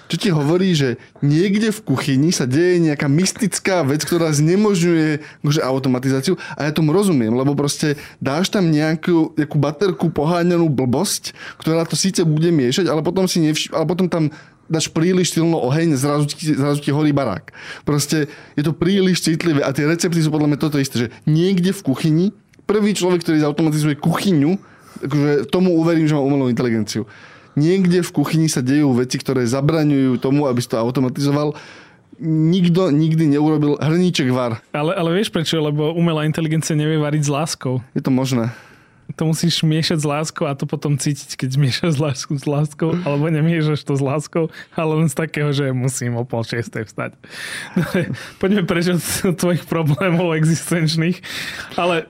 Čo 0.08 0.16
ti 0.16 0.28
hovorí, 0.32 0.72
že 0.72 0.96
niekde 1.20 1.68
v 1.68 1.84
kuchyni 1.84 2.32
sa 2.32 2.48
deje 2.48 2.80
nejaká 2.80 3.12
mystická 3.12 3.84
vec, 3.84 4.08
ktorá 4.08 4.32
znemožňuje 4.32 5.44
akože 5.44 5.60
automatizáciu 5.60 6.34
a 6.56 6.64
ja 6.64 6.72
tomu 6.72 6.96
rozumiem, 6.96 7.36
lebo 7.36 7.52
proste 7.52 8.00
dáš 8.16 8.48
tam 8.48 8.72
nejakú, 8.72 9.36
nejakú 9.36 9.56
baterku 9.60 10.08
poháňanú 10.08 10.72
blbosť, 10.72 11.36
ktorá 11.60 11.84
to 11.84 11.92
síce 11.92 12.24
bude 12.24 12.48
miešať, 12.48 12.88
ale 12.88 13.04
potom 13.04 13.28
si 13.28 13.44
nevš- 13.44 13.68
ale 13.76 13.84
potom 13.84 14.08
tam 14.08 14.32
dáš 14.68 14.88
príliš 14.88 15.36
silno 15.36 15.60
oheň, 15.60 15.96
zrazu 15.96 16.28
ti, 16.28 16.56
zrazu 16.56 16.84
ti 16.84 16.92
horí 16.92 17.12
barák. 17.12 17.52
Proste 17.84 18.28
je 18.56 18.62
to 18.64 18.76
príliš 18.76 19.24
citlivé 19.24 19.64
a 19.64 19.72
tie 19.76 19.88
recepty 19.88 20.20
sú 20.24 20.32
podľa 20.32 20.56
mňa 20.56 20.58
toto 20.60 20.80
isté, 20.80 21.08
že 21.08 21.12
niekde 21.24 21.72
v 21.72 21.84
kuchyni 21.84 22.26
prvý 22.68 22.92
človek, 22.92 23.24
ktorý 23.24 23.44
zautomatizuje 23.44 23.96
kuchyňu, 23.96 24.60
akože 25.04 25.48
tomu 25.48 25.76
uverím, 25.76 26.04
že 26.04 26.16
má 26.16 26.20
umelú 26.20 26.52
inteligenciu 26.52 27.08
niekde 27.58 28.06
v 28.06 28.10
kuchyni 28.14 28.46
sa 28.46 28.62
dejú 28.62 28.94
veci, 28.94 29.18
ktoré 29.18 29.42
zabraňujú 29.42 30.22
tomu, 30.22 30.46
aby 30.46 30.62
si 30.62 30.70
to 30.70 30.78
automatizoval. 30.78 31.58
Nikto 32.22 32.90
nikdy 32.90 33.30
neurobil 33.30 33.78
hrníček 33.78 34.30
var. 34.30 34.62
Ale, 34.74 34.94
ale 34.94 35.10
vieš 35.14 35.30
prečo? 35.30 35.58
Lebo 35.58 35.94
umelá 35.94 36.26
inteligencia 36.26 36.78
nevie 36.78 36.98
variť 36.98 37.26
s 37.26 37.30
láskou. 37.30 37.82
Je 37.94 38.02
to 38.02 38.10
možné. 38.10 38.50
To 39.16 39.24
musíš 39.24 39.64
miešať 39.64 40.04
s 40.04 40.06
láskou 40.06 40.44
a 40.44 40.52
to 40.52 40.68
potom 40.68 41.00
cítiť, 41.00 41.40
keď 41.40 41.50
miešaš 41.56 41.96
s 41.96 42.00
láskou, 42.02 42.36
s 42.36 42.44
láskou 42.44 42.92
alebo 43.08 43.32
nemiešaš 43.32 43.80
to 43.80 43.96
s 43.96 44.04
láskou, 44.04 44.52
ale 44.76 44.92
len 45.00 45.08
z 45.08 45.16
takého, 45.16 45.48
že 45.48 45.72
musím 45.72 46.20
o 46.20 46.28
pol 46.28 46.44
šiestej 46.44 46.84
vstať. 46.84 47.16
Poďme 48.42 48.68
preč 48.68 48.92
od 48.92 49.00
tvojich 49.40 49.64
problémov 49.64 50.36
existenčných. 50.36 51.24
Ale 51.80 52.04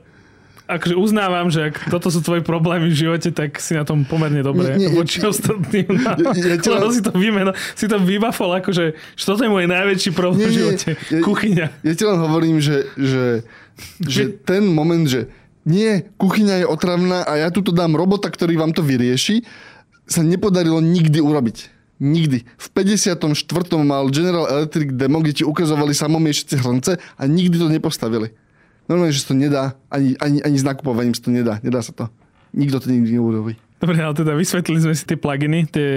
akože 0.69 0.95
uznávam, 0.95 1.49
že 1.49 1.73
ak 1.73 1.89
toto 1.89 2.13
sú 2.13 2.21
tvoje 2.21 2.45
problémy 2.45 2.93
v 2.93 3.09
živote, 3.09 3.33
tak 3.33 3.57
si 3.57 3.73
na 3.73 3.89
tom 3.89 4.05
pomerne 4.05 4.45
dobre 4.45 4.77
Nie, 4.77 4.87
nie, 4.87 4.89
voči 4.93 5.19
ostatným. 5.25 5.89
Ja- 6.29 6.61
ja 6.61 6.89
si 6.93 7.01
to 7.01 7.17
vymeno, 7.17 7.57
si 7.73 7.89
to 7.89 7.97
vybafol, 7.97 8.53
akože, 8.61 8.85
že 8.95 9.25
toto 9.25 9.43
je 9.43 9.51
môj 9.51 9.65
najväčší 9.65 10.13
problém 10.13 10.45
Nie, 10.45 10.47
v 10.47 10.53
nie, 10.53 10.59
živote. 10.61 10.89
ja- 11.09 11.25
Kuchyňa. 11.25 11.67
Ja 11.81 11.93
ti 11.97 12.05
len 12.05 12.19
hovorím, 12.21 12.61
že, 12.61 12.85
že, 13.01 13.25
že 14.05 14.29
ten 14.29 14.69
moment, 14.69 15.09
že 15.09 15.33
nie, 15.65 16.05
kuchyňa 16.17 16.65
je 16.65 16.67
otravná 16.69 17.25
a 17.25 17.33
ja 17.37 17.49
tu 17.49 17.65
dám 17.65 17.97
robota, 17.97 18.29
ktorý 18.29 18.57
vám 18.57 18.77
to 18.77 18.85
vyrieši, 18.85 19.45
sa 20.05 20.21
nepodarilo 20.21 20.81
nikdy 20.81 21.21
urobiť. 21.21 21.77
Nikdy. 21.99 22.39
V 22.57 22.67
54. 22.73 23.19
mal 23.83 24.07
General 24.09 24.47
Electric 24.47 24.95
demo, 24.95 25.19
kde 25.19 25.43
ti 25.43 25.45
ukazovali 25.45 25.91
samomiešiace 25.93 26.57
hrnce 26.57 26.93
a 26.97 27.23
nikdy 27.27 27.59
to 27.59 27.67
nepostavili. 27.67 28.31
Normálne, 28.89 29.13
že 29.13 29.21
sa 29.23 29.31
to 29.31 29.37
nedá, 29.37 29.77
ani, 29.93 30.17
ani, 30.17 30.41
ani 30.41 30.57
s 30.57 30.65
nakupovaním 30.65 31.13
sa 31.13 31.29
to 31.29 31.31
nedá. 31.31 31.61
Nedá 31.61 31.85
sa 31.85 31.93
to. 31.93 32.09
Nikto 32.57 32.81
to 32.81 32.89
nikdy 32.89 33.21
neurobí. 33.21 33.61
Dobre, 33.79 34.03
ale 34.03 34.11
teda 34.11 34.35
vysvetlili 34.35 34.83
sme 34.83 34.95
si 34.99 35.07
tie 35.07 35.15
pluginy, 35.15 35.71
tie, 35.71 35.91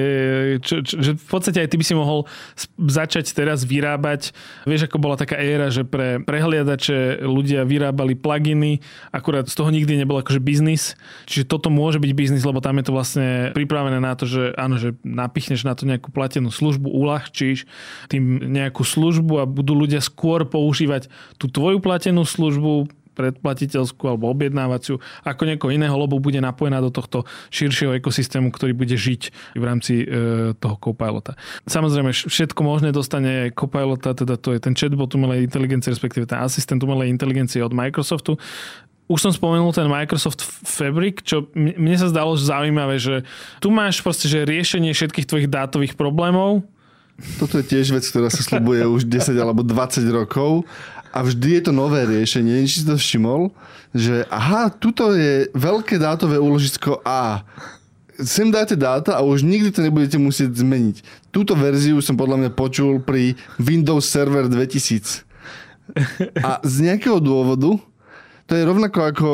čo, 0.62 0.86
čo, 0.86 1.02
že 1.02 1.18
v 1.18 1.28
podstate 1.34 1.66
aj 1.66 1.70
ty 1.74 1.76
by 1.82 1.86
si 1.86 1.98
mohol 1.98 2.30
začať 2.78 3.34
teraz 3.34 3.66
vyrábať. 3.66 4.38
Vieš, 4.70 4.86
ako 4.86 5.02
bola 5.02 5.18
taká 5.18 5.42
éra, 5.42 5.74
že 5.74 5.82
pre 5.82 6.22
prehliadače 6.22 7.26
ľudia 7.26 7.66
vyrábali 7.66 8.14
pluginy, 8.14 8.86
akurát 9.10 9.50
z 9.50 9.58
toho 9.58 9.74
nikdy 9.74 9.98
nebol 9.98 10.22
akože 10.22 10.38
biznis. 10.38 10.94
Čiže 11.26 11.50
toto 11.50 11.74
môže 11.74 11.98
byť 11.98 12.12
biznis, 12.14 12.46
lebo 12.46 12.62
tam 12.62 12.78
je 12.78 12.86
to 12.86 12.94
vlastne 12.94 13.28
pripravené 13.58 13.98
na 13.98 14.14
to, 14.14 14.30
že 14.30 14.54
áno, 14.54 14.78
že 14.78 14.94
napichneš 15.02 15.66
na 15.66 15.74
to 15.74 15.90
nejakú 15.90 16.14
platenú 16.14 16.54
službu, 16.54 16.86
uľahčíš 16.86 17.66
tým 18.14 18.54
nejakú 18.54 18.86
službu 18.86 19.42
a 19.42 19.50
budú 19.50 19.74
ľudia 19.74 20.06
skôr 20.06 20.46
používať 20.46 21.10
tú 21.42 21.50
tvoju 21.50 21.82
platenú 21.82 22.30
službu, 22.30 23.01
predplatiteľskú 23.14 24.04
alebo 24.08 24.32
objednávaciu 24.32 24.98
ako 25.28 25.42
niekoho 25.46 25.72
iného, 25.72 25.94
lebo 25.96 26.18
bude 26.18 26.40
napojená 26.40 26.80
do 26.80 26.90
tohto 26.90 27.28
širšieho 27.52 27.98
ekosystému, 28.00 28.50
ktorý 28.52 28.72
bude 28.74 28.96
žiť 28.96 29.56
v 29.58 29.64
rámci 29.64 30.04
e, 30.04 30.06
toho 30.56 30.76
Copilota. 30.80 31.36
Samozrejme, 31.68 32.12
všetko 32.12 32.60
možné 32.64 32.90
dostane 32.96 33.52
Copilota, 33.52 34.16
teda 34.16 34.40
to 34.40 34.56
je 34.56 34.60
ten 34.64 34.74
chatbot 34.74 35.12
umelej 35.14 35.46
inteligencie, 35.46 35.92
respektíve 35.92 36.28
ten 36.28 36.40
asistent 36.40 36.80
umelej 36.82 37.12
inteligencie 37.12 37.60
od 37.62 37.76
Microsoftu. 37.76 38.40
Už 39.12 39.20
som 39.20 39.36
spomenul 39.36 39.76
ten 39.76 39.92
Microsoft 39.92 40.40
Fabric, 40.46 41.28
čo 41.28 41.52
mne 41.52 42.00
sa 42.00 42.08
zdalo 42.08 42.40
zaujímavé, 42.40 42.96
že 42.96 43.28
tu 43.60 43.68
máš 43.68 44.00
proste 44.00 44.32
že 44.32 44.48
riešenie 44.48 44.96
všetkých 44.96 45.28
tvojich 45.28 45.52
dátových 45.52 46.00
problémov, 46.00 46.64
Toto 47.38 47.62
je 47.62 47.66
tiež 47.66 47.94
vec, 47.94 48.02
ktorá 48.02 48.34
sa 48.34 48.42
slubuje 48.42 48.82
už 48.82 49.06
10 49.06 49.38
alebo 49.38 49.62
20 49.62 50.10
rokov 50.10 50.66
a 51.12 51.20
vždy 51.22 51.60
je 51.60 51.64
to 51.68 51.74
nové 51.76 52.08
riešenie. 52.08 52.64
Či 52.64 52.84
si 52.84 52.88
to 52.88 52.96
všimol, 52.96 53.52
že 53.92 54.24
aha, 54.32 54.72
tuto 54.72 55.12
je 55.12 55.52
veľké 55.52 56.00
dátové 56.00 56.40
úložisko 56.40 57.04
A. 57.04 57.44
sem 58.22 58.48
dáte 58.48 58.80
dáta 58.80 59.18
a 59.18 59.22
už 59.26 59.44
nikdy 59.44 59.70
to 59.74 59.84
nebudete 59.84 60.16
musieť 60.16 60.56
zmeniť. 60.56 61.30
Túto 61.34 61.58
verziu 61.58 62.00
som 62.00 62.16
podľa 62.16 62.48
mňa 62.48 62.52
počul 62.56 63.04
pri 63.04 63.36
Windows 63.60 64.08
Server 64.08 64.48
2000. 64.48 65.28
A 66.40 66.64
z 66.64 66.76
nejakého 66.88 67.20
dôvodu, 67.20 67.76
to 68.48 68.52
je 68.56 68.64
rovnako 68.64 69.00
ako, 69.12 69.28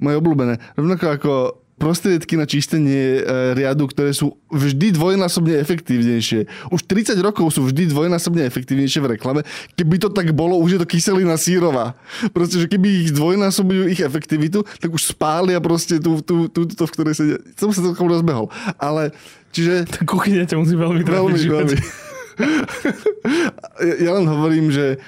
moje 0.00 0.16
obľúbené, 0.16 0.54
rovnako 0.76 1.06
ako 1.12 1.32
prostriedky 1.78 2.34
na 2.34 2.44
čistenie 2.44 3.22
e, 3.22 3.54
riadu, 3.54 3.86
ktoré 3.86 4.10
sú 4.10 4.34
vždy 4.50 4.92
dvojnásobne 4.92 5.56
efektívnejšie. 5.62 6.70
Už 6.74 6.80
30 6.84 7.14
rokov 7.22 7.54
sú 7.54 7.70
vždy 7.70 7.86
dvojnásobne 7.88 8.42
efektívnejšie 8.44 9.00
v 9.00 9.14
reklame. 9.14 9.46
Keby 9.78 9.96
to 10.02 10.10
tak 10.10 10.34
bolo, 10.34 10.58
už 10.58 10.76
je 10.76 10.80
to 10.82 10.86
kyselina 10.90 11.38
sírová. 11.38 11.94
Proste, 12.34 12.58
že 12.58 12.66
keby 12.66 13.08
ich 13.08 13.10
dvojnásobujú 13.14 13.88
ich 13.88 14.02
efektivitu, 14.02 14.66
tak 14.82 14.90
už 14.90 15.14
spália 15.14 15.62
proste 15.62 16.02
tú, 16.02 16.18
tú, 16.20 16.50
tú, 16.50 16.66
tú, 16.66 16.82
v 16.84 16.92
ktorej 16.92 17.14
sa... 17.14 17.24
Som 17.54 17.70
sa 17.70 17.80
celkom 17.80 18.10
rozbehol. 18.10 18.50
Ale, 18.76 19.14
čiže... 19.54 19.86
Tá 19.94 20.02
kuchyňa 20.04 20.44
ťa 20.44 20.58
musí 20.58 20.74
veľmi 20.74 21.02
Veľmi, 21.06 21.40
veľmi. 21.46 21.78
ja 24.04 24.10
len 24.14 24.26
hovorím, 24.26 24.70
že 24.70 24.98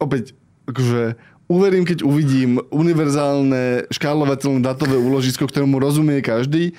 opäť, 0.00 0.36
akože 0.68 1.16
uverím, 1.48 1.88
keď 1.88 2.04
uvidím 2.04 2.60
univerzálne 2.68 3.88
škálovateľné 3.88 4.60
datové 4.60 5.00
úložisko, 5.00 5.48
ktorému 5.48 5.80
rozumie 5.80 6.20
každý. 6.20 6.76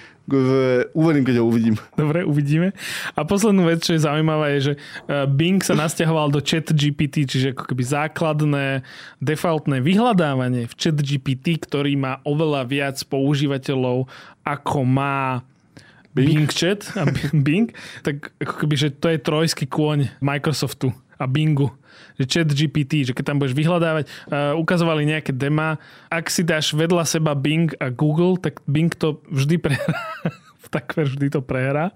Uverím, 0.94 1.26
keď 1.26 1.42
ho 1.42 1.50
uvidím. 1.50 1.76
Dobre, 1.98 2.22
uvidíme. 2.22 2.78
A 3.18 3.26
poslednú 3.26 3.66
vec, 3.66 3.82
čo 3.82 3.98
je 3.98 4.06
zaujímavá, 4.06 4.54
je, 4.54 4.60
že 4.62 4.74
e, 4.78 4.80
Bing 5.26 5.58
sa 5.58 5.74
nasťahoval 5.74 6.30
do 6.30 6.38
chat 6.38 6.70
GPT, 6.70 7.26
čiže 7.26 7.58
ako 7.58 7.74
keby 7.74 7.82
základné 7.82 8.66
defaultné 9.18 9.82
vyhľadávanie 9.82 10.70
v 10.70 10.74
chat 10.78 11.02
GPT, 11.02 11.58
ktorý 11.66 11.98
má 11.98 12.22
oveľa 12.22 12.62
viac 12.70 13.02
používateľov, 13.10 14.06
ako 14.46 14.80
má 14.86 15.42
Bing, 16.14 16.46
Bing 16.46 16.50
chat 16.54 16.86
a 16.94 17.10
Bing, 17.34 17.74
tak 18.06 18.30
ako 18.38 18.54
keby, 18.54 18.76
že 18.78 18.94
to 18.94 19.10
je 19.10 19.18
trojský 19.18 19.66
kôň 19.66 20.14
Microsoftu 20.22 20.94
a 21.18 21.26
Bingu 21.26 21.74
že 22.20 22.24
chat 22.28 22.50
GPT, 22.50 23.08
že 23.08 23.14
keď 23.16 23.34
tam 23.34 23.38
budeš 23.40 23.56
vyhľadávať, 23.56 24.04
uh, 24.08 24.54
ukazovali 24.56 25.08
nejaké 25.08 25.32
dema, 25.36 25.82
ak 26.12 26.28
si 26.28 26.46
dáš 26.46 26.76
vedľa 26.76 27.04
seba 27.08 27.34
Bing 27.34 27.74
a 27.80 27.92
Google, 27.92 28.38
tak 28.38 28.62
Bing 28.66 28.92
to 28.94 29.22
vždy 29.30 29.58
prehrá. 29.60 29.98
takmer 30.70 31.10
vždy 31.10 31.34
to 31.34 31.42
prehrá. 31.42 31.90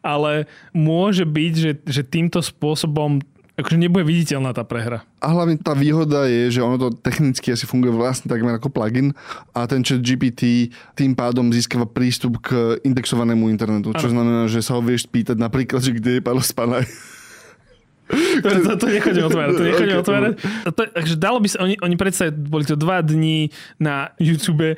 Ale 0.00 0.48
môže 0.72 1.28
byť, 1.28 1.52
že, 1.52 1.72
že 1.84 2.02
týmto 2.02 2.40
spôsobom 2.40 3.20
akože 3.54 3.78
nebude 3.78 4.02
viditeľná 4.02 4.50
tá 4.50 4.66
prehra. 4.66 5.06
A 5.22 5.30
hlavne 5.30 5.54
tá 5.54 5.78
výhoda 5.78 6.26
je, 6.26 6.58
že 6.58 6.60
ono 6.60 6.74
to 6.74 6.90
technicky 6.90 7.54
asi 7.54 7.70
funguje 7.70 7.94
vlastne 7.94 8.26
takmer 8.26 8.58
ako 8.58 8.66
plugin 8.66 9.14
a 9.54 9.70
ten 9.70 9.86
chat 9.86 10.02
GPT 10.02 10.74
tým 10.98 11.14
pádom 11.14 11.54
získava 11.54 11.86
prístup 11.86 12.42
k 12.42 12.82
indexovanému 12.82 13.46
internetu, 13.46 13.94
čo 13.94 14.10
ano. 14.10 14.14
znamená, 14.18 14.40
že 14.50 14.58
sa 14.58 14.74
ho 14.74 14.82
vieš 14.82 15.06
pýtať 15.06 15.38
napríklad, 15.38 15.86
že 15.86 15.94
kde 15.94 16.18
je 16.18 16.24
Paolo 16.24 16.42
Spanaj. 16.42 17.13
To, 18.04 18.48
to, 18.48 18.70
to 18.76 18.86
nechodím 18.92 19.24
otvárať. 19.32 19.52
To 19.56 19.64
nechodím 19.64 19.96
okay, 19.96 20.04
otvárať. 20.04 20.32
To, 20.76 20.82
takže 20.92 21.14
dalo 21.16 21.38
by 21.40 21.48
sa, 21.48 21.58
oni, 21.64 21.74
oni 21.80 21.96
predsa 21.96 22.28
boli 22.28 22.68
to 22.68 22.76
dva 22.76 23.00
dní 23.00 23.48
na 23.80 24.12
YouTube. 24.20 24.76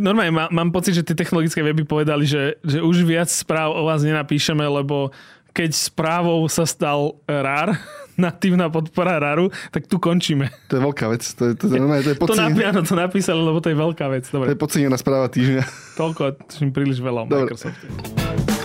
Normálne 0.00 0.32
má, 0.32 0.44
mám 0.48 0.72
pocit, 0.72 0.96
že 0.96 1.04
tie 1.04 1.12
technologické 1.12 1.60
weby 1.60 1.84
povedali, 1.84 2.24
že, 2.24 2.56
že 2.64 2.80
už 2.80 3.04
viac 3.04 3.28
správ 3.28 3.76
o 3.76 3.84
vás 3.84 4.00
nenapíšeme, 4.00 4.64
lebo 4.64 5.12
keď 5.52 5.76
správou 5.76 6.40
sa 6.48 6.64
stal 6.64 7.20
RAR, 7.28 7.76
natívna 8.16 8.72
podpora 8.72 9.20
RARu, 9.20 9.52
tak 9.68 9.84
tu 9.84 10.00
končíme. 10.00 10.48
To 10.72 10.80
je 10.80 10.82
veľká 10.82 11.06
vec. 11.12 11.22
To 11.36 11.42
je, 11.48 11.52
to, 11.56 11.64
je, 11.68 11.76
to, 11.76 12.10
je 12.12 12.16
to, 12.16 12.36
napí, 12.36 12.62
áno, 12.64 12.80
to 12.84 12.96
napísali, 12.96 13.40
lebo 13.40 13.60
to 13.60 13.68
je 13.68 13.76
veľká 13.76 14.06
vec. 14.08 14.24
Dobre. 14.32 14.48
To 14.48 14.54
je 14.56 14.60
podcenená 14.60 14.96
správa 14.96 15.28
týždňa. 15.28 15.62
Toľko, 16.00 16.40
príliš 16.72 17.04
veľa 17.04 17.24
o 17.24 17.26
Microsofte. 17.28 18.61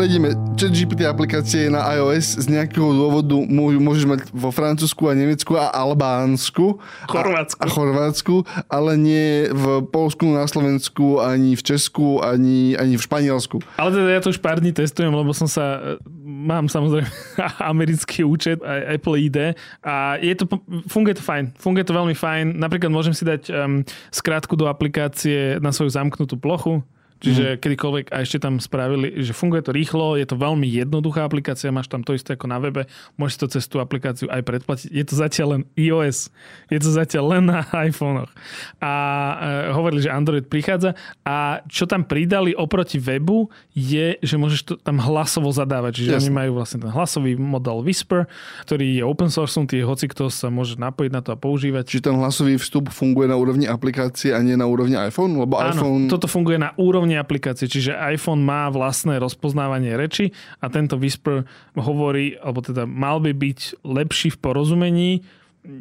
Prejdeme 0.00 0.32
ChatGPT 0.56 1.04
aplikácie 1.04 1.68
na 1.68 1.84
iOS 1.92 2.40
z 2.40 2.48
nejakého 2.48 2.88
dôvodu 2.88 3.36
môžeš 3.84 4.08
mať 4.08 4.20
vo 4.32 4.48
Francúzsku 4.48 5.04
a 5.04 5.12
Nemecku 5.12 5.60
a 5.60 5.68
Albánsku 5.68 6.80
Chorvátsku. 7.04 7.60
A, 7.60 7.68
a 7.68 7.68
Chorvátsku, 7.68 8.34
ale 8.72 8.96
nie 8.96 9.52
v 9.52 9.84
Polsku, 9.92 10.24
na 10.32 10.48
Slovensku, 10.48 11.20
ani 11.20 11.52
v 11.52 11.60
Česku, 11.60 12.16
ani, 12.24 12.80
ani 12.80 12.96
v 12.96 13.02
Španielsku. 13.04 13.60
Ale 13.76 13.92
teda 13.92 14.08
ja 14.08 14.20
to 14.24 14.32
už 14.32 14.40
pár 14.40 14.64
dní 14.64 14.72
testujem, 14.72 15.12
lebo 15.12 15.36
som 15.36 15.44
sa 15.44 16.00
mám 16.24 16.72
samozrejme 16.72 17.04
americký 17.76 18.24
účet, 18.24 18.56
aj 18.64 18.96
Apple 18.96 19.20
ID 19.20 19.52
a 19.84 20.16
je 20.16 20.32
to, 20.32 20.48
funguje 20.88 21.20
to 21.20 21.24
fajn. 21.28 21.52
Funguje 21.60 21.84
to 21.84 21.92
veľmi 21.92 22.16
fajn. 22.16 22.56
Napríklad 22.56 22.88
môžem 22.88 23.12
si 23.12 23.28
dať 23.28 23.52
um, 23.52 23.84
skrátku 24.08 24.56
do 24.56 24.64
aplikácie 24.64 25.60
na 25.60 25.76
svoju 25.76 25.92
zamknutú 25.92 26.40
plochu 26.40 26.80
Čiže 27.20 27.44
mm. 27.54 27.58
kedykoľvek 27.60 28.06
a 28.10 28.16
ešte 28.24 28.40
tam 28.40 28.56
spravili, 28.56 29.20
že 29.20 29.36
funguje 29.36 29.60
to 29.60 29.76
rýchlo, 29.76 30.16
je 30.16 30.24
to 30.24 30.40
veľmi 30.40 30.64
jednoduchá 30.64 31.28
aplikácia, 31.28 31.68
máš 31.68 31.92
tam 31.92 32.00
to 32.00 32.16
isté 32.16 32.34
ako 32.34 32.48
na 32.48 32.56
webe, 32.56 32.88
môžeš 33.20 33.36
to 33.44 33.46
cez 33.52 33.64
tú 33.68 33.76
aplikáciu 33.76 34.32
aj 34.32 34.40
predplatiť. 34.40 34.88
Je 34.88 35.04
to 35.04 35.14
zatiaľ 35.20 35.46
len 35.60 35.62
iOS, 35.76 36.32
je 36.72 36.78
to 36.80 36.90
zatiaľ 36.90 37.24
len 37.36 37.44
na 37.52 37.60
iPhonech. 37.88 38.32
A 38.80 38.92
e, 38.92 39.76
hovorili, 39.76 40.00
že 40.00 40.10
Android 40.10 40.48
prichádza 40.48 40.96
a 41.22 41.60
čo 41.68 41.84
tam 41.84 42.08
pridali 42.08 42.56
oproti 42.56 42.96
webu 42.96 43.52
je, 43.76 44.16
že 44.24 44.34
môžeš 44.40 44.60
to 44.64 44.74
tam 44.80 44.96
hlasovo 44.98 45.52
zadávať. 45.52 46.00
Čiže 46.00 46.10
Jasne. 46.16 46.24
oni 46.24 46.30
majú 46.32 46.50
vlastne 46.56 46.78
ten 46.80 46.90
hlasový 46.90 47.36
model 47.36 47.84
Whisper, 47.84 48.26
ktorý 48.64 48.96
je 48.96 49.04
open 49.04 49.28
source, 49.28 49.60
tie 49.68 49.84
hoci 49.84 50.08
kto 50.08 50.32
sa 50.32 50.48
môže 50.48 50.80
napojiť 50.80 51.10
na 51.12 51.20
to 51.20 51.34
a 51.34 51.38
používať. 51.38 51.84
Čiže 51.84 52.10
ten 52.10 52.16
hlasový 52.16 52.56
vstup 52.56 52.88
funguje 52.88 53.28
na 53.28 53.36
úrovni 53.36 53.68
aplikácie 53.68 54.32
a 54.32 54.40
nie 54.40 54.56
na 54.56 54.64
úrovni 54.64 54.96
iPhone? 54.96 55.36
Lebo 55.36 55.60
Áno, 55.60 55.76
iPhone... 55.76 56.08
toto 56.08 56.26
funguje 56.26 56.56
na 56.56 56.72
úrovni 56.74 57.09
rozpoznávanie 57.10 57.18
aplikácie, 57.18 57.66
čiže 57.66 57.98
iPhone 58.14 58.42
má 58.46 58.70
vlastné 58.70 59.18
rozpoznávanie 59.18 59.98
reči 59.98 60.30
a 60.62 60.70
tento 60.70 60.94
Whisper 60.94 61.42
hovorí, 61.74 62.38
alebo 62.38 62.62
teda 62.62 62.86
mal 62.86 63.18
by 63.18 63.34
byť 63.34 63.82
lepší 63.82 64.30
v 64.30 64.38
porozumení. 64.38 65.10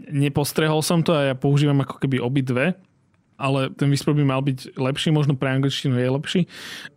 Nepostrehol 0.10 0.82
som 0.82 1.06
to 1.06 1.14
a 1.14 1.32
ja 1.32 1.36
používam 1.38 1.86
ako 1.86 2.02
keby 2.02 2.18
obidve, 2.18 2.74
ale 3.38 3.70
ten 3.78 3.88
Whisper 3.94 4.18
by 4.18 4.26
mal 4.26 4.42
byť 4.42 4.74
lepší, 4.76 5.14
možno 5.14 5.38
pre 5.38 5.54
angličtinu 5.54 5.96
je 5.96 6.10
lepší. 6.10 6.42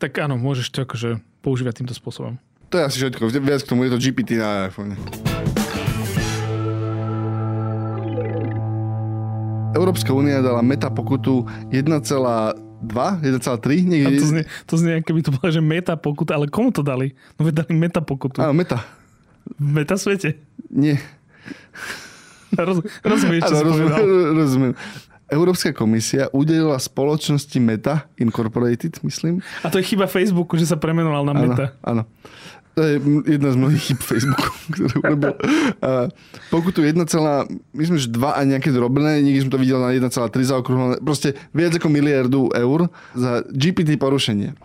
Tak 0.00 0.16
áno, 0.16 0.40
môžeš 0.40 0.72
to 0.72 0.88
akože 0.88 1.20
používať 1.44 1.84
týmto 1.84 1.94
spôsobom. 1.94 2.40
To 2.72 2.80
je 2.80 2.84
asi 2.88 2.96
všetko. 3.04 3.28
Viac 3.28 3.60
k 3.62 3.68
tomu 3.68 3.84
je 3.84 3.92
to 3.92 4.00
GPT 4.00 4.40
na 4.40 4.72
iPhone. 4.72 4.96
Európska 9.72 10.12
únia 10.12 10.44
dala 10.44 10.60
meta 10.60 10.92
pokutu 10.92 11.48
1,2, 11.72 12.71
1,3 12.82 13.86
niekde. 13.86 14.18
To 14.18 14.26
znie, 14.26 14.44
to 14.66 14.74
znie, 14.74 14.94
keby 15.00 15.20
to 15.22 15.30
bola, 15.30 15.48
že 15.54 15.62
meta 15.62 15.94
pokuta, 15.94 16.34
ale 16.34 16.50
komu 16.50 16.74
to 16.74 16.82
dali? 16.82 17.14
No 17.38 17.46
dali 17.48 17.72
meta 17.72 18.02
pokutu. 18.02 18.42
Áno, 18.42 18.52
meta. 18.52 18.82
V 19.58 19.68
meta 19.78 19.94
svete? 19.94 20.38
Nie. 20.68 20.98
Roz, 22.52 22.84
rozumieš, 23.00 23.48
čo 23.48 23.54
rozumiem, 23.64 23.90
rozumiem. 24.42 24.74
Európska 25.32 25.72
komisia 25.72 26.28
udelila 26.36 26.76
spoločnosti 26.76 27.56
Meta 27.56 28.04
Incorporated, 28.20 29.00
myslím. 29.00 29.40
A 29.64 29.72
to 29.72 29.80
je 29.80 29.88
chyba 29.88 30.04
Facebooku, 30.04 30.60
že 30.60 30.68
sa 30.68 30.76
premenoval 30.76 31.24
na 31.24 31.32
Meta. 31.32 31.66
Áno, 31.80 32.04
áno. 32.04 32.41
To 32.72 32.80
je 32.80 32.96
jedna 33.28 33.52
z 33.52 33.56
mnohých 33.60 33.84
chyb 33.84 34.00
Facebooku, 34.00 34.48
ktorú 34.74 34.96
urobil. 35.04 35.34
pokutu 36.48 36.80
1, 36.80 37.04
myslím, 37.76 37.96
že 38.00 38.08
2 38.08 38.16
a 38.32 38.40
nejaké 38.48 38.72
drobné, 38.72 39.20
niekde 39.20 39.44
som 39.44 39.52
to 39.52 39.60
videl 39.60 39.76
na 39.76 39.92
1,3 39.92 40.08
zaokrúhlené, 40.40 40.96
proste 41.04 41.36
viac 41.52 41.76
ako 41.76 41.92
miliardu 41.92 42.48
eur 42.56 42.88
za 43.12 43.44
GPT 43.52 44.00
porušenie. 44.00 44.56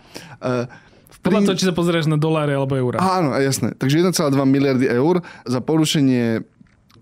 Podľa 1.20 1.52
toho, 1.52 1.58
či 1.60 1.68
sa 1.68 1.76
pozrieš 1.76 2.08
na 2.08 2.16
doláre 2.16 2.56
alebo 2.56 2.80
eurá. 2.80 3.04
Áno, 3.04 3.36
jasné. 3.36 3.76
Takže 3.76 4.00
1,2 4.00 4.40
miliardy 4.48 4.88
eur 4.88 5.20
za 5.44 5.60
porušenie 5.60 6.48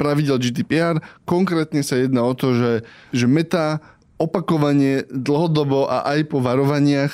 pravidel 0.01 0.41
GDPR. 0.41 0.99
Konkrétne 1.23 1.85
sa 1.85 2.01
jedná 2.01 2.25
o 2.25 2.33
to, 2.33 2.57
že, 2.57 2.71
že 3.13 3.25
Meta 3.29 3.79
opakovanie 4.17 5.05
dlhodobo 5.11 5.85
a 5.91 6.07
aj 6.15 6.19
po 6.31 6.39
varovaniach 6.39 7.13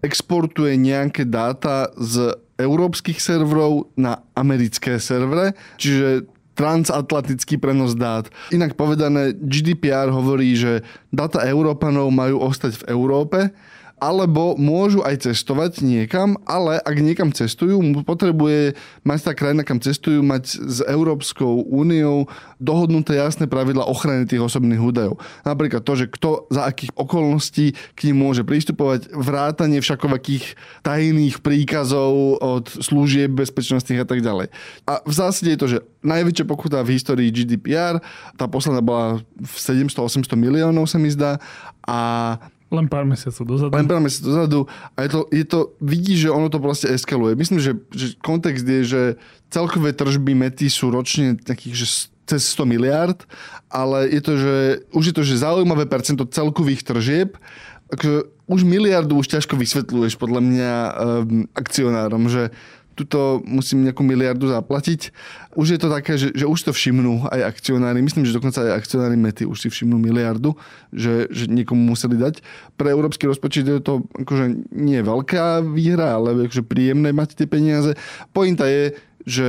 exportuje 0.00 0.78
nejaké 0.80 1.28
dáta 1.28 1.92
z 1.98 2.38
európskych 2.60 3.18
serverov 3.18 3.90
na 3.96 4.20
americké 4.36 5.00
servere, 5.00 5.56
čiže 5.80 6.28
transatlantický 6.60 7.56
prenos 7.56 7.96
dát. 7.96 8.28
Inak 8.52 8.76
povedané, 8.76 9.32
GDPR 9.32 10.12
hovorí, 10.12 10.52
že 10.52 10.84
data 11.08 11.40
Európanov 11.48 12.12
majú 12.12 12.44
ostať 12.44 12.84
v 12.84 12.86
Európe, 12.92 13.38
alebo 14.00 14.56
môžu 14.56 15.04
aj 15.04 15.28
cestovať 15.28 15.84
niekam, 15.84 16.40
ale 16.48 16.80
ak 16.80 16.96
niekam 16.98 17.30
cestujú, 17.30 17.76
potrebuje 18.02 18.74
mať 19.04 19.18
tá 19.20 19.32
krajina, 19.36 19.60
kam 19.60 19.76
cestujú, 19.76 20.24
mať 20.24 20.56
s 20.56 20.80
Európskou 20.88 21.68
úniou 21.68 22.24
dohodnuté 22.56 23.20
jasné 23.20 23.44
pravidla 23.44 23.84
ochrany 23.84 24.24
tých 24.24 24.40
osobných 24.40 24.80
údajov. 24.80 25.20
Napríklad 25.44 25.84
to, 25.84 25.92
že 26.00 26.08
kto 26.08 26.48
za 26.48 26.64
akých 26.64 26.96
okolností 26.96 27.76
k 27.92 28.00
ním 28.10 28.24
môže 28.24 28.42
pristupovať, 28.42 29.12
vrátanie 29.12 29.84
všakovakých 29.84 30.56
tajných 30.80 31.44
príkazov 31.44 32.40
od 32.40 32.72
služieb 32.72 33.36
bezpečnostných 33.36 34.02
a 34.02 34.08
tak 34.08 34.24
ďalej. 34.24 34.48
A 34.88 35.04
v 35.04 35.12
zásade 35.12 35.52
je 35.52 35.60
to, 35.60 35.68
že 35.68 35.78
najväčšia 36.00 36.48
pokuta 36.48 36.80
v 36.80 36.96
histórii 36.96 37.28
GDPR, 37.28 38.00
tá 38.40 38.48
posledná 38.48 38.80
bola 38.80 39.20
v 39.36 39.54
700-800 39.60 40.24
miliónov 40.40 40.88
sa 40.88 40.96
mi 40.96 41.12
zdá 41.12 41.36
a 41.84 41.98
Len 42.70 42.86
pár 42.86 43.02
mesiacov 43.02 43.42
dozadu. 43.46 43.74
Len 43.74 43.86
pár 43.90 43.98
mesiacov 43.98 44.30
dozadu. 44.30 44.60
A 44.94 44.98
je 45.02 45.10
to, 45.10 45.20
je 45.34 45.44
to, 45.44 45.60
vidí, 45.82 46.14
že 46.14 46.30
ono 46.30 46.46
to 46.46 46.62
proste 46.62 46.86
eskaluje. 46.86 47.34
Myslím, 47.34 47.58
že, 47.58 47.74
že 47.90 48.14
kontext 48.22 48.62
je, 48.62 48.80
že 48.86 49.02
celkové 49.50 49.90
tržby 49.90 50.38
mety 50.38 50.70
sú 50.70 50.94
ročne 50.94 51.34
takých, 51.34 51.82
že 51.82 51.86
cez 52.30 52.46
100 52.54 52.62
miliard, 52.70 53.18
ale 53.66 54.06
je 54.06 54.22
to, 54.22 54.32
že 54.38 54.54
už 54.94 55.04
je 55.10 55.14
to, 55.18 55.22
že 55.26 55.42
zaujímavé 55.42 55.90
percento 55.90 56.22
celkových 56.30 56.86
tržieb, 56.86 57.34
akože 57.90 58.30
už 58.46 58.60
miliardu 58.62 59.18
už 59.18 59.26
ťažko 59.26 59.58
vysvetľuješ 59.58 60.14
podľa 60.14 60.40
mňa 60.42 60.72
um, 60.74 60.92
akcionárom, 61.58 62.30
že 62.30 62.54
tuto 63.00 63.40
musím 63.48 63.88
nejakú 63.88 64.04
miliardu 64.04 64.52
zaplatiť. 64.52 65.08
Už 65.56 65.74
je 65.74 65.78
to 65.80 65.88
také, 65.88 66.20
že, 66.20 66.30
že 66.36 66.44
už 66.44 66.68
to 66.68 66.72
všimnú 66.76 67.24
aj 67.32 67.56
akcionári. 67.56 68.04
Myslím, 68.04 68.28
že 68.28 68.36
dokonca 68.36 68.60
aj 68.60 68.76
akcionári 68.84 69.16
Mety 69.16 69.48
už 69.48 69.64
si 69.64 69.68
všimnú 69.72 69.96
miliardu, 69.96 70.52
že, 70.92 71.26
že 71.32 71.48
niekomu 71.48 71.80
museli 71.80 72.20
dať. 72.20 72.44
Pre 72.76 72.88
európsky 72.92 73.24
rozpočet 73.24 73.64
je 73.64 73.80
to 73.80 74.04
akože 74.20 74.70
nie 74.76 75.00
veľká 75.00 75.64
výhra, 75.64 76.20
ale 76.20 76.44
akože 76.44 76.68
príjemné 76.68 77.16
mať 77.16 77.40
tie 77.40 77.46
peniaze. 77.48 77.96
Pointa 78.36 78.68
je, 78.68 78.92
že 79.24 79.48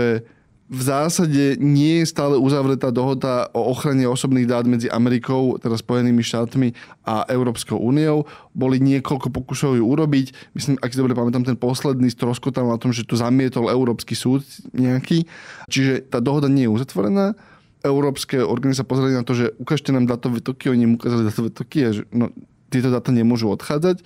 v 0.72 0.82
zásade 0.88 1.60
nie 1.60 2.00
je 2.00 2.08
stále 2.08 2.40
uzavretá 2.40 2.96
dohoda 2.96 3.52
o 3.52 3.76
ochrane 3.76 4.08
osobných 4.08 4.48
dát 4.48 4.64
medzi 4.64 4.88
Amerikou, 4.88 5.60
teda 5.60 5.76
Spojenými 5.76 6.24
štátmi 6.24 6.72
a 7.04 7.28
Európskou 7.28 7.76
úniou. 7.76 8.24
Boli 8.56 8.80
niekoľko 8.80 9.36
pokusov 9.36 9.76
ju 9.76 9.84
urobiť. 9.84 10.56
Myslím, 10.56 10.80
ak 10.80 10.96
si 10.96 11.04
dobre 11.04 11.12
pamätám, 11.12 11.44
ten 11.44 11.60
posledný 11.60 12.08
stroskotal 12.08 12.72
na 12.72 12.80
tom, 12.80 12.96
že 12.96 13.04
to 13.04 13.20
zamietol 13.20 13.68
Európsky 13.68 14.16
súd 14.16 14.48
nejaký. 14.72 15.28
Čiže 15.68 16.08
tá 16.08 16.24
dohoda 16.24 16.48
nie 16.48 16.64
je 16.64 16.72
uzatvorená. 16.72 17.36
Európske 17.84 18.40
orgány 18.40 18.72
sa 18.72 18.88
pozreli 18.88 19.12
na 19.12 19.28
to, 19.28 19.36
že 19.36 19.52
ukážte 19.60 19.92
nám 19.92 20.08
datové 20.08 20.40
toky, 20.40 20.72
oni 20.72 20.88
im 20.88 20.96
ukázali 20.96 21.28
datové 21.28 21.50
toky 21.52 21.80
a 21.84 21.90
že 21.92 22.08
no, 22.16 22.32
tieto 22.72 22.88
dáta 22.88 23.12
nemôžu 23.12 23.52
odchádzať. 23.52 24.00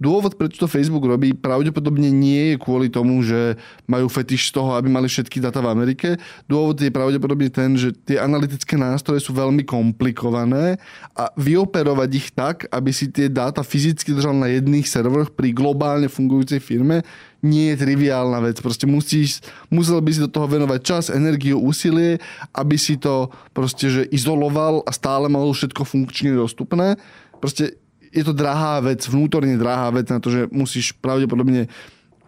Dôvod, 0.00 0.40
prečo 0.40 0.64
to 0.64 0.72
Facebook 0.72 1.04
robí, 1.04 1.36
pravdepodobne 1.36 2.08
nie 2.08 2.52
je 2.52 2.56
kvôli 2.56 2.88
tomu, 2.88 3.20
že 3.20 3.60
majú 3.84 4.08
fetiš 4.08 4.48
z 4.48 4.56
toho, 4.56 4.72
aby 4.72 4.88
mali 4.88 5.12
všetky 5.12 5.44
dáta 5.44 5.60
v 5.60 5.68
Amerike. 5.68 6.16
Dôvod 6.48 6.80
je 6.80 6.88
pravdepodobne 6.88 7.52
ten, 7.52 7.76
že 7.76 7.92
tie 7.92 8.16
analytické 8.16 8.80
nástroje 8.80 9.20
sú 9.20 9.36
veľmi 9.36 9.60
komplikované 9.68 10.80
a 11.12 11.28
vyoperovať 11.36 12.10
ich 12.16 12.32
tak, 12.32 12.64
aby 12.72 12.96
si 12.96 13.12
tie 13.12 13.28
dáta 13.28 13.60
fyzicky 13.60 14.16
držal 14.16 14.40
na 14.40 14.48
jedných 14.48 14.88
serveroch 14.88 15.36
pri 15.36 15.52
globálne 15.52 16.08
fungujúcej 16.08 16.64
firme, 16.64 17.04
nie 17.44 17.72
je 17.72 17.84
triviálna 17.84 18.40
vec. 18.40 18.56
Proste 18.64 18.88
musíš, 18.88 19.44
musel 19.68 20.00
by 20.00 20.10
si 20.16 20.24
do 20.24 20.32
toho 20.32 20.48
venovať 20.48 20.80
čas, 20.80 21.12
energiu, 21.12 21.60
úsilie, 21.60 22.16
aby 22.56 22.76
si 22.80 22.96
to 22.96 23.28
proste 23.52 23.92
že 23.92 24.02
izoloval 24.08 24.80
a 24.88 24.96
stále 24.96 25.28
mal 25.28 25.44
všetko 25.52 25.84
funkčne 25.84 26.36
dostupné. 26.36 26.96
Proste 27.40 27.79
je 28.10 28.22
to 28.26 28.34
drahá 28.34 28.82
vec, 28.82 29.06
vnútorne 29.06 29.54
drahá 29.54 29.94
vec 29.94 30.10
na 30.10 30.18
to, 30.18 30.30
že 30.30 30.50
musíš 30.50 30.94
pravdepodobne 30.98 31.70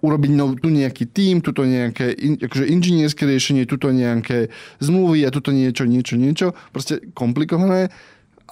urobiť 0.03 0.31
no, 0.35 0.59
tu 0.59 0.69
nejaký 0.71 1.07
tým, 1.07 1.39
tuto 1.39 1.63
nejaké 1.63 2.11
in, 2.11 2.35
akože 2.39 2.67
inžinierské 2.67 3.23
riešenie, 3.23 3.71
tuto 3.71 3.95
nejaké 3.95 4.51
zmluvy 4.83 5.23
a 5.23 5.31
tuto 5.31 5.55
niečo, 5.55 5.87
niečo, 5.87 6.19
niečo. 6.19 6.59
Proste 6.75 6.99
komplikované. 7.15 7.95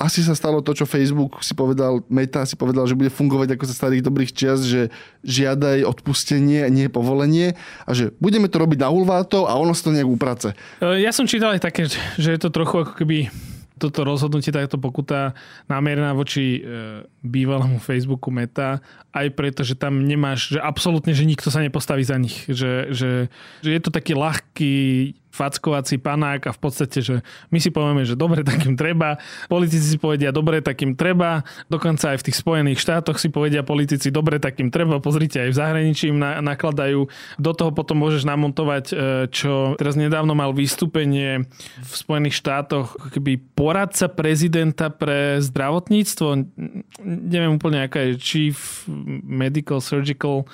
Asi 0.01 0.25
sa 0.25 0.33
stalo 0.33 0.65
to, 0.65 0.73
čo 0.73 0.89
Facebook 0.89 1.45
si 1.45 1.53
povedal, 1.53 2.01
Meta 2.09 2.49
si 2.49 2.57
povedal, 2.57 2.89
že 2.89 2.97
bude 2.97 3.13
fungovať 3.13 3.53
ako 3.53 3.69
za 3.69 3.75
starých 3.77 4.07
dobrých 4.07 4.33
čias, 4.33 4.65
že 4.65 4.89
žiadaj 5.29 5.85
odpustenie, 5.85 6.65
nie 6.73 6.89
povolenie 6.89 7.53
a 7.85 7.91
že 7.93 8.17
budeme 8.17 8.49
to 8.49 8.57
robiť 8.65 8.81
na 8.81 8.89
hulváto 8.89 9.45
a 9.45 9.61
ono 9.61 9.77
sa 9.77 9.91
to 9.91 9.93
nejak 9.93 10.09
uprace. 10.09 10.57
Ja 10.81 11.13
som 11.13 11.29
čítal 11.29 11.53
aj 11.53 11.61
také, 11.61 11.91
že 12.17 12.31
je 12.33 12.41
to 12.41 12.49
trochu 12.49 12.81
ako 12.81 12.97
keby 12.97 13.29
toto 13.81 14.05
rozhodnutie, 14.05 14.53
táto 14.53 14.77
pokuta 14.77 15.33
namierená 15.73 16.13
voči 16.13 16.61
e, 16.61 17.09
bývalému 17.25 17.81
Facebooku 17.81 18.29
Meta, 18.29 18.85
aj 19.17 19.33
preto, 19.33 19.65
že 19.65 19.73
tam 19.73 20.05
nemáš, 20.05 20.53
že 20.53 20.61
absolútne, 20.61 21.17
že 21.17 21.25
nikto 21.25 21.49
sa 21.49 21.65
nepostaví 21.65 22.05
za 22.05 22.21
nich. 22.21 22.45
Že, 22.45 22.93
že, 22.93 23.11
že 23.65 23.71
je 23.73 23.81
to 23.81 23.89
taký 23.89 24.13
ľahký 24.13 24.75
fackovací 25.31 26.03
panák 26.03 26.51
a 26.51 26.53
v 26.53 26.61
podstate, 26.61 26.99
že 27.01 27.15
my 27.55 27.59
si 27.63 27.71
povieme, 27.71 28.03
že 28.03 28.19
dobre, 28.19 28.43
takým 28.43 28.75
treba. 28.75 29.17
Politici 29.47 29.97
si 29.97 29.99
povedia, 29.99 30.35
dobre, 30.35 30.59
takým 30.61 30.99
treba. 30.99 31.47
Dokonca 31.71 32.15
aj 32.15 32.19
v 32.21 32.27
tých 32.31 32.37
Spojených 32.43 32.83
štátoch 32.83 33.17
si 33.17 33.31
povedia 33.31 33.63
politici, 33.63 34.11
dobre, 34.11 34.43
takým 34.43 34.75
treba. 34.75 34.99
Pozrite, 34.99 35.47
aj 35.47 35.51
v 35.55 35.59
zahraničí 35.59 36.11
im 36.11 36.19
na, 36.19 36.43
nakladajú. 36.43 37.07
Do 37.39 37.53
toho 37.55 37.71
potom 37.71 38.03
môžeš 38.03 38.27
namontovať, 38.27 38.85
e, 38.91 38.95
čo 39.31 39.79
teraz 39.79 39.95
nedávno 39.95 40.35
mal 40.35 40.51
vystúpenie 40.51 41.47
v 41.79 41.93
Spojených 41.95 42.37
štátoch, 42.37 42.99
keby 43.15 43.39
poradca 43.55 44.11
prezidenta 44.11 44.91
pre 44.91 45.39
zdravotníctvo, 45.39 46.29
neviem 47.07 47.55
úplne, 47.55 47.87
aká 47.87 48.11
je 48.11 48.19
Chief 48.19 48.85
Medical 49.23 49.79
Surgical 49.79 50.45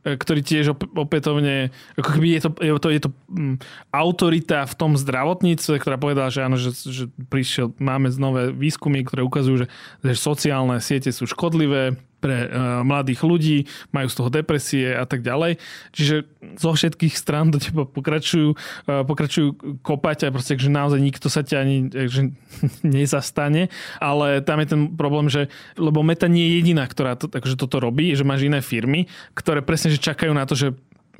ktorý 0.00 0.40
tiež 0.40 0.72
opätovne, 0.96 1.68
ako 2.00 2.08
keby 2.16 2.26
je 2.36 2.40
to, 2.40 2.50
je 2.56 2.72
to, 2.80 2.88
je 2.88 3.00
to 3.04 3.10
mm, 3.28 3.56
autorita 3.92 4.64
v 4.64 4.74
tom 4.74 4.96
zdravotníctve, 4.96 5.76
ktorá 5.76 6.00
povedala, 6.00 6.32
že 6.32 6.40
áno, 6.40 6.56
že, 6.56 6.72
že 6.72 7.04
prišiel, 7.28 7.76
máme 7.76 8.08
nové 8.16 8.48
výskumy, 8.48 9.04
ktoré 9.04 9.20
ukazujú, 9.20 9.64
že, 9.64 9.66
že 10.00 10.12
sociálne 10.16 10.80
siete 10.80 11.12
sú 11.12 11.28
škodlivé, 11.28 12.00
pre 12.20 12.46
uh, 12.46 12.84
mladých 12.84 13.24
ľudí, 13.24 13.58
majú 13.90 14.06
z 14.12 14.16
toho 14.20 14.28
depresie 14.30 14.92
a 14.92 15.08
tak 15.08 15.24
ďalej. 15.24 15.56
Čiže 15.96 16.28
zo 16.60 16.70
všetkých 16.76 17.14
strán 17.16 17.48
do 17.48 17.56
teba 17.56 17.88
pokračujú, 17.88 18.54
uh, 18.54 19.02
pokračujú 19.08 19.80
kopať 19.80 20.28
a 20.28 20.34
proste, 20.34 20.60
že 20.60 20.68
naozaj 20.68 21.00
nikto 21.00 21.32
sa 21.32 21.40
ťa 21.40 21.56
ani 21.64 21.76
že 21.90 22.30
nezastane, 22.86 23.72
ale 23.98 24.44
tam 24.44 24.60
je 24.60 24.68
ten 24.68 24.82
problém, 24.94 25.32
že 25.32 25.48
lebo 25.80 26.04
Meta 26.04 26.28
nie 26.28 26.46
je 26.46 26.52
jediná, 26.62 26.84
ktorá 26.84 27.16
to, 27.16 27.26
takže 27.26 27.56
toto 27.56 27.80
robí, 27.80 28.12
že 28.12 28.22
máš 28.22 28.46
iné 28.46 28.60
firmy, 28.60 29.08
ktoré 29.32 29.64
presne 29.64 29.90
že 29.90 29.98
čakajú 29.98 30.36
na 30.36 30.44
to, 30.44 30.54
že 30.54 30.68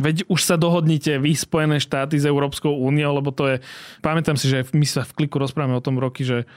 Veď 0.00 0.24
už 0.32 0.40
sa 0.40 0.56
dohodnite 0.56 1.20
vy 1.20 1.36
Spojené 1.36 1.76
štáty 1.76 2.16
s 2.16 2.24
Európskou 2.24 2.72
úniou, 2.72 3.12
lebo 3.12 3.36
to 3.36 3.44
je, 3.52 3.56
pamätám 4.00 4.32
si, 4.40 4.48
že 4.48 4.64
my 4.72 4.88
sa 4.88 5.04
v 5.04 5.12
kliku 5.12 5.36
rozprávame 5.36 5.76
o 5.76 5.84
tom 5.84 6.00
roky, 6.00 6.24
že 6.24 6.48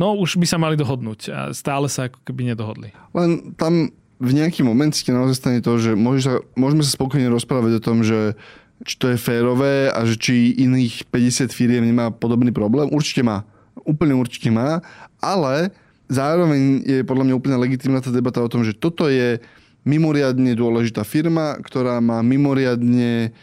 No 0.00 0.16
už 0.16 0.40
by 0.40 0.46
sa 0.48 0.56
mali 0.56 0.74
dohodnúť 0.74 1.20
a 1.28 1.40
stále 1.52 1.86
sa 1.86 2.08
ako 2.08 2.24
keby 2.24 2.52
nedohodli. 2.52 2.90
Len 3.12 3.52
tam 3.54 3.92
v 4.22 4.30
nejaký 4.32 4.62
moment 4.62 4.94
si 4.94 5.02
naozaj 5.10 5.36
stane 5.36 5.60
to, 5.60 5.76
že 5.82 5.98
sa, 6.22 6.38
môžeme 6.54 6.82
sa 6.86 6.94
spokojne 6.94 7.26
rozprávať 7.28 7.72
o 7.78 7.84
tom, 7.84 8.06
že 8.06 8.38
či 8.82 8.94
to 8.98 9.10
je 9.10 9.18
férové 9.18 9.90
a 9.90 10.02
že 10.06 10.18
či 10.18 10.54
iných 10.58 11.10
50 11.10 11.50
firiem 11.54 11.86
nemá 11.86 12.10
podobný 12.10 12.50
problém. 12.50 12.90
Určite 12.90 13.22
má. 13.22 13.46
Úplne 13.82 14.14
určite 14.18 14.50
má. 14.50 14.82
Ale 15.22 15.70
zároveň 16.10 16.82
je 16.82 16.98
podľa 17.06 17.24
mňa 17.30 17.38
úplne 17.38 17.56
legitimná 17.62 18.02
tá 18.02 18.10
debata 18.10 18.42
o 18.42 18.50
tom, 18.50 18.66
že 18.66 18.74
toto 18.74 19.06
je 19.06 19.38
mimoriadne 19.82 20.54
dôležitá 20.54 21.02
firma, 21.02 21.58
ktorá 21.58 21.98
má 21.98 22.22
mimoriadne 22.22 23.34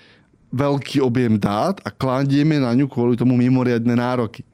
veľký 0.49 1.03
objem 1.03 1.35
dát 1.37 1.77
a 1.83 1.91
kladieme 1.91 2.57
na 2.57 2.71
ňu 2.73 2.87
kvôli 2.87 3.19
tomu 3.19 3.35
mimoriadne 3.35 3.93
nároky. 3.93 4.47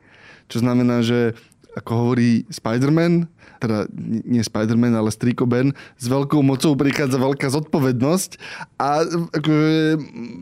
Čo 0.50 0.62
znamená, 0.62 1.02
že 1.02 1.34
ako 1.76 1.92
hovorí 1.92 2.48
Spider-Man, 2.48 3.28
teda 3.60 3.88
nie 4.26 4.44
Spider-Man, 4.44 4.96
ale 4.96 5.12
Striko 5.12 5.48
Ben, 5.48 5.72
s 6.00 6.06
veľkou 6.08 6.40
mocou 6.44 6.76
prichádza 6.76 7.20
veľká 7.20 7.48
zodpovednosť 7.52 8.32
a 8.80 9.04
akože 9.36 9.74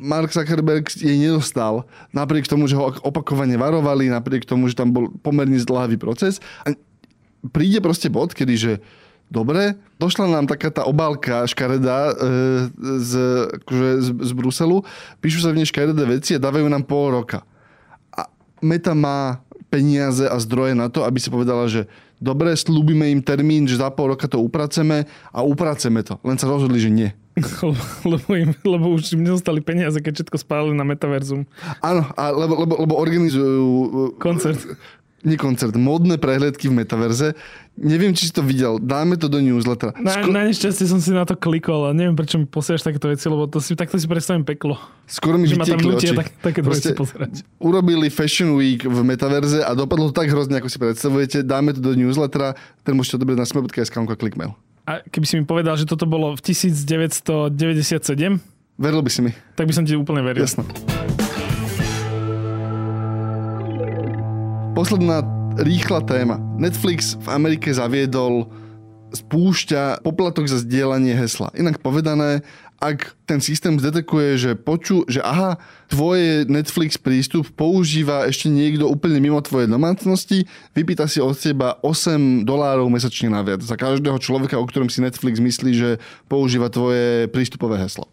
Mark 0.01 0.29
Zuckerberg 0.33 0.89
jej 0.93 1.17
nedostal. 1.17 1.85
Napriek 2.15 2.49
tomu, 2.49 2.65
že 2.69 2.77
ho 2.77 2.93
opakovane 3.01 3.57
varovali, 3.57 4.09
napriek 4.09 4.45
tomu, 4.45 4.69
že 4.69 4.77
tam 4.77 4.93
bol 4.93 5.09
pomerne 5.21 5.57
zdlhavý 5.57 5.97
proces. 5.97 6.41
A 6.65 6.73
príde 7.51 7.83
proste 7.83 8.07
bod, 8.07 8.31
kedy, 8.31 8.55
že 8.55 8.73
dobre, 9.27 9.75
došla 9.99 10.29
nám 10.29 10.45
taká 10.47 10.69
tá 10.71 10.85
obálka 10.87 11.43
škaredá 11.49 12.11
e, 12.11 12.15
z, 13.01 13.11
akože 13.61 13.89
z, 13.99 14.07
z 14.21 14.31
Bruselu, 14.31 14.77
píšu 15.19 15.43
sa 15.43 15.51
v 15.51 15.61
nej 15.61 15.67
škaredé 15.67 16.03
veci 16.05 16.37
a 16.37 16.43
dávajú 16.43 16.65
nám 16.69 16.85
pol 16.85 17.13
roka. 17.13 17.43
A 18.13 18.29
Meta 18.63 18.95
má 18.95 19.42
peniaze 19.73 20.29
a 20.29 20.37
zdroje 20.37 20.77
na 20.77 20.93
to, 20.93 21.01
aby 21.01 21.17
si 21.17 21.33
povedala, 21.33 21.65
že 21.65 21.89
dobre, 22.21 22.53
slúbime 22.53 23.09
im 23.09 23.25
termín, 23.25 23.65
že 23.65 23.81
za 23.81 23.89
pol 23.89 24.13
roka 24.13 24.29
to 24.29 24.37
upraceme 24.37 25.09
a 25.33 25.41
upraceme 25.41 26.05
to. 26.05 26.21
Len 26.21 26.37
sa 26.37 26.45
rozhodli, 26.45 26.77
že 26.77 26.93
nie. 26.93 27.09
lebo, 28.05 28.29
im, 28.37 28.53
lebo 28.61 28.93
už 28.93 29.17
im 29.17 29.25
nezostali 29.25 29.57
peniaze, 29.65 29.97
keď 29.97 30.21
všetko 30.21 30.37
spálili 30.37 30.77
na 30.77 30.85
metaverzum. 30.85 31.49
Áno, 31.81 32.05
a 32.13 32.29
lebo, 32.29 32.53
lebo, 32.61 32.73
lebo 32.77 32.93
organizujú... 32.93 33.65
Koncert 34.21 34.61
nie 35.23 35.39
koncert, 35.39 35.73
modné 35.79 36.19
prehľadky 36.19 36.67
v 36.67 36.83
metaverze. 36.83 37.33
Neviem, 37.79 38.13
či 38.13 38.29
si 38.29 38.33
to 38.35 38.45
videl. 38.45 38.77
Dáme 38.77 39.17
to 39.17 39.31
do 39.31 39.39
newslettera. 39.39 39.95
Na, 39.97 40.19
Skoro... 40.19 40.29
na 40.29 40.45
nešťastie 40.45 40.85
som 40.85 40.99
si 41.01 41.09
na 41.09 41.25
to 41.25 41.33
klikol 41.33 41.89
a 41.89 41.95
neviem, 41.95 42.13
prečo 42.13 42.37
mi 42.37 42.45
posielaš 42.45 42.85
takéto 42.85 43.09
veci, 43.09 43.25
lebo 43.31 43.49
to 43.49 43.57
si, 43.57 43.73
takto 43.73 43.97
si 43.97 44.05
predstavím 44.05 44.45
peklo. 44.45 44.77
Skoro 45.09 45.41
mi 45.41 45.49
vytiekli 45.49 45.89
oči. 45.95 46.13
Tak, 46.13 46.29
takéto 46.43 46.69
veci 46.69 46.93
pozerať. 46.93 47.41
Urobili 47.57 48.11
Fashion 48.13 48.53
Week 48.59 48.85
v 48.85 48.99
metaverze 49.01 49.63
a 49.63 49.71
dopadlo 49.73 50.11
to 50.11 50.21
tak 50.21 50.29
hrozne, 50.29 50.61
ako 50.61 50.69
si 50.69 50.77
predstavujete. 50.77 51.37
Dáme 51.41 51.73
to 51.73 51.81
do 51.81 51.95
newslettera, 51.97 52.53
ten 52.85 52.93
môžete 52.93 53.17
odobrať 53.17 53.37
na 53.41 53.47
sme.sk 53.47 53.95
klikmail. 54.19 54.53
A 54.83 54.99
keby 54.99 55.25
si 55.25 55.39
mi 55.39 55.47
povedal, 55.47 55.79
že 55.79 55.87
toto 55.87 56.03
bolo 56.03 56.35
v 56.35 56.43
1997? 56.43 57.55
Veril 58.75 59.01
by 59.01 59.11
si 59.11 59.21
mi. 59.23 59.31
Tak 59.55 59.65
by 59.69 59.73
som 59.73 59.87
ti 59.87 59.95
úplne 59.95 60.19
veril. 60.19 60.43
Jasno. 60.43 60.67
Posledná 64.73 65.21
rýchla 65.61 66.01
téma. 66.01 66.41
Netflix 66.57 67.13
v 67.21 67.29
Amerike 67.29 67.69
zaviedol 67.69 68.49
spúšťa 69.13 70.01
poplatok 70.01 70.49
za 70.49 70.65
zdieľanie 70.65 71.13
hesla. 71.13 71.53
Inak 71.53 71.77
povedané, 71.77 72.41
ak 72.81 73.13
ten 73.29 73.37
systém 73.37 73.77
zdetekuje, 73.77 74.33
že 74.33 74.51
poču, 74.57 75.05
že 75.05 75.21
aha, 75.21 75.61
tvoje 75.93 76.49
Netflix 76.49 76.97
prístup 76.97 77.53
používa 77.53 78.25
ešte 78.25 78.49
niekto 78.49 78.89
úplne 78.89 79.21
mimo 79.21 79.37
tvojej 79.45 79.69
domácnosti, 79.69 80.49
vypýta 80.73 81.05
si 81.05 81.21
od 81.21 81.37
teba 81.37 81.77
8 81.85 82.41
dolárov 82.41 82.89
mesačne 82.89 83.29
naviac 83.29 83.61
za 83.61 83.77
každého 83.77 84.17
človeka, 84.17 84.57
o 84.57 84.65
ktorom 84.65 84.89
si 84.89 85.05
Netflix 85.05 85.37
myslí, 85.37 85.71
že 85.77 85.89
používa 86.25 86.73
tvoje 86.73 87.29
prístupové 87.29 87.77
heslo. 87.77 88.09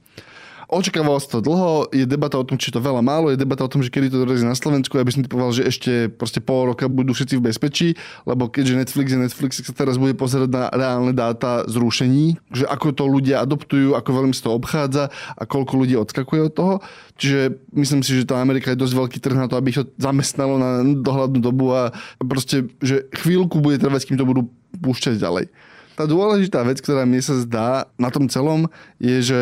Očakával 0.70 1.18
sa 1.18 1.34
to 1.34 1.38
dlho, 1.42 1.90
je 1.90 2.06
debata 2.06 2.38
o 2.38 2.46
tom, 2.46 2.54
či 2.54 2.70
to 2.70 2.78
veľa 2.78 3.02
málo, 3.02 3.34
je 3.34 3.42
debata 3.42 3.66
o 3.66 3.72
tom, 3.72 3.82
že 3.82 3.90
kedy 3.90 4.06
to 4.06 4.22
dorazí 4.22 4.46
na 4.46 4.54
Slovensku. 4.54 4.94
Ja 4.94 5.02
by 5.02 5.10
som 5.10 5.26
ti 5.26 5.28
povedal, 5.28 5.50
že 5.50 5.66
ešte 5.66 6.06
proste 6.06 6.38
pol 6.38 6.70
roka 6.70 6.86
budú 6.86 7.10
všetci 7.10 7.42
v 7.42 7.50
bezpečí, 7.50 7.88
lebo 8.22 8.46
keďže 8.46 8.78
Netflix 8.78 9.06
je 9.10 9.18
Netflix, 9.18 9.50
sa 9.66 9.74
teraz 9.74 9.98
bude 9.98 10.14
pozerať 10.14 10.46
na 10.46 10.70
reálne 10.70 11.10
dáta 11.10 11.66
zrušení, 11.66 12.38
že 12.54 12.70
ako 12.70 12.94
to 12.94 13.02
ľudia 13.10 13.42
adoptujú, 13.42 13.98
ako 13.98 14.10
veľmi 14.14 14.30
sa 14.30 14.46
to 14.46 14.54
obchádza 14.54 15.04
a 15.10 15.42
koľko 15.42 15.74
ľudí 15.74 15.98
odskakuje 15.98 16.40
od 16.46 16.52
toho. 16.54 16.74
Čiže 17.18 17.66
myslím 17.74 18.06
si, 18.06 18.22
že 18.22 18.30
tá 18.30 18.38
Amerika 18.38 18.70
je 18.70 18.78
dosť 18.78 18.94
veľký 18.94 19.18
trh 19.18 19.42
na 19.42 19.50
to, 19.50 19.58
aby 19.58 19.74
ich 19.74 19.78
to 19.82 19.90
zamestnalo 19.98 20.54
na 20.54 20.86
dohľadnú 20.86 21.42
dobu 21.42 21.74
a 21.74 21.90
proste, 22.22 22.70
že 22.78 23.10
chvíľku 23.18 23.58
bude 23.58 23.82
trvať, 23.82 24.06
kým 24.06 24.22
to 24.22 24.22
budú 24.22 24.46
púšťať 24.78 25.18
ďalej. 25.18 25.50
Tá 25.98 26.06
dôležitá 26.06 26.62
vec, 26.62 26.78
ktorá 26.78 27.02
mne 27.02 27.18
sa 27.20 27.34
zdá 27.42 27.90
na 27.98 28.08
tom 28.14 28.30
celom, 28.30 28.70
je, 29.02 29.18
že 29.18 29.40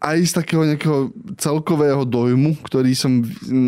aj 0.00 0.18
z 0.24 0.32
takého 0.32 0.64
nejakého 0.64 1.12
celkového 1.36 2.08
dojmu, 2.08 2.56
ktorý 2.64 2.96
som 2.96 3.20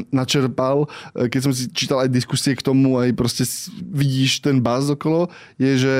načerpal, 0.08 0.88
e, 1.12 1.28
keď 1.28 1.40
som 1.44 1.52
si 1.52 1.68
čítal 1.70 2.00
aj 2.00 2.10
diskusie 2.10 2.56
k 2.56 2.64
tomu, 2.64 2.96
aj 2.96 3.12
proste 3.12 3.44
vidíš 3.78 4.40
ten 4.40 4.56
baz 4.56 4.88
okolo, 4.88 5.28
je, 5.60 5.76
že 5.76 5.94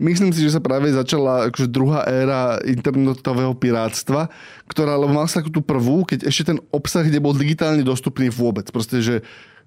myslím 0.00 0.32
si, 0.32 0.48
že 0.48 0.56
sa 0.56 0.64
práve 0.64 0.88
začala 0.92 1.52
akože 1.52 1.68
druhá 1.68 2.08
éra 2.08 2.56
internetového 2.64 3.52
pirátstva, 3.52 4.32
ktorá, 4.64 4.96
lebo 4.96 5.12
mal 5.12 5.28
sa 5.28 5.44
takú 5.44 5.52
tú 5.52 5.60
prvú, 5.60 6.08
keď 6.08 6.24
ešte 6.24 6.56
ten 6.56 6.58
obsah 6.72 7.04
nebol 7.04 7.36
digitálne 7.36 7.84
dostupný 7.84 8.32
vôbec. 8.32 8.68
Proste, 8.72 9.04
že, 9.04 9.16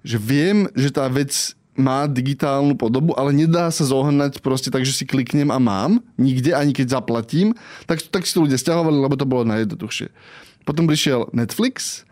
že 0.02 0.18
viem, 0.18 0.66
že 0.74 0.90
tá 0.90 1.06
vec 1.06 1.54
má 1.80 2.04
digitálnu 2.04 2.76
podobu, 2.76 3.16
ale 3.16 3.32
nedá 3.32 3.72
sa 3.72 3.82
zohnať 3.82 4.44
proste 4.44 4.68
tak, 4.68 4.84
že 4.84 4.92
si 4.92 5.08
kliknem 5.08 5.48
a 5.48 5.56
mám, 5.56 6.04
nikde, 6.20 6.52
ani 6.52 6.76
keď 6.76 7.00
zaplatím, 7.00 7.56
tak, 7.88 8.04
tak 8.06 8.28
si 8.28 8.36
to 8.36 8.44
ľudia 8.44 8.60
stiahovali, 8.60 9.00
lebo 9.00 9.16
to 9.16 9.24
bolo 9.24 9.48
najjednoduchšie. 9.48 10.12
Potom 10.68 10.84
prišiel 10.84 11.32
Netflix, 11.32 12.04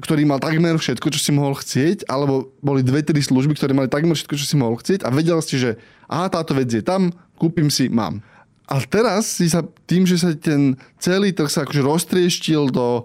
ktorý 0.00 0.24
mal 0.24 0.40
takmer 0.40 0.80
všetko, 0.80 1.12
čo 1.12 1.20
si 1.20 1.30
mohol 1.30 1.52
chcieť, 1.52 2.08
alebo 2.08 2.48
boli 2.64 2.80
dve, 2.80 3.04
tri 3.04 3.20
služby, 3.20 3.52
ktoré 3.52 3.76
mali 3.76 3.92
takmer 3.92 4.16
všetko, 4.16 4.34
čo 4.40 4.46
si 4.48 4.56
mohol 4.56 4.80
chcieť 4.80 5.04
a 5.04 5.12
vedel 5.12 5.38
si, 5.44 5.60
že 5.60 5.76
aha, 6.08 6.32
táto 6.32 6.56
vec 6.56 6.72
je 6.72 6.80
tam, 6.80 7.12
kúpim 7.36 7.68
si, 7.68 7.92
mám. 7.92 8.24
A 8.64 8.80
teraz 8.80 9.36
si 9.36 9.50
sa 9.50 9.60
tým, 9.84 10.08
že 10.08 10.16
sa 10.16 10.32
ten 10.32 10.78
celý 10.96 11.36
trh 11.36 11.50
sa 11.52 11.68
akože 11.68 11.82
roztrieštil 11.84 12.72
do 12.72 13.04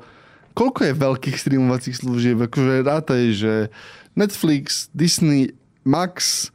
koľko 0.55 0.88
je 0.88 0.93
veľkých 0.95 1.38
streamovacích 1.38 1.99
služieb, 1.99 2.39
akože 2.47 2.86
rátaj, 2.88 3.23
že 3.36 3.53
Netflix, 4.15 4.88
Disney, 4.95 5.51
Max, 5.86 6.49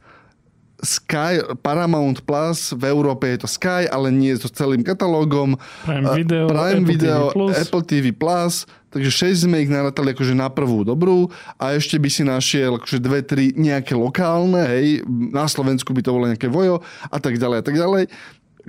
Sky, 0.81 1.45
Paramount 1.61 2.25
Plus, 2.25 2.73
v 2.73 2.89
Európe 2.89 3.29
je 3.29 3.45
to 3.45 3.49
Sky, 3.49 3.85
ale 3.85 4.09
nie 4.09 4.33
to 4.35 4.49
celým 4.49 4.81
katalógom. 4.81 5.55
Prime 5.85 6.09
Video, 6.17 6.49
Prime 6.49 6.81
Apple 6.81 6.89
Video 6.89 7.19
TV 7.29 7.33
Plus. 7.37 7.53
Apple 7.61 7.83
TV 7.85 8.05
Plus, 8.11 8.53
takže 8.89 9.09
6 9.31 9.45
sme 9.45 9.61
ich 9.61 9.69
narátali 9.69 10.17
akože 10.17 10.33
na 10.33 10.49
prvú 10.49 10.81
dobrú 10.81 11.29
a 11.61 11.77
ešte 11.77 12.01
by 12.01 12.09
si 12.09 12.25
našiel 12.25 12.81
akože 12.81 12.97
dve, 12.97 13.21
tri 13.21 13.53
nejaké 13.53 13.93
lokálne, 13.93 14.65
hej, 14.67 15.05
na 15.07 15.45
Slovensku 15.45 15.93
by 15.93 16.01
to 16.01 16.11
bolo 16.17 16.25
nejaké 16.25 16.49
vojo 16.49 16.81
a 17.13 17.17
tak 17.21 17.37
ďalej 17.37 17.57
a 17.61 17.63
tak 17.63 17.77
ďalej 17.77 18.03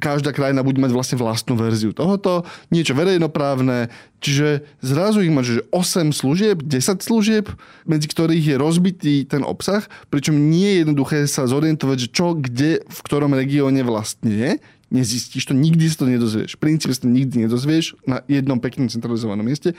každá 0.00 0.32
krajina 0.32 0.64
bude 0.64 0.80
mať 0.80 0.92
vlastne 0.94 1.16
vlastnú 1.20 1.58
verziu 1.58 1.92
tohoto, 1.92 2.48
niečo 2.72 2.96
verejnoprávne, 2.96 3.92
čiže 4.22 4.64
zrazu 4.80 5.20
ich 5.20 5.32
máš 5.32 5.60
že 5.60 5.62
8 5.68 6.14
služieb, 6.14 6.64
10 6.64 7.02
služieb, 7.04 7.52
medzi 7.84 8.06
ktorých 8.08 8.54
je 8.54 8.56
rozbitý 8.56 9.14
ten 9.28 9.44
obsah, 9.44 9.84
pričom 10.08 10.32
nie 10.34 10.78
je 10.78 10.80
jednoduché 10.86 11.18
sa 11.28 11.44
zorientovať, 11.44 11.96
že 11.98 12.08
čo, 12.08 12.38
kde, 12.38 12.80
v 12.86 12.98
ktorom 13.04 13.36
regióne 13.36 13.84
vlastne 13.84 14.32
je, 14.32 14.50
nezistíš 14.92 15.48
to, 15.48 15.56
nikdy 15.56 15.88
si 15.88 15.96
to 15.96 16.04
nedozvieš. 16.04 16.60
V 16.60 16.60
princípe 16.60 16.92
si 16.92 17.02
to 17.02 17.08
nikdy 17.08 17.48
nedozvieš 17.48 17.96
na 18.04 18.20
jednom 18.28 18.60
peknom 18.60 18.92
centralizovanom 18.92 19.48
mieste. 19.48 19.72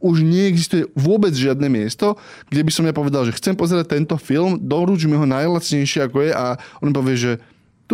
Už 0.00 0.24
neexistuje 0.24 0.88
vôbec 0.96 1.36
žiadne 1.36 1.68
miesto, 1.68 2.16
kde 2.48 2.64
by 2.64 2.72
som 2.72 2.84
ja 2.88 2.96
povedal, 2.96 3.28
že 3.28 3.36
chcem 3.36 3.54
pozerať 3.56 4.00
tento 4.00 4.16
film, 4.16 4.56
doruč 4.56 5.04
mi 5.04 5.20
ho 5.20 5.28
najlacnejšie 5.28 6.08
ako 6.08 6.18
je 6.28 6.32
a 6.32 6.56
on 6.80 6.90
povie, 6.96 7.16
že 7.16 7.32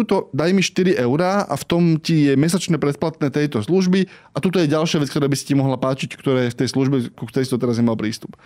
tuto 0.01 0.33
daj 0.33 0.51
mi 0.57 0.65
4 0.65 0.97
eurá 1.05 1.45
a 1.45 1.55
v 1.61 1.65
tom 1.69 1.83
ti 2.01 2.33
je 2.33 2.35
mesačné 2.35 2.81
predplatné 2.81 3.29
tejto 3.29 3.61
služby 3.61 4.09
a 4.33 4.39
tuto 4.41 4.57
je 4.57 4.73
ďalšia 4.73 5.05
vec, 5.05 5.13
ktorá 5.13 5.29
by 5.29 5.37
si 5.37 5.53
ti 5.53 5.55
mohla 5.55 5.77
páčiť, 5.77 6.17
ktorá 6.17 6.49
je 6.49 6.55
v 6.57 6.59
tej 6.65 6.69
službe, 6.73 6.97
ku 7.13 7.29
ktorej 7.29 7.45
si 7.45 7.53
to 7.53 7.61
teraz 7.61 7.77
nemal 7.77 8.01
prístup. 8.01 8.41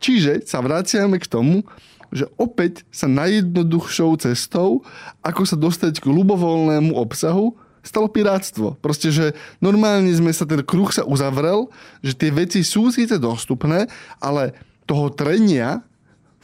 Čiže 0.00 0.48
sa 0.48 0.64
vraciame 0.64 1.20
k 1.20 1.28
tomu, 1.28 1.68
že 2.08 2.30
opäť 2.40 2.86
sa 2.88 3.10
najjednoduchšou 3.10 4.16
cestou, 4.22 4.86
ako 5.20 5.42
sa 5.44 5.56
dostať 5.58 6.00
k 6.00 6.06
ľubovoľnému 6.08 6.94
obsahu, 6.94 7.58
stalo 7.84 8.08
pirátstvo. 8.08 8.80
Proste, 8.80 9.12
že 9.12 9.36
normálne 9.60 10.08
sme 10.14 10.32
sa, 10.32 10.48
ten 10.48 10.64
kruh 10.64 10.88
sa 10.88 11.04
uzavrel, 11.04 11.68
že 12.00 12.16
tie 12.16 12.32
veci 12.32 12.64
sú 12.64 12.88
síce 12.88 13.20
dostupné, 13.20 13.90
ale 14.22 14.56
toho 14.88 15.12
trenia 15.12 15.84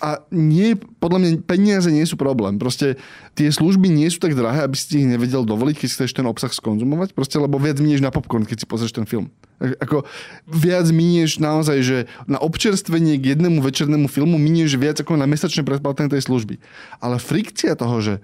a 0.01 0.25
nie, 0.33 0.75
podľa 0.99 1.19
mňa 1.21 1.31
peniaze 1.45 1.93
nie 1.93 2.09
sú 2.09 2.17
problém. 2.17 2.57
Proste 2.57 2.97
tie 3.37 3.53
služby 3.53 3.93
nie 3.93 4.09
sú 4.09 4.17
tak 4.17 4.33
drahé, 4.33 4.65
aby 4.65 4.75
si 4.75 5.05
ich 5.05 5.09
nevedel 5.09 5.45
dovoliť, 5.45 5.77
keď 5.77 5.89
chceš 5.93 6.17
ten 6.17 6.25
obsah 6.25 6.49
skonzumovať. 6.49 7.13
Proste, 7.13 7.37
lebo 7.37 7.61
viac 7.61 7.77
minieš 7.77 8.01
na 8.01 8.09
popcorn, 8.09 8.49
keď 8.49 8.65
si 8.65 8.67
pozrieš 8.67 8.97
ten 8.97 9.05
film. 9.05 9.29
Ako 9.61 10.09
viac 10.49 10.89
minieš 10.89 11.37
naozaj, 11.37 11.79
že 11.85 11.99
na 12.25 12.41
občerstvenie 12.41 13.21
k 13.21 13.37
jednému 13.37 13.61
večernému 13.61 14.09
filmu 14.09 14.41
minieš 14.41 14.81
viac 14.81 14.97
ako 15.05 15.21
na 15.21 15.29
mesačné 15.29 15.61
predplatné 15.69 16.09
tej 16.09 16.25
služby. 16.25 16.57
Ale 16.99 17.21
frikcia 17.21 17.77
toho, 17.77 18.01
že 18.01 18.15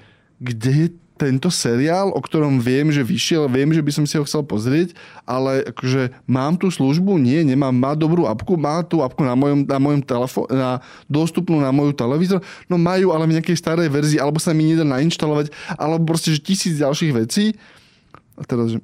kde 0.40 0.72
je 0.72 0.88
tento 1.16 1.48
seriál, 1.48 2.12
o 2.12 2.20
ktorom 2.20 2.60
viem, 2.60 2.92
že 2.92 3.00
vyšiel, 3.00 3.48
viem, 3.48 3.72
že 3.72 3.80
by 3.80 3.92
som 3.92 4.04
si 4.04 4.20
ho 4.20 4.24
chcel 4.28 4.44
pozrieť, 4.44 4.92
ale 5.24 5.64
akože 5.64 6.12
mám 6.28 6.60
tú 6.60 6.68
službu? 6.68 7.16
Nie, 7.16 7.40
nemám. 7.40 7.72
Má 7.72 7.96
dobrú 7.96 8.28
apku? 8.28 8.60
Má 8.60 8.84
tú 8.84 9.00
apku 9.00 9.24
na 9.24 9.32
mojom, 9.32 9.64
na 9.64 9.80
mojom 9.80 10.04
telefóne, 10.04 10.52
na, 10.52 10.70
dostupnú 11.08 11.56
na 11.56 11.72
moju 11.72 11.96
televízor? 11.96 12.44
No 12.68 12.76
majú, 12.76 13.16
ale 13.16 13.24
v 13.24 13.40
nejakej 13.40 13.56
starej 13.56 13.88
verzii, 13.88 14.20
alebo 14.20 14.36
sa 14.36 14.52
mi 14.52 14.68
nedá 14.68 14.84
nainštalovať, 14.84 15.48
alebo 15.80 16.04
proste, 16.04 16.36
že 16.36 16.44
tisíc 16.44 16.76
ďalších 16.76 17.12
vecí. 17.16 17.56
A 18.36 18.44
teraz, 18.44 18.76
že 18.76 18.78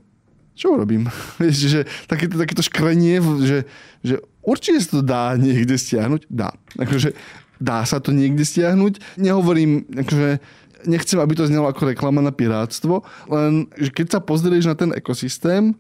čo 0.57 0.77
robím? 0.77 1.09
Že 1.41 1.89
takéto, 2.09 2.37
takéto 2.37 2.61
škrenie, 2.65 3.25
že, 3.45 3.59
že 4.05 4.21
určite 4.45 4.85
sa 4.85 5.01
to 5.01 5.03
dá 5.03 5.25
niekde 5.35 5.75
stiahnuť. 5.81 6.29
Dá. 6.29 6.53
Akože 6.77 7.17
dá 7.63 7.87
sa 7.87 8.03
to 8.03 8.11
niekde 8.11 8.43
stiahnuť. 8.43 9.23
Nehovorím, 9.23 9.87
akože 9.95 10.43
nechcem, 10.87 11.19
aby 11.19 11.35
to 11.35 11.49
znelo 11.49 11.67
ako 11.71 11.93
reklama 11.95 12.21
na 12.23 12.35
pirátstvo, 12.35 13.03
len 13.31 13.71
že 13.79 13.91
keď 13.91 14.19
sa 14.19 14.21
pozrieš 14.21 14.69
na 14.69 14.77
ten 14.77 14.91
ekosystém, 14.93 15.75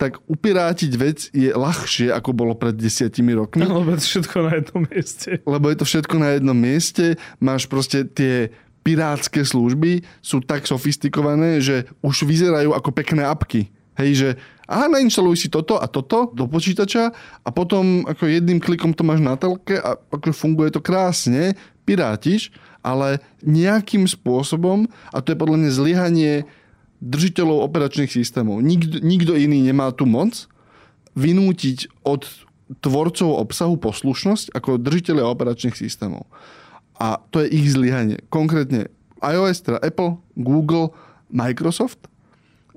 tak 0.00 0.18
upirátiť 0.26 0.92
vec 0.98 1.18
je 1.30 1.52
ľahšie, 1.52 2.10
ako 2.10 2.30
bolo 2.32 2.52
pred 2.56 2.74
desiatimi 2.74 3.36
rokmi. 3.36 3.62
Lebo 3.62 3.92
je 3.92 4.00
to 4.00 4.08
všetko 4.08 4.36
na 4.42 4.52
jednom 4.58 4.82
mieste. 4.88 5.30
Lebo 5.44 5.66
je 5.68 5.76
to 5.76 5.86
všetko 5.86 6.16
na 6.18 6.28
jednom 6.34 6.58
mieste. 6.58 7.04
Máš 7.38 7.68
proste 7.68 8.08
tie 8.08 8.50
pirátske 8.82 9.46
služby 9.46 10.02
sú 10.18 10.42
tak 10.42 10.66
sofistikované, 10.66 11.62
že 11.62 11.86
už 12.02 12.26
vyzerajú 12.26 12.74
ako 12.74 12.90
pekné 12.90 13.22
apky. 13.22 13.70
Hej, 13.92 14.10
že 14.16 14.28
aha, 14.64 14.88
nainštaluj 14.88 15.36
si 15.36 15.48
toto 15.52 15.76
a 15.76 15.84
toto 15.84 16.32
do 16.32 16.48
počítača 16.48 17.12
a 17.44 17.48
potom 17.52 18.08
ako 18.08 18.24
jedným 18.24 18.58
klikom 18.58 18.96
to 18.96 19.04
máš 19.04 19.20
na 19.20 19.36
telke 19.36 19.76
a 19.76 20.00
ako 20.10 20.32
funguje 20.32 20.72
to 20.72 20.80
krásne, 20.80 21.52
pirátiš 21.84 22.50
ale 22.82 23.22
nejakým 23.46 24.04
spôsobom, 24.10 24.90
a 25.14 25.18
to 25.22 25.32
je 25.32 25.40
podľa 25.40 25.58
mňa 25.62 25.70
zlyhanie 25.70 26.32
držiteľov 27.02 27.66
operačných 27.66 28.10
systémov. 28.10 28.62
Nikto, 28.62 29.02
nikto 29.02 29.32
iný 29.34 29.62
nemá 29.62 29.90
tu 29.90 30.06
moc 30.06 30.46
vynútiť 31.18 32.06
od 32.06 32.26
tvorcov 32.80 33.42
obsahu 33.42 33.74
poslušnosť 33.76 34.54
ako 34.54 34.78
držiteľe 34.78 35.22
operačných 35.22 35.74
systémov. 35.76 36.30
A 36.96 37.18
to 37.34 37.42
je 37.42 37.50
ich 37.50 37.74
zlyhanie. 37.74 38.22
Konkrétne 38.30 38.86
iOS, 39.18 39.66
teda 39.66 39.82
Apple, 39.82 40.22
Google, 40.38 40.94
Microsoft 41.32 42.11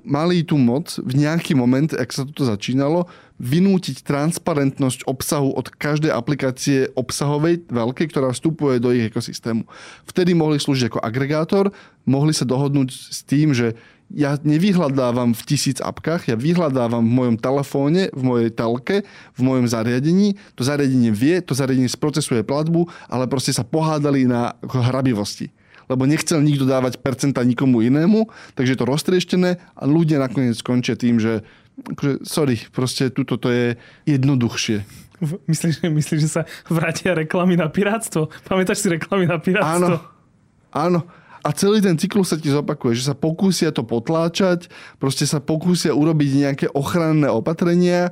mali 0.06 0.46
tú 0.46 0.56
moc 0.56 0.94
v 1.02 1.26
nejaký 1.26 1.58
moment, 1.58 1.90
ak 1.92 2.08
sa 2.14 2.22
toto 2.22 2.46
začínalo, 2.46 3.10
vynútiť 3.36 4.00
transparentnosť 4.00 5.04
obsahu 5.04 5.52
od 5.52 5.68
každej 5.68 6.08
aplikácie 6.08 6.88
obsahovej 6.96 7.68
veľkej, 7.68 8.06
ktorá 8.08 8.32
vstupuje 8.32 8.80
do 8.80 8.94
ich 8.94 9.12
ekosystému. 9.12 9.68
Vtedy 10.08 10.32
mohli 10.32 10.56
slúžiť 10.56 10.88
ako 10.88 11.00
agregátor, 11.04 11.74
mohli 12.08 12.32
sa 12.32 12.48
dohodnúť 12.48 12.88
s 12.88 13.20
tým, 13.26 13.52
že 13.52 13.76
ja 14.06 14.38
nevyhľadávam 14.38 15.34
v 15.34 15.42
tisíc 15.42 15.82
apkách, 15.82 16.30
ja 16.30 16.38
vyhľadávam 16.38 17.02
v 17.02 17.16
mojom 17.18 17.36
telefóne, 17.42 18.06
v 18.14 18.22
mojej 18.22 18.50
telke, 18.54 19.02
v 19.34 19.40
mojom 19.42 19.66
zariadení. 19.66 20.38
To 20.54 20.62
zariadenie 20.62 21.10
vie, 21.10 21.42
to 21.42 21.58
zariadenie 21.58 21.90
sprocesuje 21.90 22.46
platbu, 22.46 22.86
ale 23.10 23.26
proste 23.26 23.50
sa 23.50 23.66
pohádali 23.66 24.22
na 24.30 24.54
hrabivosti. 24.62 25.50
Lebo 25.86 26.02
nechcel 26.06 26.42
nikto 26.42 26.66
dávať 26.66 26.98
percenta 27.00 27.42
nikomu 27.46 27.82
inému, 27.82 28.30
takže 28.58 28.74
je 28.74 28.78
to 28.78 28.90
roztrieštené 28.90 29.50
a 29.58 29.82
ľudia 29.86 30.18
nakoniec 30.22 30.58
skončia 30.58 30.98
tým, 30.98 31.18
že 31.22 31.46
akože, 31.76 32.24
sorry, 32.24 32.56
proste 32.72 33.12
tuto 33.12 33.36
to 33.36 33.48
je 33.52 33.66
jednoduchšie. 34.08 34.82
Myslíš, 35.48 35.84
myslíš, 35.98 36.20
že 36.20 36.30
sa 36.30 36.42
vrátia 36.68 37.16
reklamy 37.16 37.56
na 37.56 37.68
pirátstvo? 37.68 38.28
Pamätáš 38.48 38.84
si 38.84 38.88
reklamy 38.92 39.28
na 39.28 39.40
pirátstvo? 39.40 39.72
Áno, 39.76 39.98
áno. 40.72 41.00
A 41.46 41.54
celý 41.54 41.78
ten 41.78 41.94
cyklus 41.94 42.34
sa 42.34 42.36
ti 42.42 42.50
zopakuje, 42.50 42.98
že 42.98 43.06
sa 43.06 43.14
pokúsia 43.14 43.70
to 43.70 43.86
potláčať, 43.86 44.66
proste 44.98 45.30
sa 45.30 45.38
pokúsia 45.38 45.94
urobiť 45.94 46.30
nejaké 46.42 46.66
ochranné 46.74 47.30
opatrenia, 47.30 48.10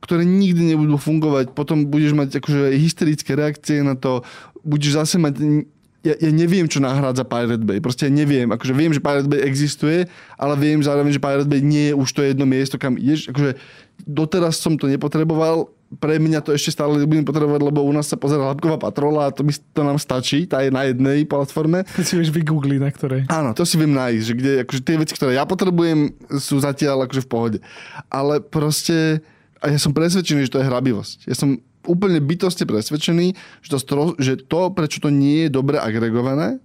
ktoré 0.00 0.24
nikdy 0.24 0.72
nebudú 0.72 0.96
fungovať. 0.96 1.52
Potom 1.52 1.84
budeš 1.92 2.16
mať 2.16 2.40
akože 2.40 2.72
hysterické 2.80 3.36
reakcie 3.36 3.84
na 3.84 4.00
to, 4.00 4.24
budeš 4.64 4.96
zase 4.96 5.20
mať 5.20 5.68
ja, 6.00 6.14
ja 6.16 6.30
neviem, 6.32 6.64
čo 6.64 6.80
nahrádza 6.80 7.28
Pirate 7.28 7.64
Bay. 7.64 7.78
Proste 7.78 8.08
ja 8.08 8.12
neviem. 8.12 8.48
Akože 8.48 8.72
viem, 8.72 8.92
že 8.92 9.04
Pirate 9.04 9.28
Bay 9.28 9.44
existuje, 9.44 10.08
ale 10.40 10.54
viem 10.56 10.80
zároveň, 10.80 11.12
že 11.12 11.20
Pirate 11.20 11.48
Bay 11.48 11.60
nie 11.60 11.92
je 11.92 11.94
už 11.96 12.08
to 12.12 12.20
jedno 12.24 12.48
miesto, 12.48 12.80
kam 12.80 12.96
ideš. 12.96 13.28
Akože 13.28 13.60
doteraz 14.08 14.56
som 14.56 14.80
to 14.80 14.88
nepotreboval, 14.88 15.68
pre 15.98 16.22
mňa 16.22 16.46
to 16.46 16.54
ešte 16.54 16.78
stále 16.78 17.02
budem 17.02 17.26
potrebovať, 17.26 17.66
lebo 17.66 17.82
u 17.82 17.90
nás 17.90 18.06
sa 18.06 18.14
pozera 18.14 18.46
hĺbková 18.46 18.78
patrola 18.78 19.26
a 19.26 19.34
to, 19.34 19.42
by, 19.42 19.50
to 19.50 19.82
nám 19.82 19.98
stačí, 19.98 20.46
tá 20.46 20.62
je 20.62 20.70
na 20.70 20.86
jednej 20.86 21.26
platforme. 21.26 21.82
To 21.98 22.06
si 22.06 22.14
vieš 22.14 22.30
vygoogliť, 22.30 22.78
na 22.78 22.90
ktorej. 22.94 23.20
Áno, 23.26 23.50
to 23.52 23.66
si 23.66 23.74
viem 23.74 23.90
nájsť, 23.90 24.22
že 24.22 24.34
kde, 24.38 24.52
akože 24.62 24.80
tie 24.86 24.96
veci, 25.02 25.12
ktoré 25.18 25.34
ja 25.34 25.42
potrebujem, 25.42 26.14
sú 26.38 26.62
zatiaľ 26.62 27.10
akože 27.10 27.26
v 27.26 27.28
pohode. 27.28 27.58
Ale 28.06 28.38
proste, 28.38 29.18
a 29.58 29.66
ja 29.68 29.78
som 29.82 29.90
presvedčený, 29.90 30.46
že 30.46 30.52
to 30.54 30.62
je 30.62 30.68
hrabivosť. 30.70 31.26
Ja 31.26 31.34
som 31.34 31.58
úplne 31.84 32.20
bytosti 32.20 32.68
presvedčený, 32.68 33.32
že 33.64 33.68
to, 33.72 34.16
že 34.20 34.32
to, 34.44 34.60
prečo 34.72 35.00
to 35.00 35.08
nie 35.08 35.48
je 35.48 35.50
dobre 35.52 35.80
agregované, 35.80 36.60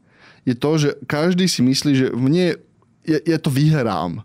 je 0.45 0.53
to, 0.53 0.71
že 0.77 0.89
každý 1.09 1.49
si 1.49 1.65
myslí, 1.65 1.91
že 1.95 2.07
mne 2.13 2.59
ja, 3.05 3.19
ja 3.21 3.37
to 3.37 3.49
vyhrám. 3.49 4.21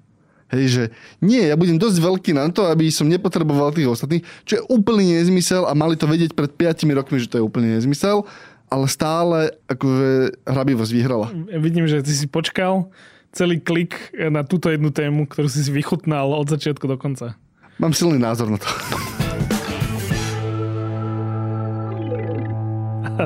Hej, 0.51 0.65
že 0.67 0.85
nie, 1.23 1.47
ja 1.47 1.55
budem 1.55 1.79
dosť 1.79 2.03
veľký 2.03 2.35
na 2.35 2.51
to, 2.51 2.67
aby 2.67 2.91
som 2.91 3.07
nepotreboval 3.07 3.71
tých 3.71 3.87
ostatných, 3.87 4.27
čo 4.43 4.59
je 4.59 4.67
úplný 4.67 5.15
nezmysel 5.23 5.63
a 5.63 5.79
mali 5.79 5.95
to 5.95 6.11
vedieť 6.11 6.35
pred 6.35 6.51
5 6.51 6.91
rokmi, 6.91 7.23
že 7.23 7.31
to 7.31 7.39
je 7.39 7.47
úplný 7.47 7.79
nezmysel, 7.79 8.27
ale 8.67 8.91
stále 8.91 9.55
akože 9.71 10.43
hrabivosť 10.51 10.91
vyhrala. 10.91 11.31
Vidím, 11.55 11.87
že 11.87 12.03
ty 12.03 12.11
si 12.11 12.27
počkal 12.27 12.91
celý 13.31 13.63
klik 13.63 14.11
na 14.11 14.43
túto 14.43 14.75
jednu 14.75 14.91
tému, 14.91 15.31
ktorú 15.31 15.47
si 15.47 15.63
si 15.63 15.71
vychutnal 15.71 16.35
od 16.35 16.51
začiatku 16.51 16.83
do 16.83 16.99
konca. 16.99 17.39
Mám 17.79 17.95
silný 17.95 18.19
názor 18.19 18.51
na 18.51 18.59
to. 18.59 18.67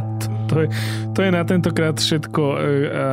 To, 0.00 0.26
to, 0.48 0.54
je, 0.64 0.66
to 1.14 1.18
je 1.22 1.30
na 1.30 1.42
tentokrát 1.44 1.96
všetko 1.98 2.42
e, 2.42 2.56
a 2.88 3.04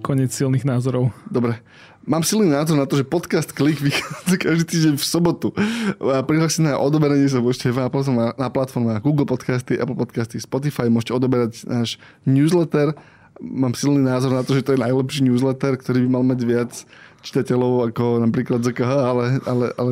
koniec 0.00 0.32
silných 0.32 0.64
názorov. 0.66 1.12
Dobre. 1.28 1.60
Mám 2.06 2.22
silný 2.22 2.46
názor 2.46 2.78
na 2.78 2.86
to, 2.86 2.94
že 2.94 3.02
podcast 3.02 3.50
Klik 3.50 3.82
vychádza 3.82 4.38
každý 4.38 4.64
týždeň 4.64 4.94
v 4.94 5.04
sobotu. 5.04 5.48
A 5.98 6.22
prihlásiť 6.22 6.62
na 6.62 6.78
odoberanie 6.78 7.26
sa 7.26 7.42
môžete 7.42 7.74
na, 7.74 8.30
na 8.38 8.46
platformách 8.46 9.02
Google 9.02 9.26
Podcasty, 9.26 9.74
Apple 9.74 9.98
Podcasty, 9.98 10.38
Spotify. 10.38 10.86
Môžete 10.86 11.18
odoberať 11.18 11.66
náš 11.66 11.98
newsletter. 12.22 12.94
Mám 13.42 13.74
silný 13.74 14.06
názor 14.06 14.30
na 14.30 14.46
to, 14.46 14.54
že 14.54 14.62
to 14.62 14.78
je 14.78 14.84
najlepší 14.86 15.26
newsletter, 15.26 15.74
ktorý 15.74 16.06
by 16.06 16.08
mal 16.14 16.24
mať 16.24 16.40
viac 16.46 16.72
čitateľov 17.26 17.90
ako 17.90 18.22
napríklad 18.22 18.62
ZKH, 18.62 18.92
ale... 19.02 19.24
ale, 19.42 19.66
ale... 19.74 19.90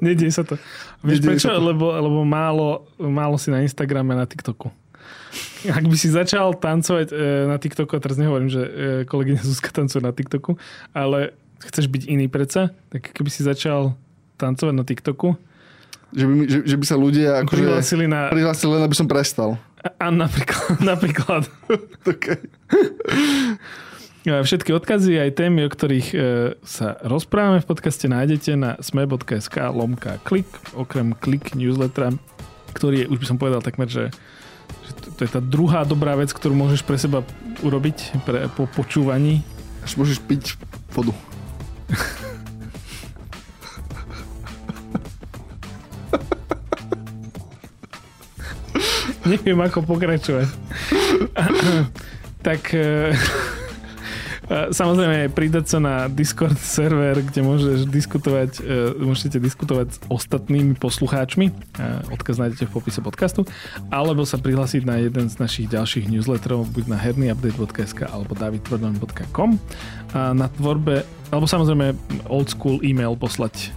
Nedie 0.00 0.32
sa 0.32 0.48
to. 0.48 0.56
Vieš 1.04 1.20
prečo? 1.20 1.52
To. 1.52 1.60
Lebo, 1.60 1.92
lebo 1.92 2.24
málo, 2.24 2.88
málo 2.96 3.36
si 3.36 3.52
na 3.52 3.60
Instagrame 3.60 4.16
a 4.16 4.24
na 4.24 4.26
TikToku. 4.26 4.72
Ak 5.78 5.84
by 5.84 5.96
si 5.96 6.08
začal 6.12 6.54
tancovať 6.56 7.10
e, 7.10 7.14
na 7.48 7.56
TikToku, 7.56 7.96
a 7.96 8.00
teraz 8.00 8.20
nehovorím, 8.20 8.50
že 8.52 8.62
e, 8.62 8.70
kolegyňa 9.08 9.40
Zuzka 9.42 9.72
tancuje 9.72 10.04
na 10.04 10.12
TikToku, 10.12 10.56
ale 10.92 11.34
chceš 11.64 11.88
byť 11.88 12.02
iný 12.10 12.28
predsa, 12.28 12.74
tak 12.92 13.10
keby 13.10 13.30
si 13.32 13.42
začal 13.42 13.96
tancovať 14.36 14.74
na 14.74 14.84
TikToku, 14.84 15.38
že 16.14 16.24
by, 16.30 16.34
že, 16.46 16.58
že 16.62 16.76
by 16.78 16.84
sa 16.86 16.96
ľudia 16.96 17.30
akože 17.42 17.58
prihlásili, 17.58 18.06
na... 18.06 18.30
prihlásili 18.30 18.70
len, 18.78 18.82
aby 18.86 18.94
som 18.94 19.10
prestal. 19.10 19.58
A, 19.82 19.88
a 19.98 20.14
napríklad. 20.14 20.78
napríklad. 20.94 21.42
okay. 22.12 22.38
Všetky 24.24 24.72
odkazy 24.72 25.20
aj 25.20 25.36
témy, 25.36 25.68
o 25.68 25.70
ktorých 25.70 26.08
e, 26.14 26.18
sa 26.64 26.96
rozprávame 27.04 27.60
v 27.60 27.68
podcaste, 27.68 28.08
nájdete 28.08 28.56
na 28.56 28.80
sme.sk 28.80 29.52
lomka 29.74 30.16
klik, 30.24 30.48
okrem 30.72 31.12
klik 31.18 31.52
newslettera, 31.52 32.16
ktorý 32.72 33.04
je, 33.04 33.06
už 33.12 33.18
by 33.20 33.26
som 33.28 33.36
povedal 33.36 33.60
takmer, 33.60 33.90
že 33.90 34.08
to 35.14 35.20
je 35.24 35.30
tá 35.30 35.40
druhá 35.40 35.84
dobrá 35.86 36.16
vec, 36.18 36.32
ktorú 36.34 36.54
môžeš 36.58 36.82
pre 36.82 36.98
seba 36.98 37.22
urobiť 37.62 38.24
pre, 38.26 38.48
po 38.52 38.66
počúvaní. 38.66 39.40
Až 39.84 39.96
môžeš 40.00 40.18
piť 40.24 40.56
vodu. 40.92 41.12
Neviem, 49.24 49.56
ako 49.64 49.88
pokračovať. 49.88 50.48
tak 52.44 52.60
eh, 52.76 53.16
Samozrejme, 54.50 55.32
pridať 55.32 55.76
sa 55.76 55.78
na 55.80 55.94
Discord 56.12 56.60
server, 56.60 57.24
kde 57.24 57.40
môžeš 57.40 57.88
diskutovať, 57.88 58.50
e, 58.60 58.92
môžete 59.00 59.40
diskutovať 59.40 59.86
s 59.88 59.98
ostatnými 60.12 60.76
poslucháčmi. 60.76 61.48
Odkaz 62.12 62.36
nájdete 62.36 62.68
v 62.68 62.72
popise 62.76 63.00
podcastu. 63.00 63.48
Alebo 63.88 64.28
sa 64.28 64.36
prihlásiť 64.36 64.84
na 64.84 65.00
jeden 65.00 65.32
z 65.32 65.40
našich 65.40 65.66
ďalších 65.72 66.12
newsletterov, 66.12 66.68
buď 66.76 66.84
na 66.92 66.98
hernyupdate.sk 67.00 68.04
alebo 68.04 68.36
davidtvrdon.com. 68.36 69.56
A 70.12 70.36
na 70.36 70.46
tvorbe, 70.52 71.08
alebo 71.32 71.48
samozrejme 71.48 71.96
old 72.28 72.52
school 72.52 72.84
e-mail 72.84 73.16
poslať 73.16 73.72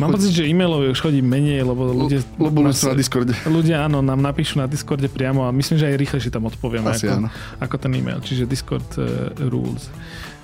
Mám 0.00 0.16
pocit, 0.16 0.32
že 0.32 0.48
e-mailov 0.48 0.80
už 0.88 0.96
chodí 0.96 1.20
menej, 1.20 1.60
lebo 1.60 1.92
ľudia... 1.92 2.24
Lebo 2.40 2.64
nás, 2.64 2.80
na 2.80 2.96
Discorde. 2.96 3.36
Ľudia 3.44 3.84
áno, 3.84 4.00
nám 4.00 4.16
napíšu 4.16 4.56
na 4.56 4.64
Discorde 4.64 5.12
priamo 5.12 5.44
a 5.44 5.52
myslím, 5.52 5.76
že 5.76 5.92
aj 5.92 5.96
rýchlejšie 6.00 6.32
tam 6.32 6.48
odpovieme 6.48 6.88
Asi 6.88 7.04
ako, 7.04 7.16
áno. 7.20 7.28
ako 7.60 7.74
ten 7.76 7.92
e-mail. 8.00 8.24
Čiže 8.24 8.48
Discord 8.48 8.88
uh, 8.96 9.28
rules. 9.52 9.92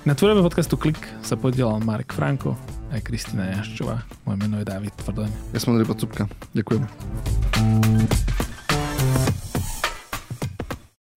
Na 0.05 0.13
tvorbe 0.13 0.45
podcastu 0.45 0.77
Klik 0.77 1.01
sa 1.25 1.33
podielal 1.33 1.81
Marek 1.81 2.13
Franko 2.13 2.53
aj 2.93 3.01
Kristina 3.01 3.49
Jaščová. 3.57 4.05
Moje 4.29 4.37
meno 4.37 4.61
je 4.61 4.65
David 4.69 4.93
Tvrdoň. 4.93 5.29
Ja 5.51 5.59
som 5.59 5.73
Andrej 5.73 5.89
Podsúbka. 5.89 6.29
Ďakujem. 6.53 6.85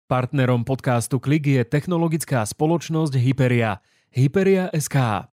Partnerom 0.09 0.67
podcastu 0.67 1.21
Klik 1.23 1.45
je 1.47 1.63
technologická 1.63 2.43
spoločnosť 2.43 3.15
Hyperia. 3.15 3.79
Hyperia 4.11 4.73
SK. 4.75 5.30